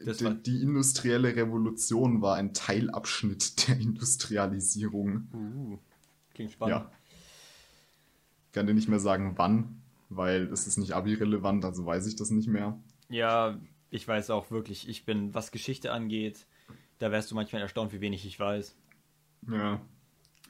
War, 0.06 0.34
Die, 0.34 0.44
die 0.44 0.62
industrielle 0.62 1.36
Revolution 1.36 2.22
war 2.22 2.36
ein 2.36 2.54
Teilabschnitt 2.54 3.68
der 3.68 3.80
Industrialisierung. 3.80 5.28
uh. 5.34 5.80
Klingt 6.34 6.52
spannend. 6.52 6.76
Ja. 6.76 6.92
Ich 8.48 8.52
kann 8.54 8.68
dir 8.68 8.74
nicht 8.74 8.90
mehr 8.90 9.00
sagen, 9.00 9.34
wann, 9.38 9.82
weil 10.10 10.44
es 10.52 10.68
ist 10.68 10.78
nicht 10.78 10.94
abi-relevant, 10.94 11.66
also 11.66 11.86
weiß 11.86 12.06
ich 12.08 12.16
das 12.16 12.30
nicht 12.32 12.48
mehr. 12.48 12.80
Ja, 13.10 13.60
ich 13.90 14.08
weiß 14.08 14.30
auch 14.32 14.52
wirklich, 14.52 14.90
ich 14.90 15.06
bin, 15.06 15.34
was 15.34 15.52
Geschichte 15.52 15.92
angeht, 15.92 16.46
da 17.00 17.12
wärst 17.12 17.32
du 17.32 17.36
manchmal 17.36 17.62
erstaunt, 17.62 17.94
wie 17.94 18.02
wenig 18.02 18.26
ich 18.26 18.40
weiß. 18.40 18.76
Ja. 19.50 19.82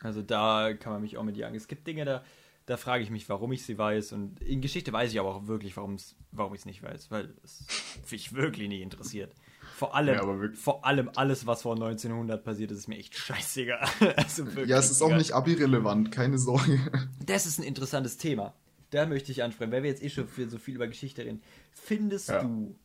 Also 0.01 0.21
da 0.21 0.73
kann 0.73 0.93
man 0.93 1.01
mich 1.01 1.17
auch 1.17 1.23
mit 1.23 1.37
jagen. 1.37 1.55
Es 1.55 1.67
gibt 1.67 1.87
Dinge, 1.87 2.05
da, 2.05 2.23
da 2.65 2.77
frage 2.77 3.03
ich 3.03 3.09
mich, 3.09 3.27
warum 3.29 3.51
ich 3.51 3.65
sie 3.65 3.77
weiß. 3.77 4.13
Und 4.13 4.41
in 4.41 4.61
Geschichte 4.61 4.93
weiß 4.93 5.11
ich 5.11 5.19
aber 5.19 5.35
auch 5.35 5.47
wirklich, 5.47 5.75
warum's, 5.75 6.15
warum 6.31 6.53
ich 6.53 6.61
es 6.61 6.65
nicht 6.65 6.81
weiß, 6.83 7.11
weil 7.11 7.33
es 7.43 7.65
mich 8.11 8.33
wirklich 8.33 8.69
nicht 8.69 8.81
interessiert. 8.81 9.33
Vor 9.75 9.95
allem, 9.95 10.15
Ja, 10.15 10.49
vor 10.55 10.85
allem 10.85 11.09
alles, 11.15 11.45
was 11.47 11.63
vor 11.63 11.73
1900 11.73 12.43
passiert 12.43 12.71
ist, 12.71 12.77
ist 12.79 12.87
mir 12.87 12.97
echt 12.97 13.15
scheißegal. 13.15 13.87
also 14.17 14.45
Ja, 14.65 14.77
es 14.77 14.91
ist 14.91 15.01
auch 15.01 15.15
nicht 15.15 15.33
abi-relevant, 15.33 16.11
keine 16.11 16.37
Sorge. 16.37 16.79
Das 17.25 17.45
ist 17.45 17.57
ein 17.59 17.63
interessantes 17.63 18.17
Thema. 18.17 18.53
Da 18.91 19.05
möchte 19.07 19.31
ich 19.31 19.41
ansprechen, 19.43 19.71
weil 19.71 19.81
wir 19.83 19.89
jetzt 19.89 20.03
eh 20.03 20.09
schon 20.09 20.27
für 20.27 20.47
so 20.47 20.59
viel 20.59 20.75
über 20.75 20.87
Geschichte 20.87 21.25
reden. 21.25 21.41
Findest 21.71 22.29
Ja. 22.29 22.43
du, 22.43 22.75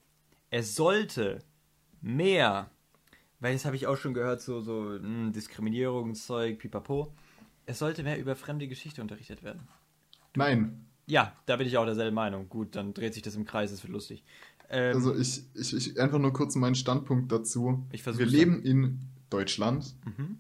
es 0.51 0.75
sollte 0.75 1.41
mehr, 2.01 2.71
weil 3.41 3.53
das 3.53 3.65
habe 3.67 3.77
ich 3.77 3.87
auch 3.87 3.97
schon 3.99 4.15
gehört, 4.15 4.41
so, 4.41 4.61
so 4.63 4.99
mh, 5.01 5.33
Diskriminierungszeug, 5.33 6.59
pipapo, 6.59 7.13
es 7.69 7.79
sollte 7.79 8.03
mehr 8.03 8.19
über 8.19 8.35
fremde 8.35 8.67
Geschichte 8.67 9.03
unterrichtet 9.03 9.43
werden. 9.43 9.69
Nein. 10.35 10.87
Ja, 11.07 11.35
da 11.45 11.57
bin 11.57 11.67
ich 11.67 11.77
auch 11.77 11.85
derselben 11.85 12.15
Meinung. 12.15 12.49
Gut, 12.49 12.75
dann 12.75 12.95
dreht 12.95 13.13
sich 13.13 13.23
das 13.23 13.35
im 13.35 13.45
Kreis, 13.45 13.71
es 13.71 13.83
wird 13.83 13.93
lustig. 13.93 14.25
Ähm, 14.71 14.95
Also 14.95 15.15
ich, 15.15 15.43
ich, 15.55 15.75
ich 15.75 16.01
einfach 16.01 16.19
nur 16.19 16.33
kurz 16.33 16.55
meinen 16.57 16.75
Standpunkt 16.75 17.31
dazu. 17.31 17.87
Ich 17.93 18.05
Wir 18.07 18.25
leben 18.25 18.63
in 18.63 19.01
Deutschland. 19.29 19.95
Mhm. 20.07 20.39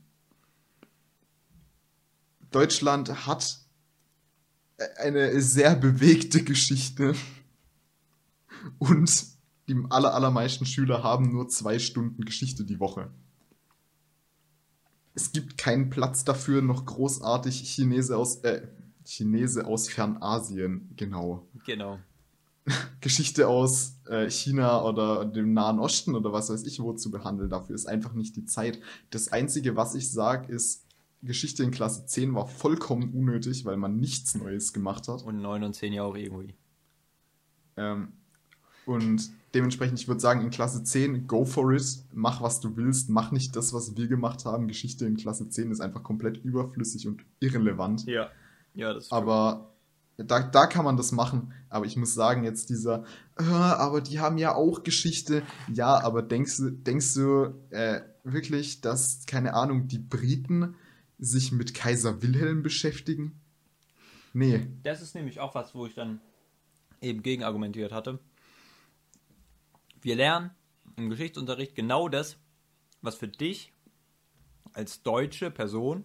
Deutschland 2.50 3.26
hat 3.26 3.58
eine 4.96 5.38
sehr 5.42 5.76
bewegte 5.76 6.42
Geschichte 6.42 7.14
und 8.78 9.26
die 9.68 9.76
aller, 9.90 10.14
allermeisten 10.14 10.64
Schüler 10.64 11.02
haben 11.02 11.30
nur 11.30 11.48
zwei 11.48 11.78
Stunden 11.78 12.24
Geschichte 12.24 12.64
die 12.64 12.80
Woche. 12.80 13.10
Es 15.18 15.32
gibt 15.32 15.58
keinen 15.58 15.90
Platz 15.90 16.24
dafür, 16.24 16.62
noch 16.62 16.86
großartig 16.86 17.68
Chinese 17.68 18.16
aus, 18.16 18.36
äh, 18.44 18.68
Chinese 19.04 19.66
aus 19.66 19.88
Fernasien, 19.88 20.92
genau. 20.94 21.48
genau. 21.66 21.98
Geschichte 23.00 23.48
aus 23.48 23.96
äh, 24.06 24.30
China 24.30 24.84
oder 24.84 25.24
dem 25.24 25.54
Nahen 25.54 25.80
Osten 25.80 26.14
oder 26.14 26.32
was 26.32 26.50
weiß 26.50 26.64
ich 26.66 26.78
wo 26.78 26.92
zu 26.92 27.10
behandeln. 27.10 27.50
Dafür 27.50 27.74
ist 27.74 27.86
einfach 27.86 28.12
nicht 28.12 28.36
die 28.36 28.44
Zeit. 28.44 28.78
Das 29.10 29.32
Einzige, 29.32 29.74
was 29.74 29.96
ich 29.96 30.08
sage, 30.08 30.52
ist, 30.52 30.86
Geschichte 31.20 31.64
in 31.64 31.72
Klasse 31.72 32.06
10 32.06 32.36
war 32.36 32.46
vollkommen 32.46 33.12
unnötig, 33.12 33.64
weil 33.64 33.76
man 33.76 33.98
nichts 33.98 34.36
Neues 34.36 34.72
gemacht 34.72 35.08
hat. 35.08 35.22
Und 35.22 35.42
9 35.42 35.64
und 35.64 35.74
10 35.74 35.94
Jahre 35.94 36.10
auch 36.10 36.16
irgendwie. 36.16 36.54
Ähm, 37.76 38.12
und 38.86 39.32
dementsprechend, 39.54 39.98
ich 39.98 40.08
würde 40.08 40.20
sagen, 40.20 40.40
in 40.40 40.50
Klasse 40.50 40.82
10, 40.82 41.26
go 41.26 41.44
for 41.44 41.72
it, 41.72 42.04
mach 42.12 42.40
was 42.42 42.60
du 42.60 42.76
willst, 42.76 43.08
mach 43.10 43.32
nicht 43.32 43.56
das, 43.56 43.72
was 43.72 43.96
wir 43.96 44.08
gemacht 44.08 44.44
haben. 44.44 44.68
Geschichte 44.68 45.06
in 45.06 45.16
Klasse 45.16 45.48
10 45.48 45.70
ist 45.70 45.80
einfach 45.80 46.02
komplett 46.02 46.38
überflüssig 46.38 47.06
und 47.06 47.24
irrelevant. 47.40 48.04
Ja. 48.06 48.30
Ja, 48.74 48.92
das 48.92 49.04
ist 49.04 49.12
Aber 49.12 49.74
da, 50.16 50.40
da 50.40 50.66
kann 50.66 50.84
man 50.84 50.96
das 50.96 51.12
machen. 51.12 51.52
Aber 51.68 51.86
ich 51.86 51.96
muss 51.96 52.14
sagen, 52.14 52.44
jetzt 52.44 52.70
dieser, 52.70 53.04
äh, 53.38 53.44
aber 53.44 54.00
die 54.00 54.20
haben 54.20 54.38
ja 54.38 54.54
auch 54.54 54.82
Geschichte. 54.82 55.42
Ja, 55.72 56.02
aber 56.02 56.22
denkst 56.22 56.56
du, 56.58 56.70
denkst 56.70 57.14
du 57.14 57.54
äh, 57.70 58.00
wirklich, 58.24 58.80
dass, 58.80 59.26
keine 59.26 59.54
Ahnung, 59.54 59.88
die 59.88 59.98
Briten 59.98 60.74
sich 61.18 61.52
mit 61.52 61.74
Kaiser 61.74 62.22
Wilhelm 62.22 62.62
beschäftigen? 62.62 63.40
Nee. 64.32 64.68
Das 64.82 65.02
ist 65.02 65.14
nämlich 65.14 65.40
auch 65.40 65.54
was, 65.54 65.74
wo 65.74 65.86
ich 65.86 65.94
dann 65.94 66.20
eben 67.00 67.22
gegen 67.22 67.42
argumentiert 67.42 67.92
hatte. 67.92 68.18
Wir 70.00 70.16
lernen 70.16 70.50
im 70.96 71.10
Geschichtsunterricht 71.10 71.74
genau 71.74 72.08
das, 72.08 72.36
was 73.02 73.16
für 73.16 73.28
dich 73.28 73.72
als 74.72 75.02
deutsche 75.02 75.50
Person, 75.50 76.04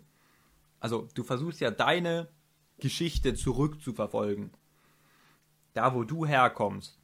also 0.80 1.08
du 1.14 1.24
versuchst 1.24 1.60
ja 1.60 1.72
deine 1.72 2.30
Geschichte 2.80 3.34
zurückzuverfolgen. 3.36 4.52
Da, 5.74 5.96
wo 5.96 6.04
du 6.04 6.26
herkommst. 6.26 7.00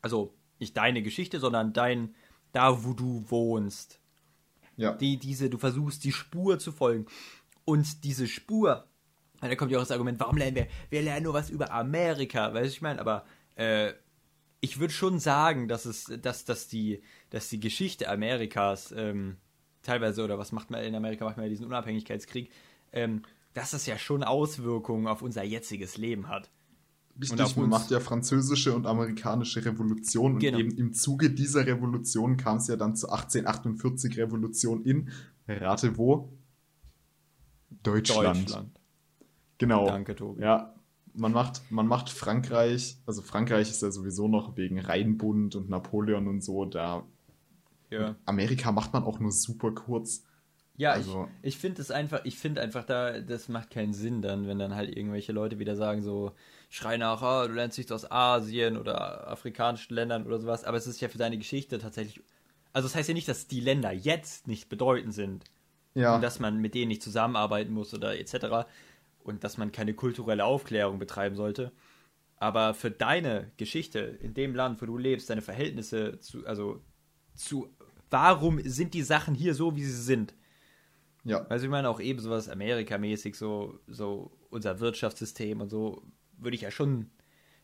Also 0.00 0.34
nicht 0.58 0.76
deine 0.76 1.02
Geschichte, 1.02 1.40
sondern 1.40 1.72
dein, 1.72 2.14
da, 2.52 2.84
wo 2.84 2.92
du 2.92 3.24
wohnst 3.28 4.00
Ja. 4.76 4.92
die, 4.92 5.18
diese, 5.18 5.50
du 5.50 5.58
versuchst 5.58 6.04
die 6.04 6.12
Spur 6.12 6.58
zu 6.58 6.72
folgen. 6.72 7.06
Und 7.64 8.04
diese 8.04 8.26
Spur, 8.28 8.86
da 9.40 9.54
kommt 9.56 9.70
ja 9.70 9.78
auch 9.78 9.82
das 9.82 9.90
Argument, 9.90 10.20
warum 10.20 10.36
lernen 10.36 10.56
wir, 10.56 10.68
wir 10.90 11.02
lernen 11.02 11.24
nur 11.24 11.34
was 11.34 11.50
über 11.50 11.70
Amerika, 11.72 12.52
weißt 12.54 12.66
du, 12.66 12.76
ich 12.76 12.82
meine, 12.82 13.00
aber 13.00 13.24
äh, 13.56 13.92
ich 14.64 14.80
würde 14.80 14.94
schon 14.94 15.18
sagen, 15.18 15.68
dass 15.68 15.84
es, 15.84 16.10
dass, 16.22 16.46
dass 16.46 16.68
die, 16.68 17.02
dass 17.28 17.50
die 17.50 17.60
Geschichte 17.60 18.08
Amerikas 18.08 18.94
ähm, 18.96 19.36
teilweise, 19.82 20.24
oder 20.24 20.38
was 20.38 20.52
macht 20.52 20.70
man 20.70 20.82
in 20.82 20.94
Amerika, 20.94 21.26
macht 21.26 21.36
man 21.36 21.44
ja 21.44 21.50
diesen 21.50 21.66
Unabhängigkeitskrieg, 21.66 22.50
ähm, 22.92 23.22
dass 23.52 23.72
das 23.72 23.84
ja 23.84 23.98
schon 23.98 24.24
Auswirkungen 24.24 25.06
auf 25.06 25.20
unser 25.20 25.44
jetziges 25.44 25.98
Leben 25.98 26.28
hat. 26.28 26.50
Und 27.14 27.38
Richtig, 27.38 27.56
man 27.58 27.68
macht 27.68 27.90
ja 27.90 28.00
französische 28.00 28.74
und 28.74 28.86
amerikanische 28.86 29.62
Revolution 29.64 30.32
und 30.34 30.38
Genau. 30.40 30.58
eben 30.58 30.70
im 30.78 30.94
Zuge 30.94 31.30
dieser 31.30 31.66
Revolution 31.66 32.38
kam 32.38 32.56
es 32.56 32.66
ja 32.66 32.76
dann 32.76 32.96
zur 32.96 33.12
1848 33.12 34.16
Revolution 34.16 34.82
in, 34.82 35.10
rate 35.46 35.98
wo? 35.98 36.32
Deutschland. 37.82 38.48
Deutschland. 38.48 38.80
Genau. 39.58 39.86
Danke, 39.86 40.16
Tobi. 40.16 40.42
Ja, 40.42 40.73
man 41.14 41.32
macht, 41.32 41.62
man 41.70 41.86
macht 41.86 42.10
Frankreich, 42.10 42.96
also 43.06 43.22
Frankreich 43.22 43.70
ist 43.70 43.82
ja 43.82 43.90
sowieso 43.90 44.28
noch 44.28 44.56
wegen 44.56 44.78
Rheinbund 44.80 45.54
und 45.56 45.68
Napoleon 45.68 46.26
und 46.28 46.42
so, 46.42 46.64
da 46.64 47.04
Ja. 47.90 48.16
Amerika 48.24 48.72
macht 48.72 48.92
man 48.92 49.04
auch 49.04 49.20
nur 49.20 49.30
super 49.32 49.70
kurz. 49.72 50.24
Ja, 50.76 50.90
Also- 50.92 51.28
ich, 51.42 51.54
ich 51.54 51.58
finde 51.58 51.80
es 51.82 51.92
einfach, 51.92 52.22
ich 52.24 52.36
finde 52.36 52.60
einfach 52.60 52.84
da, 52.84 53.20
das 53.20 53.48
macht 53.48 53.70
keinen 53.70 53.94
Sinn 53.94 54.22
dann, 54.22 54.48
wenn 54.48 54.58
dann 54.58 54.74
halt 54.74 54.96
irgendwelche 54.96 55.30
Leute 55.32 55.60
wieder 55.60 55.76
sagen 55.76 56.02
so, 56.02 56.32
schrei 56.68 56.96
nach, 56.96 57.22
ah, 57.22 57.46
du 57.46 57.52
lernst 57.54 57.78
nichts 57.78 57.92
aus 57.92 58.10
Asien 58.10 58.76
oder 58.76 59.28
afrikanischen 59.30 59.94
Ländern 59.94 60.26
oder 60.26 60.40
sowas, 60.40 60.64
aber 60.64 60.76
es 60.76 60.88
ist 60.88 61.00
ja 61.00 61.08
für 61.08 61.18
deine 61.18 61.38
Geschichte 61.38 61.78
tatsächlich, 61.78 62.20
also 62.72 62.88
das 62.88 62.96
heißt 62.96 63.08
ja 63.08 63.14
nicht, 63.14 63.28
dass 63.28 63.46
die 63.46 63.60
Länder 63.60 63.92
jetzt 63.92 64.48
nicht 64.48 64.68
bedeutend 64.68 65.14
sind 65.14 65.44
Ja, 65.94 66.16
und 66.16 66.22
dass 66.22 66.40
man 66.40 66.60
mit 66.60 66.74
denen 66.74 66.88
nicht 66.88 67.04
zusammenarbeiten 67.04 67.72
muss 67.72 67.94
oder 67.94 68.18
etc. 68.18 68.66
und 69.24 69.42
dass 69.42 69.58
man 69.58 69.72
keine 69.72 69.94
kulturelle 69.94 70.44
Aufklärung 70.44 70.98
betreiben 71.00 71.34
sollte. 71.34 71.72
Aber 72.36 72.74
für 72.74 72.90
deine 72.90 73.50
Geschichte 73.56 73.98
in 73.98 74.34
dem 74.34 74.54
Land, 74.54 74.80
wo 74.80 74.86
du 74.86 74.98
lebst, 74.98 75.30
deine 75.30 75.42
Verhältnisse 75.42 76.20
zu, 76.20 76.46
also 76.46 76.80
zu, 77.34 77.68
warum 78.10 78.60
sind 78.62 78.94
die 78.94 79.02
Sachen 79.02 79.34
hier 79.34 79.54
so, 79.54 79.76
wie 79.76 79.84
sie 79.84 80.02
sind? 80.02 80.34
ja, 81.24 81.46
Also 81.48 81.64
ich 81.64 81.70
meine 81.70 81.88
auch 81.88 82.00
eben 82.00 82.20
sowas 82.20 82.48
Amerikamäßig, 82.48 83.34
so, 83.34 83.80
so 83.86 84.30
unser 84.50 84.78
Wirtschaftssystem 84.80 85.60
und 85.60 85.70
so, 85.70 86.02
würde 86.36 86.54
ich 86.54 86.62
ja 86.62 86.70
schon 86.70 87.10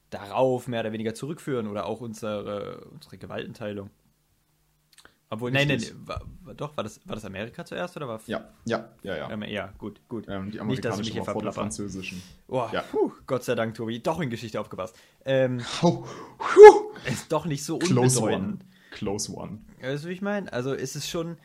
darauf 0.08 0.66
mehr 0.66 0.80
oder 0.80 0.92
weniger 0.92 1.14
zurückführen 1.14 1.66
oder 1.66 1.86
auch 1.86 2.00
unsere, 2.00 2.86
unsere 2.90 3.18
Gewaltenteilung. 3.18 3.90
Obwohl, 5.32 5.52
nein, 5.52 5.68
nein, 5.68 5.80
war, 6.04 6.24
doch, 6.56 6.76
war 6.76 6.82
das, 6.82 7.00
war 7.06 7.14
das 7.14 7.24
Amerika 7.24 7.64
zuerst 7.64 7.96
oder 7.96 8.08
war 8.08 8.20
ja, 8.26 8.48
ja, 8.64 8.88
ja, 9.04 9.16
ja. 9.16 9.30
ähm, 9.30 9.42
ja, 9.44 9.72
gut, 9.78 10.00
gut. 10.08 10.26
Ähm, 10.28 10.50
die 10.50 10.60
Nicht, 10.60 10.84
dass 10.84 10.98
ich 10.98 11.04
mich 11.06 11.12
amerikanische 11.12 11.12
hier 11.12 11.24
vor 11.24 11.42
der 11.42 11.52
französischen. 11.52 12.20
Oh, 12.48 12.68
ja. 12.72 12.82
puh, 12.82 13.12
Gott 13.28 13.44
sei 13.44 13.54
Dank, 13.54 13.74
Tobi, 13.76 14.02
doch 14.02 14.20
in 14.20 14.28
Geschichte 14.28 14.60
aufgepasst. 14.60 14.96
Ähm, 15.24 15.62
Oh, 15.82 16.04
puh. 16.36 16.90
ist 17.08 17.30
doch 17.30 17.46
nicht 17.46 17.64
so 17.64 17.78
Close 17.78 18.18
one. 18.20 18.34
unbedeutend. 18.34 18.64
Close 18.90 19.32
one. 19.32 19.58
Weißt 19.80 20.04
du, 20.04 20.08
wie 20.08 20.14
ich 20.14 20.20
meine? 20.22 20.52
Also 20.52 20.74
ist 20.74 20.96
es 20.96 21.08
schon, 21.08 21.36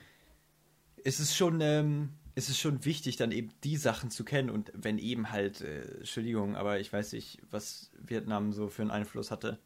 ist 1.04 1.20
es 1.20 1.36
schon, 1.38 1.62
ähm, 1.62 2.10
ist 2.34 2.50
es 2.50 2.60
schon 2.60 2.84
wichtig, 2.86 3.18
dann 3.18 3.32
eben 3.32 3.52
die 3.64 3.78
Sachen 3.78 4.10
zu 4.10 4.26
kennen 4.26 4.50
und 4.50 4.72
wenn 4.74 4.98
eben 4.98 5.32
halt, 5.32 5.62
äh, 5.62 5.82
Entschuldigung, 6.00 6.56
aber 6.56 6.80
ich 6.80 6.92
weiß 6.92 7.14
nicht, 7.14 7.40
was 7.52 7.92
Vietnam 8.00 8.52
so 8.52 8.68
für 8.68 8.82
einen 8.82 8.90
Einfluss 8.92 9.30
hatte. 9.30 9.60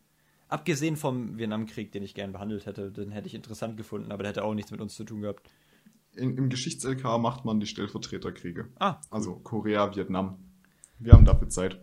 Abgesehen 0.50 0.98
vom 0.98 1.38
Vietnamkrieg, 1.38 1.92
den 1.92 2.04
ich 2.04 2.14
gern 2.16 2.32
behandelt 2.34 2.66
hätte, 2.66 2.92
den 2.92 3.12
hätte 3.12 3.28
ich 3.28 3.36
interessant 3.36 3.78
gefunden, 3.78 4.12
aber 4.12 4.24
der 4.24 4.32
hätte 4.32 4.44
auch 4.44 4.54
nichts 4.56 4.72
mit 4.72 4.82
uns 4.82 4.96
zu 4.96 5.04
tun 5.06 5.22
gehabt. 5.22 5.48
In, 6.16 6.36
Im 6.38 6.50
Geschichts-LK 6.50 7.04
macht 7.20 7.46
man 7.46 7.60
die 7.60 7.68
Stellvertreterkriege. 7.68 8.68
Ah, 8.80 9.00
Also 9.12 9.36
Korea, 9.36 9.96
Vietnam. 9.96 10.40
Wir 10.98 11.14
haben 11.14 11.24
dafür 11.24 11.50
Zeit. 11.50 11.80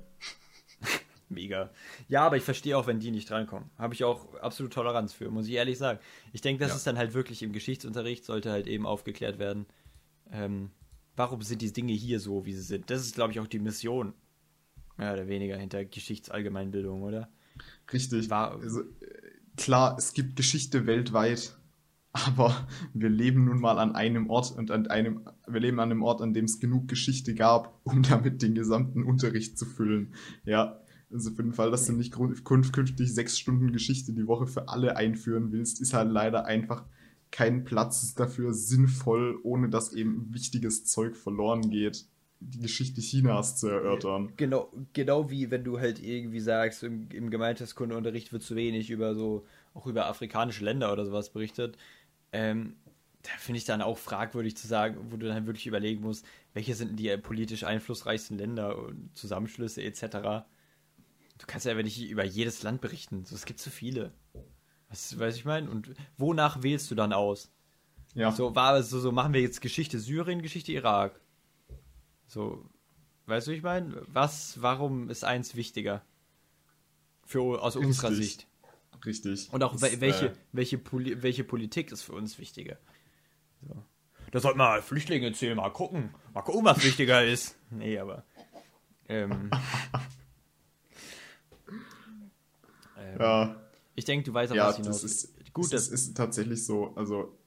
mega. 1.28 1.70
Ja, 2.08 2.24
aber 2.26 2.36
ich 2.36 2.42
verstehe 2.42 2.76
auch, 2.76 2.86
wenn 2.86 3.00
die 3.00 3.10
nicht 3.10 3.30
drankommen. 3.30 3.70
Habe 3.78 3.94
ich 3.94 4.04
auch 4.04 4.34
absolut 4.34 4.72
Toleranz 4.72 5.12
für, 5.12 5.30
muss 5.30 5.46
ich 5.46 5.54
ehrlich 5.54 5.78
sagen. 5.78 6.00
Ich 6.32 6.40
denke, 6.40 6.60
das 6.60 6.70
Ja. 6.72 6.76
ist 6.76 6.86
dann 6.86 6.98
halt 6.98 7.14
wirklich 7.14 7.42
im 7.42 7.52
Geschichtsunterricht, 7.52 8.24
sollte 8.24 8.50
halt 8.50 8.66
eben 8.66 8.84
aufgeklärt 8.84 9.38
werden. 9.38 9.66
Ähm, 10.30 10.70
warum 11.14 11.40
sind 11.42 11.62
die 11.62 11.72
Dinge 11.72 11.92
hier 11.92 12.18
so, 12.20 12.44
wie 12.44 12.52
sie 12.52 12.62
sind? 12.62 12.90
Das 12.90 13.00
ist, 13.00 13.14
glaube 13.14 13.32
ich, 13.32 13.40
auch 13.40 13.46
die 13.46 13.60
Mission. 13.60 14.12
Mehr 14.96 15.12
oder 15.12 15.28
weniger 15.28 15.56
hinter 15.56 15.84
Geschichtsallgemeinbildung, 15.84 17.02
oder? 17.02 17.28
Richtig. 17.92 18.30
War- 18.30 18.52
Also, 18.60 18.82
klar, 19.56 19.96
es 19.98 20.12
gibt 20.12 20.36
Geschichte 20.36 20.86
weltweit, 20.86 21.56
Aber 22.12 22.66
wir 22.94 23.10
leben 23.10 23.44
nun 23.44 23.60
mal 23.60 23.78
an 23.78 23.94
einem 23.94 24.30
Ort 24.30 24.52
und 24.56 24.70
an 24.70 24.86
einem, 24.86 25.20
wir 25.46 25.60
leben 25.60 25.78
an 25.80 25.90
einem 25.90 26.02
Ort, 26.02 26.22
an 26.22 26.32
dem 26.32 26.46
es 26.46 26.60
genug 26.60 26.88
Geschichte 26.88 27.34
gab, 27.34 27.78
um 27.84 28.02
damit 28.02 28.40
den 28.42 28.54
gesamten 28.54 29.02
Unterricht 29.02 29.58
zu 29.58 29.66
füllen. 29.66 30.14
Ja, 30.44 30.80
also 31.10 31.30
für 31.30 31.42
den 31.42 31.52
Fall, 31.52 31.70
dass 31.70 31.86
du 31.86 31.92
nicht 31.92 32.14
künftig 32.44 33.14
sechs 33.14 33.38
Stunden 33.38 33.72
Geschichte 33.72 34.12
die 34.12 34.26
Woche 34.26 34.46
für 34.46 34.68
alle 34.68 34.96
einführen 34.96 35.52
willst, 35.52 35.80
ist 35.80 35.94
halt 35.94 36.10
leider 36.10 36.46
einfach 36.46 36.84
kein 37.30 37.64
Platz 37.64 38.14
dafür 38.14 38.54
sinnvoll, 38.54 39.38
ohne 39.42 39.68
dass 39.68 39.92
eben 39.92 40.32
wichtiges 40.32 40.84
Zeug 40.86 41.16
verloren 41.16 41.70
geht, 41.70 42.06
die 42.40 42.60
Geschichte 42.60 43.00
Chinas 43.00 43.56
zu 43.56 43.68
erörtern. 43.68 44.32
Genau, 44.36 44.72
genau 44.92 45.30
wie 45.30 45.50
wenn 45.50 45.64
du 45.64 45.80
halt 45.80 46.02
irgendwie 46.02 46.40
sagst, 46.40 46.82
im, 46.82 47.08
im 47.10 47.30
Gemeinschaftskundeunterricht 47.30 48.32
wird 48.32 48.42
zu 48.42 48.56
wenig 48.56 48.90
über 48.90 49.14
so, 49.14 49.46
auch 49.74 49.86
über 49.86 50.06
afrikanische 50.06 50.64
Länder 50.64 50.92
oder 50.92 51.06
sowas 51.06 51.30
berichtet. 51.30 51.76
Ähm, 52.32 52.76
da 53.22 53.30
finde 53.38 53.58
ich 53.58 53.64
dann 53.64 53.82
auch 53.82 53.98
fragwürdig 53.98 54.56
zu 54.56 54.68
sagen, 54.68 54.98
wo 55.10 55.16
du 55.16 55.26
dann 55.26 55.46
wirklich 55.46 55.66
überlegen 55.66 56.02
musst, 56.02 56.24
welche 56.54 56.74
sind 56.74 56.96
die 56.96 57.16
politisch 57.16 57.64
einflussreichsten 57.64 58.38
Länder 58.38 58.78
und 58.78 59.16
Zusammenschlüsse 59.16 59.82
etc. 59.82 60.46
Du 61.38 61.46
kannst 61.46 61.66
ja 61.66 61.72
aber 61.72 61.82
nicht 61.82 62.08
über 62.08 62.24
jedes 62.24 62.62
Land 62.62 62.80
berichten. 62.80 63.24
So, 63.24 63.34
es 63.34 63.46
gibt 63.46 63.60
zu 63.60 63.70
viele. 63.70 64.12
Was 64.88 65.18
weiß 65.18 65.36
ich 65.36 65.44
meine? 65.44 65.68
Und 65.68 65.90
wonach 66.16 66.62
wählst 66.62 66.90
du 66.90 66.94
dann 66.94 67.12
aus? 67.12 67.50
Ja. 68.14 68.30
So, 68.30 68.54
war 68.54 68.82
so, 68.82 69.00
so 69.00 69.10
machen 69.10 69.34
wir 69.34 69.40
jetzt 69.40 69.60
Geschichte 69.60 69.98
Syrien, 69.98 70.40
Geschichte 70.40 70.72
Irak. 70.72 71.20
So, 72.36 72.62
weißt 73.24 73.46
du, 73.46 73.52
ich 73.52 73.62
meine? 73.62 74.02
Was, 74.08 74.60
warum 74.60 75.08
ist 75.08 75.24
eins 75.24 75.56
wichtiger? 75.56 76.04
Für, 77.24 77.62
aus 77.62 77.76
Richtig. 77.76 77.86
unserer 77.86 78.12
Sicht. 78.12 78.46
Richtig. 79.06 79.48
Und 79.52 79.62
auch 79.62 79.74
das, 79.74 80.00
welche, 80.02 80.26
äh... 80.26 80.36
welche, 80.52 80.76
Poli 80.76 81.22
welche 81.22 81.44
Politik 81.44 81.90
ist 81.92 82.02
für 82.02 82.12
uns 82.12 82.38
wichtiger? 82.38 82.76
So. 83.66 83.82
Da 84.32 84.40
sollten 84.40 84.58
wir 84.58 84.82
Flüchtlinge 84.82 85.32
zählen, 85.32 85.56
mal 85.56 85.70
gucken. 85.70 86.10
Mal 86.34 86.42
gucken, 86.42 86.66
was 86.66 86.84
wichtiger 86.84 87.24
ist. 87.26 87.56
Nee, 87.70 87.98
aber. 87.98 88.22
Ähm, 89.08 89.50
Ähm, 92.98 93.20
ja. 93.20 93.56
Ich 93.94 94.04
denke, 94.04 94.24
du 94.24 94.34
weißt 94.34 94.50
aber, 94.52 94.58
ja, 94.58 94.68
was 94.68 94.76
hinaus. 94.76 95.02
Das 95.02 95.10
ist, 95.10 95.52
Gut, 95.52 95.72
das 95.72 95.88
ist, 95.88 96.08
ist 96.08 96.16
tatsächlich 96.16 96.64
so. 96.64 96.94
Also 96.96 97.38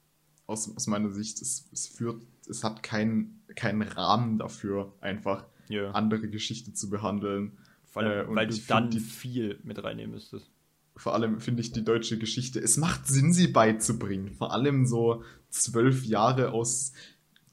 aus, 0.46 0.76
aus 0.76 0.88
meiner 0.88 1.10
Sicht, 1.10 1.42
es, 1.42 1.66
es 1.72 1.88
führt, 1.88 2.24
es 2.50 2.64
hat 2.64 2.84
keinen 2.84 3.40
keinen 3.56 3.82
Rahmen 3.82 4.38
dafür, 4.38 4.94
einfach 5.02 5.46
ja. 5.68 5.92
andere 5.92 6.30
Geschichte 6.30 6.74
zu 6.74 6.90
behandeln. 6.90 7.58
Vor 7.86 8.04
allem, 8.04 8.30
äh, 8.30 8.36
weil 8.36 8.48
du 8.48 8.58
dann 8.68 8.90
die, 8.90 9.00
viel 9.00 9.60
mit 9.64 9.84
reinnehmen 9.84 10.16
müsstest. 10.16 10.50
Vor 10.96 11.14
allem 11.14 11.40
finde 11.40 11.62
ich 11.62 11.72
die 11.72 11.84
deutsche 11.84 12.18
Geschichte, 12.18 12.60
es 12.60 12.78
macht 12.78 13.08
Sinn, 13.08 13.34
sie 13.34 13.48
beizubringen. 13.48 14.34
Vor 14.34 14.52
allem 14.54 14.86
so 14.86 15.24
zwölf 15.50 16.06
Jahre 16.06 16.52
aus 16.52 16.94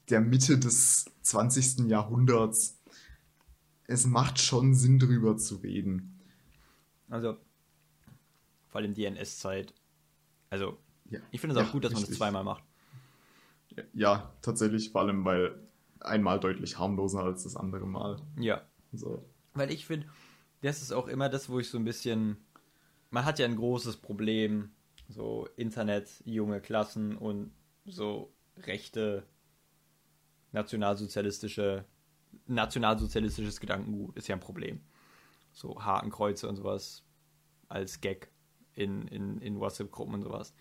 der 0.09 0.21
Mitte 0.21 0.57
des 0.57 1.05
20. 1.21 1.87
Jahrhunderts. 1.89 2.79
Es 3.85 4.05
macht 4.05 4.39
schon 4.39 4.73
Sinn, 4.73 4.99
drüber 4.99 5.37
zu 5.37 5.55
reden. 5.55 6.19
Also, 7.09 7.37
vor 8.67 8.81
allem 8.81 8.93
die 8.93 9.05
NS-Zeit. 9.05 9.73
Also, 10.49 10.77
ja. 11.09 11.19
ich 11.31 11.39
finde 11.39 11.55
es 11.55 11.61
auch 11.61 11.67
ja, 11.67 11.71
gut, 11.71 11.85
dass 11.85 11.93
man 11.93 12.01
das 12.03 12.11
zweimal 12.11 12.43
macht. 12.43 12.63
Ja, 13.93 14.33
tatsächlich, 14.41 14.91
vor 14.91 15.01
allem, 15.01 15.25
weil 15.25 15.59
einmal 15.99 16.39
deutlich 16.39 16.77
harmloser 16.77 17.23
als 17.23 17.43
das 17.43 17.55
andere 17.55 17.87
Mal. 17.87 18.21
Ja. 18.39 18.61
So. 18.93 19.23
Weil 19.53 19.71
ich 19.71 19.85
finde, 19.85 20.07
das 20.61 20.81
ist 20.81 20.91
auch 20.91 21.07
immer 21.07 21.29
das, 21.29 21.49
wo 21.49 21.59
ich 21.59 21.69
so 21.69 21.77
ein 21.77 21.83
bisschen. 21.83 22.37
Man 23.09 23.25
hat 23.25 23.39
ja 23.39 23.45
ein 23.45 23.55
großes 23.55 23.97
Problem, 23.97 24.71
so 25.07 25.47
Internet, 25.55 26.09
junge 26.25 26.59
Klassen 26.59 27.15
und 27.17 27.51
so 27.85 28.33
rechte 28.57 29.23
nationalsozialistische, 30.51 31.85
nationalsozialistisches 32.47 33.59
Gedankengut 33.59 34.15
ist 34.17 34.27
ja 34.27 34.35
ein 34.35 34.41
Problem. 34.41 34.81
So 35.53 35.83
Hakenkreuze 35.83 36.49
und 36.49 36.57
sowas 36.57 37.03
als 37.69 38.01
Gag 38.01 38.29
in, 38.73 39.07
in, 39.07 39.39
in 39.39 39.59
WhatsApp-Gruppen 39.59 40.15
und 40.15 40.23
sowas. 40.23 40.53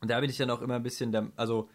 Und 0.00 0.10
da 0.10 0.20
bin 0.20 0.30
ich 0.30 0.38
dann 0.38 0.50
auch 0.50 0.62
immer 0.62 0.76
ein 0.76 0.82
bisschen, 0.82 1.12
da, 1.12 1.30
also, 1.36 1.68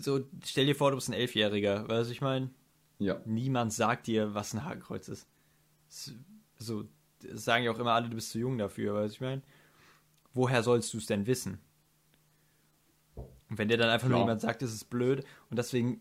so, 0.00 0.24
stell 0.44 0.66
dir 0.66 0.74
vor, 0.74 0.90
du 0.90 0.96
bist 0.96 1.08
ein 1.08 1.14
Elfjähriger, 1.14 1.88
weißt 1.88 2.08
du, 2.08 2.12
ich 2.12 2.20
meine? 2.20 2.50
Ja. 2.98 3.20
Niemand 3.24 3.72
sagt 3.72 4.06
dir, 4.06 4.34
was 4.34 4.54
ein 4.54 4.64
Hakenkreuz 4.64 5.08
ist. 5.08 5.26
So, 6.58 6.84
sagen 7.32 7.64
ja 7.64 7.70
auch 7.70 7.78
immer 7.78 7.92
alle, 7.92 8.08
du 8.08 8.14
bist 8.14 8.30
zu 8.30 8.38
jung 8.38 8.58
dafür, 8.58 8.94
weißt 8.94 9.14
du, 9.14 9.16
ich 9.16 9.20
meine? 9.20 9.42
Woher 10.32 10.62
sollst 10.62 10.92
du 10.94 10.98
es 10.98 11.06
denn 11.06 11.26
wissen? 11.26 11.60
Und 13.48 13.58
wenn 13.58 13.68
dir 13.68 13.76
dann 13.76 13.90
einfach 13.90 14.08
Klar. 14.08 14.18
nur 14.18 14.26
jemand 14.26 14.40
sagt, 14.40 14.62
es 14.62 14.72
ist 14.72 14.90
blöd 14.90 15.24
und 15.50 15.58
deswegen, 15.58 16.00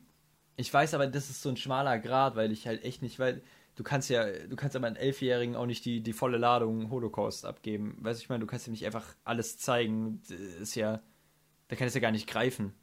ich 0.55 0.73
weiß 0.73 0.93
aber, 0.93 1.07
das 1.07 1.29
ist 1.29 1.41
so 1.41 1.49
ein 1.49 1.57
schmaler 1.57 1.99
Grad, 1.99 2.35
weil 2.35 2.51
ich 2.51 2.67
halt 2.67 2.83
echt 2.83 3.01
nicht, 3.01 3.19
weil 3.19 3.43
du 3.75 3.83
kannst 3.83 4.09
ja, 4.09 4.25
du 4.47 4.55
kannst 4.55 4.75
aber 4.75 4.87
einem 4.87 4.95
Elfjährigen 4.95 5.55
auch 5.55 5.65
nicht 5.65 5.85
die, 5.85 6.01
die 6.01 6.13
volle 6.13 6.37
Ladung 6.37 6.89
Holocaust 6.89 7.45
abgeben. 7.45 7.97
Weißt 8.01 8.19
du, 8.19 8.23
ich 8.23 8.29
meine, 8.29 8.41
du 8.41 8.47
kannst 8.47 8.67
ihm 8.67 8.71
nicht 8.71 8.85
einfach 8.85 9.15
alles 9.23 9.57
zeigen. 9.57 10.21
Das 10.27 10.39
ist 10.39 10.75
ja, 10.75 11.01
da 11.67 11.75
kann 11.75 11.87
es 11.87 11.93
ja 11.93 12.01
gar 12.01 12.11
nicht 12.11 12.27
greifen. 12.27 12.73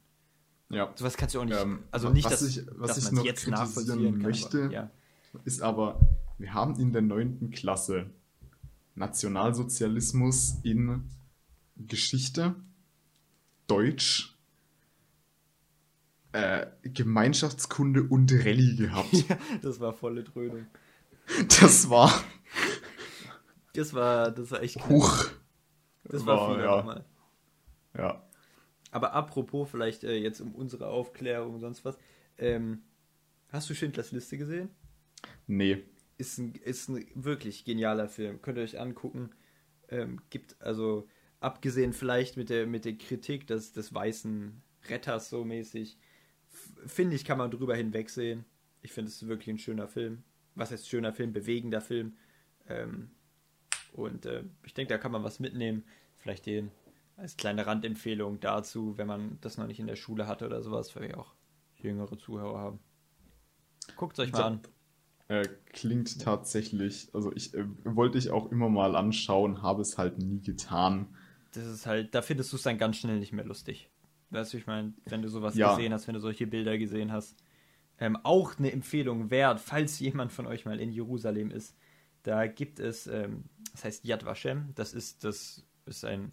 Ja. 0.71 0.91
Sowas 0.95 1.17
kannst 1.17 1.35
du 1.35 1.41
auch 1.41 1.45
nicht, 1.45 1.59
ähm, 1.59 1.83
also 1.91 2.09
nicht, 2.09 2.25
was 2.25 2.39
dass, 2.39 2.57
ich, 2.57 2.65
was 2.71 2.95
dass 2.95 3.05
ich 3.05 3.11
noch 3.11 3.25
jetzt 3.25 3.47
nachvollziehen 3.47 4.17
möchte, 4.17 4.57
kann, 4.57 4.65
aber, 4.67 4.73
ja. 4.73 4.91
ist 5.43 5.61
aber, 5.61 5.99
wir 6.37 6.53
haben 6.53 6.79
in 6.79 6.91
der 6.93 7.01
neunten 7.01 7.51
Klasse 7.51 8.09
Nationalsozialismus 8.95 10.55
in 10.63 11.09
Geschichte, 11.77 12.55
Deutsch, 13.67 14.37
äh, 16.33 16.67
Gemeinschaftskunde 16.83 18.03
und 18.03 18.31
Rallye 18.31 18.75
gehabt. 18.75 19.13
Ja, 19.29 19.37
das 19.61 19.79
war 19.79 19.93
volle 19.93 20.23
Dröhnung. 20.23 20.65
Das 21.59 21.89
war. 21.89 22.23
Das 23.73 23.93
war, 23.93 24.31
das 24.31 24.51
war 24.51 24.61
echt 24.61 24.87
Huch. 24.89 25.27
Das 26.03 26.25
war, 26.25 26.37
war 26.37 26.55
viel 26.55 26.63
ja. 26.63 26.77
nochmal. 26.77 27.05
Ja. 27.97 28.23
Aber 28.91 29.13
apropos, 29.13 29.69
vielleicht 29.69 30.03
äh, 30.03 30.17
jetzt 30.17 30.41
um 30.41 30.53
unsere 30.53 30.87
Aufklärung 30.87 31.55
und 31.55 31.59
sonst 31.61 31.83
was. 31.85 31.97
Ähm, 32.37 32.83
hast 33.49 33.69
du 33.69 33.73
Schindlers 33.73 34.11
Liste 34.11 34.37
gesehen? 34.37 34.69
Nee. 35.47 35.83
Ist 36.17 36.37
ein, 36.37 36.53
ist 36.55 36.89
ein 36.89 37.05
wirklich 37.15 37.65
genialer 37.65 38.07
Film. 38.07 38.41
Könnt 38.41 38.57
ihr 38.57 38.63
euch 38.63 38.79
angucken. 38.79 39.31
Ähm, 39.87 40.21
gibt 40.29 40.61
also, 40.61 41.07
abgesehen 41.39 41.93
vielleicht 41.93 42.37
mit 42.37 42.49
der, 42.49 42.67
mit 42.67 42.85
der 42.85 42.97
Kritik 42.97 43.47
des, 43.47 43.73
des 43.73 43.93
weißen 43.93 44.61
Retters 44.89 45.29
so 45.29 45.43
mäßig, 45.43 45.97
finde 46.85 47.15
ich, 47.15 47.25
kann 47.25 47.37
man 47.37 47.51
drüber 47.51 47.75
hinwegsehen. 47.75 48.45
Ich 48.81 48.91
finde 48.91 49.09
es 49.09 49.27
wirklich 49.27 49.47
ein 49.49 49.57
schöner 49.57 49.87
Film. 49.87 50.23
Was 50.55 50.71
heißt 50.71 50.89
schöner 50.89 51.13
Film? 51.13 51.33
Bewegender 51.33 51.81
Film. 51.81 52.17
Ähm, 52.67 53.11
und 53.93 54.25
äh, 54.25 54.43
ich 54.65 54.73
denke, 54.73 54.93
da 54.93 54.97
kann 54.97 55.11
man 55.11 55.23
was 55.23 55.39
mitnehmen. 55.39 55.83
Vielleicht 56.17 56.45
den 56.45 56.71
als 57.21 57.37
kleine 57.37 57.67
Randempfehlung 57.67 58.39
dazu, 58.39 58.97
wenn 58.97 59.05
man 59.07 59.37
das 59.41 59.57
noch 59.57 59.67
nicht 59.67 59.79
in 59.79 59.85
der 59.85 59.95
Schule 59.95 60.27
hatte 60.27 60.45
oder 60.45 60.63
sowas, 60.63 60.95
weil 60.95 61.09
wir 61.09 61.19
auch 61.19 61.35
jüngere 61.77 62.17
Zuhörer 62.17 62.57
haben. 62.57 62.79
Guckt 63.95 64.17
es 64.17 64.25
euch 64.25 64.31
mal 64.31 64.43
an. 64.43 64.61
Äh, 65.27 65.47
klingt 65.67 66.19
tatsächlich, 66.19 67.09
also 67.13 67.31
ich 67.33 67.53
äh, 67.53 67.63
wollte 67.83 68.17
ich 68.17 68.31
auch 68.31 68.51
immer 68.51 68.69
mal 68.69 68.95
anschauen, 68.95 69.61
habe 69.61 69.83
es 69.83 69.99
halt 69.99 70.17
nie 70.17 70.41
getan. 70.41 71.15
Das 71.53 71.65
ist 71.67 71.85
halt, 71.85 72.15
da 72.15 72.23
findest 72.23 72.51
du 72.51 72.57
es 72.57 72.63
dann 72.63 72.79
ganz 72.79 72.97
schnell 72.97 73.19
nicht 73.19 73.33
mehr 73.33 73.45
lustig. 73.45 73.89
Weißt 74.31 74.53
du, 74.53 74.57
ich 74.57 74.65
meine, 74.65 74.93
wenn 75.05 75.21
du 75.21 75.29
sowas 75.29 75.55
ja. 75.55 75.75
gesehen 75.75 75.93
hast, 75.93 76.07
wenn 76.07 76.15
du 76.15 76.19
solche 76.19 76.47
Bilder 76.47 76.77
gesehen 76.77 77.11
hast. 77.11 77.37
Ähm, 77.99 78.17
auch 78.23 78.57
eine 78.57 78.71
Empfehlung 78.71 79.29
wert, 79.29 79.59
falls 79.59 79.99
jemand 79.99 80.31
von 80.31 80.47
euch 80.47 80.65
mal 80.65 80.79
in 80.79 80.91
Jerusalem 80.91 81.51
ist. 81.51 81.77
Da 82.23 82.47
gibt 82.47 82.79
es, 82.79 83.05
ähm, 83.05 83.43
das 83.73 83.83
heißt 83.83 84.05
Yad 84.05 84.25
Vashem, 84.25 84.71
das 84.73 84.93
ist, 84.93 85.23
das 85.23 85.63
ist 85.85 86.03
ein 86.03 86.31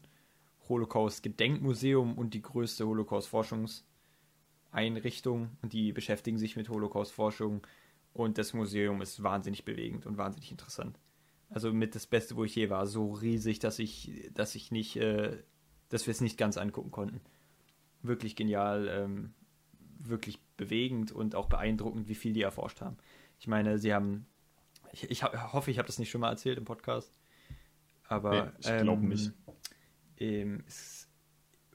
Holocaust-Gedenkmuseum 0.68 2.18
und 2.18 2.34
die 2.34 2.42
größte 2.42 2.86
Holocaust-Forschungseinrichtung. 2.86 5.50
Und 5.62 5.72
die 5.72 5.92
beschäftigen 5.92 6.38
sich 6.38 6.56
mit 6.56 6.68
Holocaust-Forschung. 6.68 7.66
Und 8.12 8.38
das 8.38 8.52
Museum 8.52 9.00
ist 9.02 9.22
wahnsinnig 9.22 9.64
bewegend 9.64 10.06
und 10.06 10.18
wahnsinnig 10.18 10.50
interessant. 10.50 10.98
Also 11.50 11.72
mit 11.72 11.94
das 11.94 12.06
Beste, 12.06 12.36
wo 12.36 12.44
ich 12.44 12.54
je 12.54 12.68
war, 12.68 12.86
so 12.86 13.12
riesig, 13.12 13.58
dass 13.58 13.78
ich, 13.78 14.28
dass 14.34 14.54
ich 14.54 14.70
nicht, 14.70 14.96
äh, 14.96 15.38
dass 15.88 16.06
wir 16.06 16.12
es 16.12 16.20
nicht 16.20 16.36
ganz 16.36 16.58
angucken 16.58 16.90
konnten 16.90 17.22
wirklich 18.02 18.36
genial, 18.36 18.88
ähm, 18.88 19.34
wirklich 19.98 20.40
bewegend 20.56 21.12
und 21.12 21.34
auch 21.34 21.46
beeindruckend, 21.46 22.08
wie 22.08 22.14
viel 22.14 22.32
die 22.32 22.42
erforscht 22.42 22.80
haben. 22.80 22.96
Ich 23.38 23.46
meine, 23.46 23.78
sie 23.78 23.94
haben, 23.94 24.26
ich, 24.92 25.10
ich 25.10 25.24
hoffe, 25.24 25.70
ich 25.70 25.78
habe 25.78 25.86
das 25.86 25.98
nicht 25.98 26.10
schon 26.10 26.20
mal 26.20 26.30
erzählt 26.30 26.58
im 26.58 26.64
Podcast, 26.64 27.18
aber 28.06 28.46
nee, 28.46 28.50
ich 28.58 28.82
glaube 28.82 29.02
ähm, 29.02 29.08
nicht. 29.08 29.32
Ähm, 30.18 30.64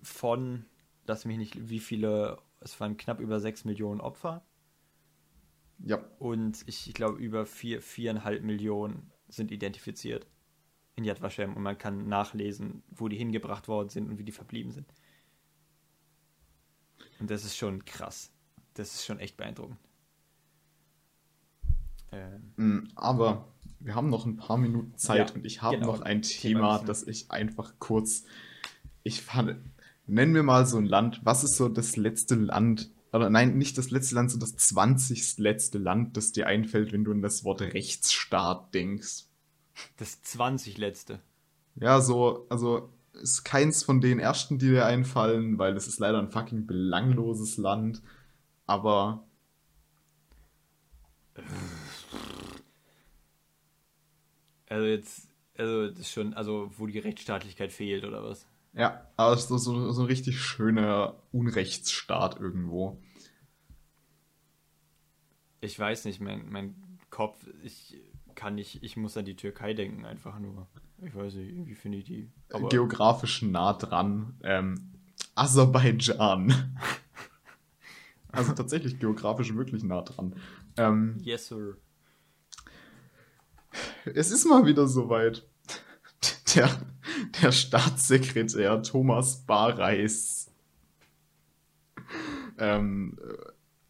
von, 0.02 0.66
lass 1.06 1.26
mich 1.26 1.38
nicht, 1.38 1.70
wie 1.70 1.80
viele, 1.80 2.38
es 2.60 2.80
waren 2.80 2.98
knapp 2.98 3.20
über 3.20 3.40
6 3.40 3.66
Millionen 3.66 4.02
Opfer. 4.02 4.46
Ja. 5.80 5.98
Und 6.20 6.64
ich, 6.68 6.88
ich 6.88 6.94
glaube, 6.94 7.20
über 7.20 7.46
vier, 7.46 7.82
viereinhalb 7.82 8.44
Millionen 8.44 9.12
sind 9.28 9.52
identifiziert. 9.52 10.28
in 10.96 11.04
Yad 11.06 11.22
Vashem 11.22 11.56
und 11.56 11.64
man 11.64 11.78
kann 11.78 12.08
nachlesen, 12.08 12.84
wo 12.90 13.08
die 13.08 13.18
hingebracht 13.18 13.68
worden 13.68 13.90
sind 13.90 14.10
und 14.10 14.20
wie 14.20 14.24
die 14.24 14.32
verblieben 14.32 14.72
sind. 14.72 14.86
Und 17.20 17.30
das 17.30 17.46
ist 17.46 17.58
schon 17.58 17.84
krass. 17.86 18.32
Das 18.76 18.94
ist 18.94 19.06
schon 19.06 19.20
echt 19.20 19.38
beeindruckend. 19.38 19.78
Ähm, 22.12 22.54
mm, 22.58 22.88
Aber 22.96 23.48
wir 23.84 23.96
haben 23.96 24.10
noch 24.10 24.26
ein 24.26 24.38
paar 24.38 24.58
Minuten 24.58 24.98
Zeit 24.98 25.30
ja, 25.30 25.36
und 25.36 25.46
ich 25.46 25.62
habe 25.62 25.78
genau, 25.78 25.94
noch 25.94 26.02
ein 26.02 26.22
Thema, 26.22 26.78
Thema 26.78 26.88
das 26.88 27.04
ich 27.04 27.30
einfach 27.32 27.74
kurz. 27.80 28.24
Ich 29.04 29.22
fand. 29.22 29.58
Nennen 30.06 30.36
wir 30.36 30.44
mal 30.44 30.66
so 30.66 30.78
ein 30.78 30.86
Land. 30.86 31.22
Was 31.24 31.44
ist 31.44 31.56
so 31.56 31.70
das 31.70 31.96
letzte 31.96 32.36
Land, 32.36 32.92
oder 33.14 33.30
nein, 33.30 33.58
nicht 33.58 33.78
das 33.78 33.90
letzte 33.90 34.16
Land, 34.16 34.32
sondern 34.32 34.52
das 34.52 34.68
20. 34.68 35.38
letzte 35.38 35.78
Land, 35.78 36.18
das 36.18 36.34
dir 36.34 36.48
einfällt, 36.48 36.92
wenn 36.92 37.06
du 37.06 37.12
an 37.12 37.22
das 37.22 37.46
Wort 37.46 37.62
Rechtsstaat 37.62 38.74
denkst? 38.74 39.26
Das 39.98 40.22
20 40.22 40.78
letzte. 40.78 41.20
Ja, 41.76 42.02
so, 42.02 42.46
also 42.50 42.90
ist 43.14 43.44
keins 43.44 43.84
von 43.84 44.02
den 44.02 44.20
ersten, 44.20 44.60
die 44.60 44.70
dir 44.70 44.86
einfallen, 44.86 45.58
weil 45.58 45.76
es 45.78 45.88
ist 45.88 46.00
leider 46.00 46.20
ein 46.20 46.30
fucking 46.30 46.66
belangloses 46.66 47.58
Land. 47.58 48.02
Aber. 48.66 49.24
Also 54.74 54.88
jetzt, 54.88 55.30
also 55.56 55.88
das 55.88 56.00
ist 56.00 56.12
schon, 56.12 56.34
also 56.34 56.72
wo 56.78 56.88
die 56.88 56.98
Rechtsstaatlichkeit 56.98 57.72
fehlt 57.72 58.06
oder 58.06 58.24
was? 58.24 58.48
Ja, 58.74 59.08
aber 59.18 59.36
es 59.36 59.42
ist 59.42 59.50
so, 59.50 59.92
so 59.92 60.02
ein 60.02 60.08
richtig 60.08 60.42
schöner 60.42 61.16
Unrechtsstaat 61.32 62.40
irgendwo. 62.40 63.00
Ich 65.62 65.78
weiß 65.78 66.06
nicht, 66.06 66.22
mein, 66.22 66.50
mein 66.50 66.74
Kopf, 67.12 67.46
ich 67.62 68.02
kann 68.34 68.56
nicht, 68.56 68.82
ich 68.82 68.98
muss 68.98 69.16
an 69.16 69.26
die 69.26 69.36
Türkei 69.36 69.76
denken, 69.76 70.06
einfach 70.06 70.40
nur. 70.40 70.66
Ich 71.06 71.14
weiß 71.14 71.36
nicht, 71.36 71.50
irgendwie 71.50 71.76
finde 71.76 72.00
ich 72.00 72.06
die. 72.06 72.32
Aber 72.52 72.70
Geografisch 72.70 73.44
nah 73.44 73.74
dran. 73.74 74.40
Ähm, 74.42 74.92
Aserbaidschan. 75.36 76.52
also 78.32 78.54
tatsächlich 78.54 78.98
geografisch 78.98 79.54
wirklich 79.54 79.84
nah 79.84 80.02
dran. 80.02 80.34
Ähm, 80.78 81.20
yes, 81.22 81.48
sir. 81.48 81.78
Es 84.06 84.32
ist 84.32 84.46
mal 84.46 84.66
wieder 84.66 84.88
soweit. 84.88 85.46
Der, 86.56 86.70
der 87.42 87.52
Staatssekretär 87.52 88.84
Thomas 88.84 89.38
Bareis 89.46 90.52
ähm, 92.60 93.18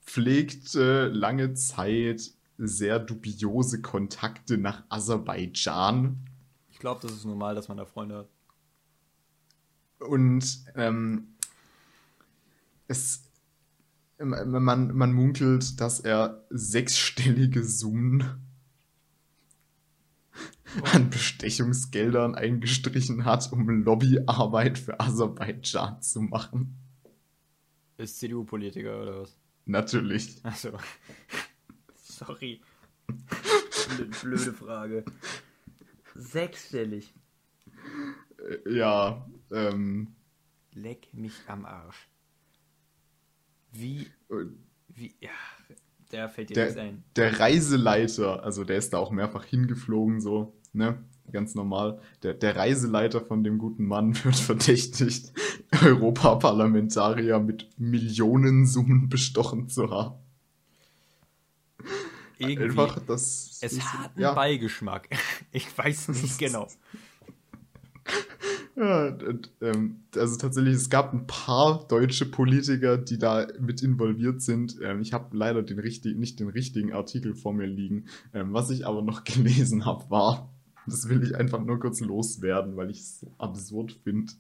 pflegte 0.01 1.07
lange 1.07 1.53
Zeit 1.55 2.31
sehr 2.57 2.99
dubiose 2.99 3.81
Kontakte 3.81 4.57
nach 4.57 4.83
Aserbaidschan. 4.89 6.17
Ich 6.71 6.79
glaube, 6.79 7.01
das 7.01 7.11
ist 7.11 7.25
normal, 7.25 7.55
dass 7.55 7.67
man 7.67 7.77
da 7.77 7.85
Freunde 7.85 8.17
hat. 8.19 8.27
Und 9.99 10.63
ähm, 10.75 11.27
es, 12.87 13.23
man, 14.19 14.95
man 14.95 15.13
munkelt, 15.13 15.81
dass 15.81 15.99
er 15.99 16.45
sechsstellige 16.49 17.63
Summen 17.63 18.52
an 20.93 21.09
Bestechungsgeldern 21.09 22.35
eingestrichen 22.35 23.25
hat, 23.25 23.51
um 23.51 23.67
Lobbyarbeit 23.83 24.77
für 24.77 24.99
Aserbaidschan 24.99 26.01
zu 26.01 26.21
machen. 26.21 26.77
Ist 27.97 28.19
CDU-Politiker 28.19 29.01
oder 29.01 29.21
was? 29.21 29.37
Natürlich. 29.65 30.43
Achso. 30.43 30.77
Sorry. 31.95 32.61
Blöde 34.21 34.53
Frage. 34.53 35.05
Sechsstellig. 36.15 37.13
Äh, 38.37 38.77
ja, 38.77 39.27
ähm. 39.51 40.15
Leck 40.73 41.13
mich 41.13 41.33
am 41.47 41.65
Arsch. 41.65 42.07
Wie. 43.71 44.07
Wie. 44.87 45.15
Ja, 45.19 45.31
der 46.11 46.29
fällt 46.29 46.49
dir 46.49 46.53
der, 46.53 46.65
nichts 46.65 46.79
ein. 46.79 47.03
Der 47.15 47.39
Reiseleiter, 47.39 48.43
also 48.43 48.63
der 48.63 48.77
ist 48.77 48.93
da 48.93 48.97
auch 48.97 49.11
mehrfach 49.11 49.45
hingeflogen, 49.45 50.21
so, 50.21 50.55
ne? 50.73 50.97
Ganz 51.31 51.55
normal. 51.55 51.99
Der, 52.21 52.33
der 52.33 52.55
Reiseleiter 52.55 53.21
von 53.21 53.43
dem 53.43 53.57
guten 53.57 53.85
Mann 53.85 54.15
wird 54.23 54.35
verdächtigt, 54.35 55.31
Europaparlamentarier 55.83 57.39
mit 57.39 57.69
Millionensummen 57.79 59.09
bestochen 59.09 59.69
zu 59.69 59.89
haben. 59.89 60.15
Irgendwie. 62.37 62.63
Einfach 62.63 62.99
das. 62.99 63.59
Es 63.61 63.79
hat 63.81 64.11
einen 64.15 64.21
ja. 64.21 64.33
Beigeschmack. 64.33 65.09
Ich 65.55 65.77
weiß 65.77 66.07
nicht 66.23 66.39
genau. 66.39 66.67
Ja, 68.75 69.09
und, 69.09 69.51
ähm, 69.61 69.99
also 70.15 70.35
tatsächlich, 70.37 70.73
es 70.73 70.89
gab 70.89 71.13
ein 71.13 71.27
paar 71.27 71.87
deutsche 71.87 72.25
Politiker, 72.25 72.97
die 72.97 73.19
da 73.19 73.47
mit 73.59 73.83
involviert 73.83 74.41
sind. 74.41 74.79
Ähm, 74.81 75.01
ich 75.01 75.13
habe 75.13 75.37
leider 75.37 75.61
den 75.61 75.77
richtig, 75.77 76.17
nicht 76.17 76.39
den 76.39 76.49
richtigen 76.49 76.91
Artikel 76.91 77.35
vor 77.35 77.53
mir 77.53 77.67
liegen. 77.67 78.05
Ähm, 78.33 78.51
was 78.51 78.71
ich 78.71 78.87
aber 78.87 79.03
noch 79.03 79.23
gelesen 79.23 79.85
habe, 79.85 80.09
war, 80.09 80.52
das 80.85 81.09
will 81.09 81.23
ich 81.23 81.35
einfach 81.35 81.63
nur 81.63 81.79
kurz 81.79 81.99
loswerden, 81.99 82.75
weil 82.75 82.89
ich 82.89 82.99
es 82.99 83.19
so 83.19 83.31
absurd 83.37 83.93
finde, 84.03 84.33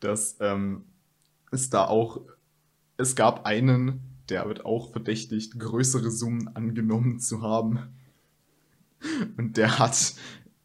dass 0.00 0.36
ähm, 0.40 0.84
es 1.50 1.70
da 1.70 1.86
auch, 1.86 2.20
es 2.96 3.16
gab 3.16 3.46
einen, 3.46 4.00
der 4.28 4.46
wird 4.48 4.64
auch 4.64 4.92
verdächtigt, 4.92 5.58
größere 5.58 6.10
Summen 6.10 6.48
angenommen 6.56 7.20
zu 7.20 7.42
haben. 7.42 7.78
Und 9.36 9.56
der 9.56 9.78
hat 9.78 10.14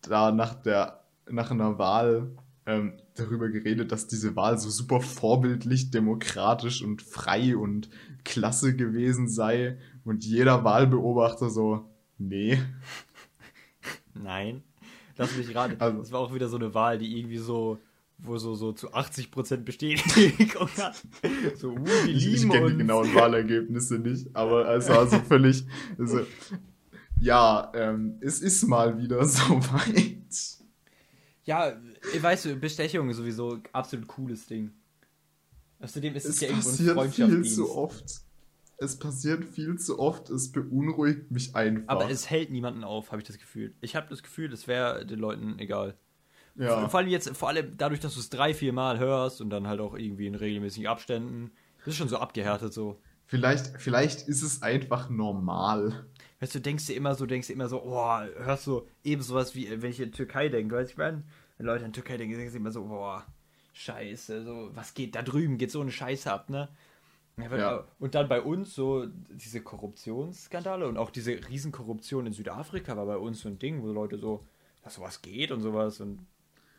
da 0.01 0.31
nach 0.31 0.55
der, 0.55 1.03
nach 1.29 1.51
einer 1.51 1.77
Wahl 1.77 2.31
ähm, 2.65 2.93
darüber 3.15 3.49
geredet, 3.49 3.91
dass 3.91 4.07
diese 4.07 4.35
Wahl 4.35 4.57
so 4.57 4.69
super 4.69 5.01
vorbildlich, 5.01 5.91
demokratisch 5.91 6.81
und 6.81 7.01
frei 7.01 7.57
und 7.57 7.89
klasse 8.23 8.75
gewesen 8.75 9.27
sei. 9.27 9.77
Und 10.05 10.23
jeder 10.23 10.63
Wahlbeobachter 10.63 11.49
so, 11.49 11.89
nee. 12.17 12.59
Nein. 14.13 14.63
Lass 15.19 15.37
mich 15.37 15.49
gerade. 15.49 15.79
Also, 15.79 15.99
das 15.99 16.11
war 16.11 16.19
auch 16.21 16.33
wieder 16.33 16.49
so 16.49 16.57
eine 16.57 16.73
Wahl, 16.73 16.97
die 16.97 17.19
irgendwie 17.19 17.37
so 17.37 17.77
wo 18.21 18.37
so, 18.37 18.55
so 18.55 18.73
zu 18.73 18.93
80% 18.93 19.57
Bestätigung 19.57 20.69
hat. 20.77 21.01
So, 21.55 21.71
uh, 21.71 21.85
wir 21.85 22.03
lieben 22.05 22.17
ich, 22.17 22.43
ich 22.43 22.49
kenne 22.49 22.71
die 22.71 22.77
genauen 22.77 23.13
Wahlergebnisse 23.15 23.97
nicht, 23.99 24.35
aber 24.35 24.67
es 24.75 24.89
war 24.89 25.07
so 25.07 25.19
völlig, 25.19 25.63
also, 25.97 26.25
ja, 27.21 27.71
ähm, 27.73 28.17
es 28.21 28.41
ist 28.41 28.67
mal 28.67 28.97
wieder 28.97 29.23
soweit. 29.27 30.17
Ja, 31.45 31.73
weißt 32.19 32.45
du, 32.45 32.55
Bestechung 32.57 33.09
ist 33.09 33.17
sowieso 33.17 33.59
absolut 33.71 34.07
cooles 34.07 34.45
Ding. 34.45 34.71
Außerdem 35.79 36.15
ist 36.15 36.25
es, 36.25 36.35
es 36.35 36.41
ja 36.41 36.49
irgendwo 36.49 36.69
ein 36.69 36.75
Freundschaftsdienst. 36.75 37.49
viel 37.49 37.55
zu 37.55 37.75
oft. 37.75 38.21
Es 38.81 38.97
passiert 38.97 39.43
viel 39.43 39.77
zu 39.77 39.99
oft, 39.99 40.29
es 40.29 40.51
beunruhigt 40.51 41.31
mich 41.31 41.55
einfach. 41.55 41.83
Aber 41.87 42.09
es 42.09 42.29
hält 42.29 42.49
niemanden 42.49 42.83
auf, 42.83 43.11
habe 43.11 43.21
ich 43.21 43.27
das 43.27 43.37
Gefühl. 43.37 43.73
Ich 43.81 43.95
habe 43.95 44.07
das 44.09 44.23
Gefühl, 44.23 44.51
es 44.53 44.67
wäre 44.67 45.05
den 45.05 45.19
Leuten 45.19 45.59
egal. 45.59 45.97
Ja. 46.55 46.87
Vor 46.87 46.99
allem 46.99 47.09
jetzt, 47.09 47.29
vor 47.37 47.49
allem 47.49 47.77
dadurch, 47.77 47.99
dass 47.99 48.13
du 48.13 48.19
es 48.19 48.29
drei, 48.29 48.53
vier 48.53 48.73
Mal 48.73 48.99
hörst 48.99 49.41
und 49.41 49.49
dann 49.49 49.67
halt 49.67 49.79
auch 49.79 49.95
irgendwie 49.95 50.27
in 50.27 50.35
regelmäßigen 50.35 50.87
Abständen. 50.87 51.51
Das 51.79 51.87
ist 51.87 51.95
schon 51.95 52.09
so 52.09 52.17
abgehärtet 52.17 52.73
so. 52.73 53.01
Vielleicht, 53.25 53.79
vielleicht 53.79 54.27
ist 54.27 54.41
es 54.41 54.61
einfach 54.63 55.09
normal. 55.09 56.05
Weißt 56.39 56.55
du, 56.55 56.59
denkst 56.59 56.87
dir 56.87 56.95
immer 56.95 57.15
so, 57.15 57.25
denkst 57.25 57.47
dir 57.47 57.53
immer 57.53 57.69
so, 57.69 57.83
oh, 57.83 58.19
hörst 58.37 58.65
du 58.65 58.87
eben 59.03 59.21
sowas 59.21 59.55
wie, 59.55 59.81
wenn 59.81 59.91
ich 59.91 59.99
in 59.99 60.11
Türkei 60.11 60.49
denke, 60.49 60.75
weißt 60.75 60.89
du, 60.89 60.93
ich 60.93 60.97
meine, 60.97 61.23
wenn 61.57 61.65
Leute 61.65 61.85
in 61.85 61.93
Türkei 61.93 62.17
denken, 62.17 62.35
denken 62.35 62.51
sie 62.51 62.57
immer 62.57 62.71
so, 62.71 62.85
boah, 62.85 63.25
scheiße, 63.73 64.43
so, 64.43 64.71
was 64.73 64.93
geht, 64.93 65.15
da 65.15 65.21
drüben 65.21 65.57
geht 65.57 65.69
so 65.69 65.81
eine 65.81 65.91
Scheiße 65.91 66.31
ab, 66.31 66.49
ne? 66.49 66.69
Ja. 67.41 67.85
Und 67.99 68.15
dann 68.15 68.27
bei 68.27 68.41
uns 68.41 68.73
so 68.73 69.07
diese 69.29 69.61
Korruptionsskandale 69.61 70.87
und 70.87 70.97
auch 70.97 71.09
diese 71.09 71.31
Riesenkorruption 71.31 72.25
in 72.25 72.33
Südafrika 72.33 72.95
war 72.97 73.05
bei 73.05 73.17
uns 73.17 73.41
so 73.41 73.49
ein 73.49 73.59
Ding, 73.59 73.81
wo 73.81 73.87
Leute 73.91 74.17
so, 74.17 74.45
dass 74.83 74.95
sowas 74.95 75.21
geht 75.21 75.51
und 75.51 75.61
sowas 75.61 75.99
und 76.01 76.25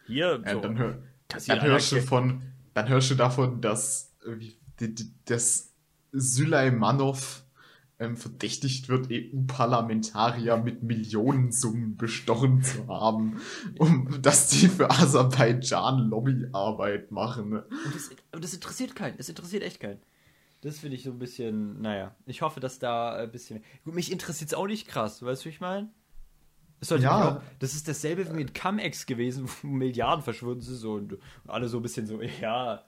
hier 0.06 0.40
ja, 0.44 0.52
so. 0.52 0.60
Dann, 0.60 0.78
hör, 0.78 0.98
dann 1.46 1.62
hörst 1.62 1.92
du 1.92 2.00
von, 2.00 2.42
dann 2.74 2.88
hörst 2.88 3.10
du 3.10 3.14
davon, 3.14 3.60
dass, 3.60 4.14
dass 5.24 5.72
Süleymanov 6.12 7.44
ähm, 8.00 8.16
verdächtigt 8.16 8.88
wird, 8.88 9.08
EU-Parlamentarier 9.10 10.56
mit 10.56 10.82
Millionensummen 10.82 11.96
bestochen 11.96 12.62
zu 12.62 12.88
haben, 12.88 13.40
um 13.78 14.20
dass 14.22 14.48
die 14.48 14.68
für 14.68 14.90
Aserbaidschan 14.90 16.08
Lobbyarbeit 16.08 17.10
machen. 17.12 17.50
Ne? 17.50 17.64
Und 17.84 17.94
das, 17.94 18.10
das 18.32 18.54
interessiert 18.54 18.96
keinen. 18.96 19.16
Es 19.18 19.28
interessiert 19.28 19.62
echt 19.62 19.80
keinen. 19.80 20.00
Das 20.62 20.78
finde 20.78 20.96
ich 20.96 21.04
so 21.04 21.10
ein 21.10 21.18
bisschen, 21.18 21.80
naja. 21.80 22.14
Ich 22.26 22.42
hoffe, 22.42 22.60
dass 22.60 22.78
da 22.78 23.14
ein 23.14 23.30
bisschen. 23.30 23.62
Gut, 23.84 23.94
mich 23.94 24.12
interessiert 24.12 24.50
es 24.50 24.54
auch 24.54 24.66
nicht 24.66 24.86
krass, 24.86 25.22
weißt 25.22 25.42
du, 25.42 25.46
wie 25.46 25.50
ich 25.50 25.60
meine? 25.60 25.90
Ja. 26.98 27.36
Auch, 27.36 27.42
das 27.58 27.74
ist 27.74 27.88
dasselbe 27.88 28.28
wie 28.28 28.34
mit 28.34 28.54
Cum-Ex 28.58 29.06
gewesen, 29.06 29.48
wo 29.62 29.66
Milliarden 29.66 30.22
verschwunden 30.22 30.62
sind 30.62 30.76
so, 30.76 30.94
und 30.94 31.18
alle 31.46 31.68
so 31.68 31.78
ein 31.78 31.82
bisschen 31.82 32.06
so, 32.06 32.20
ja, 32.22 32.84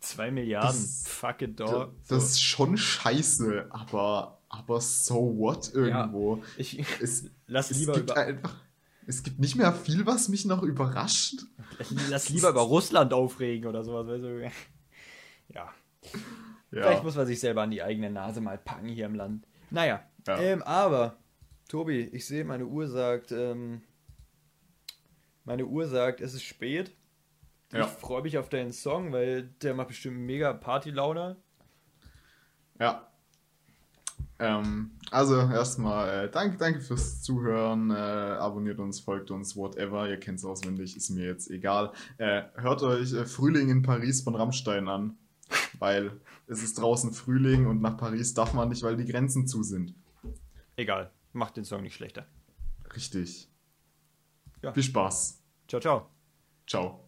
zwei 0.00 0.30
Milliarden, 0.30 0.70
das, 0.70 1.04
fuck 1.06 1.42
it, 1.42 1.58
dog. 1.58 1.92
Das, 2.00 2.08
das 2.08 2.24
ist 2.32 2.42
schon 2.42 2.76
scheiße, 2.76 3.66
aber, 3.70 4.40
aber 4.48 4.80
so 4.80 5.38
what 5.38 5.72
irgendwo. 5.74 6.36
Ja, 6.36 6.42
ich 6.58 6.84
es, 7.00 7.30
lass 7.46 7.70
es 7.70 7.78
lieber 7.78 7.96
über, 7.96 8.16
einfach, 8.16 8.56
Es 9.06 9.22
gibt 9.22 9.38
nicht 9.40 9.56
mehr 9.56 9.72
viel, 9.72 10.04
was 10.06 10.28
mich 10.28 10.44
noch 10.44 10.62
überrascht. 10.62 11.42
Lass 12.10 12.28
lieber 12.28 12.50
über 12.50 12.62
Russland 12.62 13.12
aufregen 13.12 13.68
oder 13.68 13.84
sowas. 13.84 14.06
Weißt 14.06 14.24
du? 14.24 14.50
ja. 15.54 15.72
Ja. 16.72 16.82
Vielleicht 16.82 17.04
muss 17.04 17.16
man 17.16 17.26
sich 17.26 17.40
selber 17.40 17.62
an 17.62 17.70
die 17.70 17.82
eigene 17.82 18.10
Nase 18.10 18.40
mal 18.40 18.58
packen 18.58 18.88
hier 18.88 19.06
im 19.06 19.14
Land. 19.14 19.46
Naja, 19.70 20.02
Ja. 20.26 20.38
ähm, 20.38 20.62
aber, 20.62 21.16
Tobi, 21.68 22.00
ich 22.12 22.26
sehe, 22.26 22.44
meine 22.44 22.66
Uhr 22.66 22.86
sagt, 22.88 23.32
ähm, 23.32 23.82
meine 25.44 25.66
Uhr 25.66 25.86
sagt, 25.88 26.20
es 26.20 26.34
ist 26.34 26.44
spät. 26.44 26.92
Ja. 27.72 27.80
Ich 27.86 27.90
freue 27.90 28.22
mich 28.22 28.36
auf 28.38 28.48
deinen 28.48 28.72
Song, 28.72 29.12
weil 29.12 29.44
der 29.62 29.74
macht 29.74 29.88
bestimmt 29.88 30.18
mega 30.18 30.52
Partylaune. 30.52 31.36
Ja. 32.78 33.06
Ähm, 34.38 34.92
also 35.10 35.36
erstmal 35.36 36.24
äh, 36.26 36.30
danke, 36.30 36.56
danke 36.56 36.80
fürs 36.80 37.20
Zuhören. 37.22 37.90
Äh, 37.90 37.94
abonniert 37.94 38.78
uns, 38.78 38.98
folgt 39.00 39.30
uns, 39.30 39.54
whatever. 39.56 40.08
Ihr 40.08 40.18
kennt 40.18 40.38
es 40.38 40.44
auswendig, 40.44 40.96
ist 40.96 41.10
mir 41.10 41.26
jetzt 41.26 41.50
egal. 41.50 41.92
Äh, 42.16 42.42
hört 42.54 42.82
euch 42.82 43.12
äh, 43.12 43.26
Frühling 43.26 43.68
in 43.68 43.82
Paris 43.82 44.22
von 44.22 44.34
Rammstein 44.34 44.88
an, 44.88 45.18
weil 45.78 46.20
es 46.46 46.62
ist 46.62 46.78
draußen 46.78 47.12
Frühling 47.12 47.66
und 47.66 47.80
nach 47.80 47.96
Paris 47.96 48.34
darf 48.34 48.54
man 48.54 48.68
nicht, 48.68 48.82
weil 48.82 48.96
die 48.96 49.06
Grenzen 49.06 49.46
zu 49.46 49.62
sind. 49.62 49.94
Egal, 50.76 51.10
macht 51.32 51.56
den 51.56 51.64
Song 51.64 51.82
nicht 51.82 51.94
schlechter. 51.94 52.26
Richtig. 52.94 53.48
Ja. 54.62 54.72
Viel 54.72 54.82
Spaß. 54.82 55.42
Ciao, 55.68 55.80
ciao. 55.80 56.10
Ciao. 56.66 57.04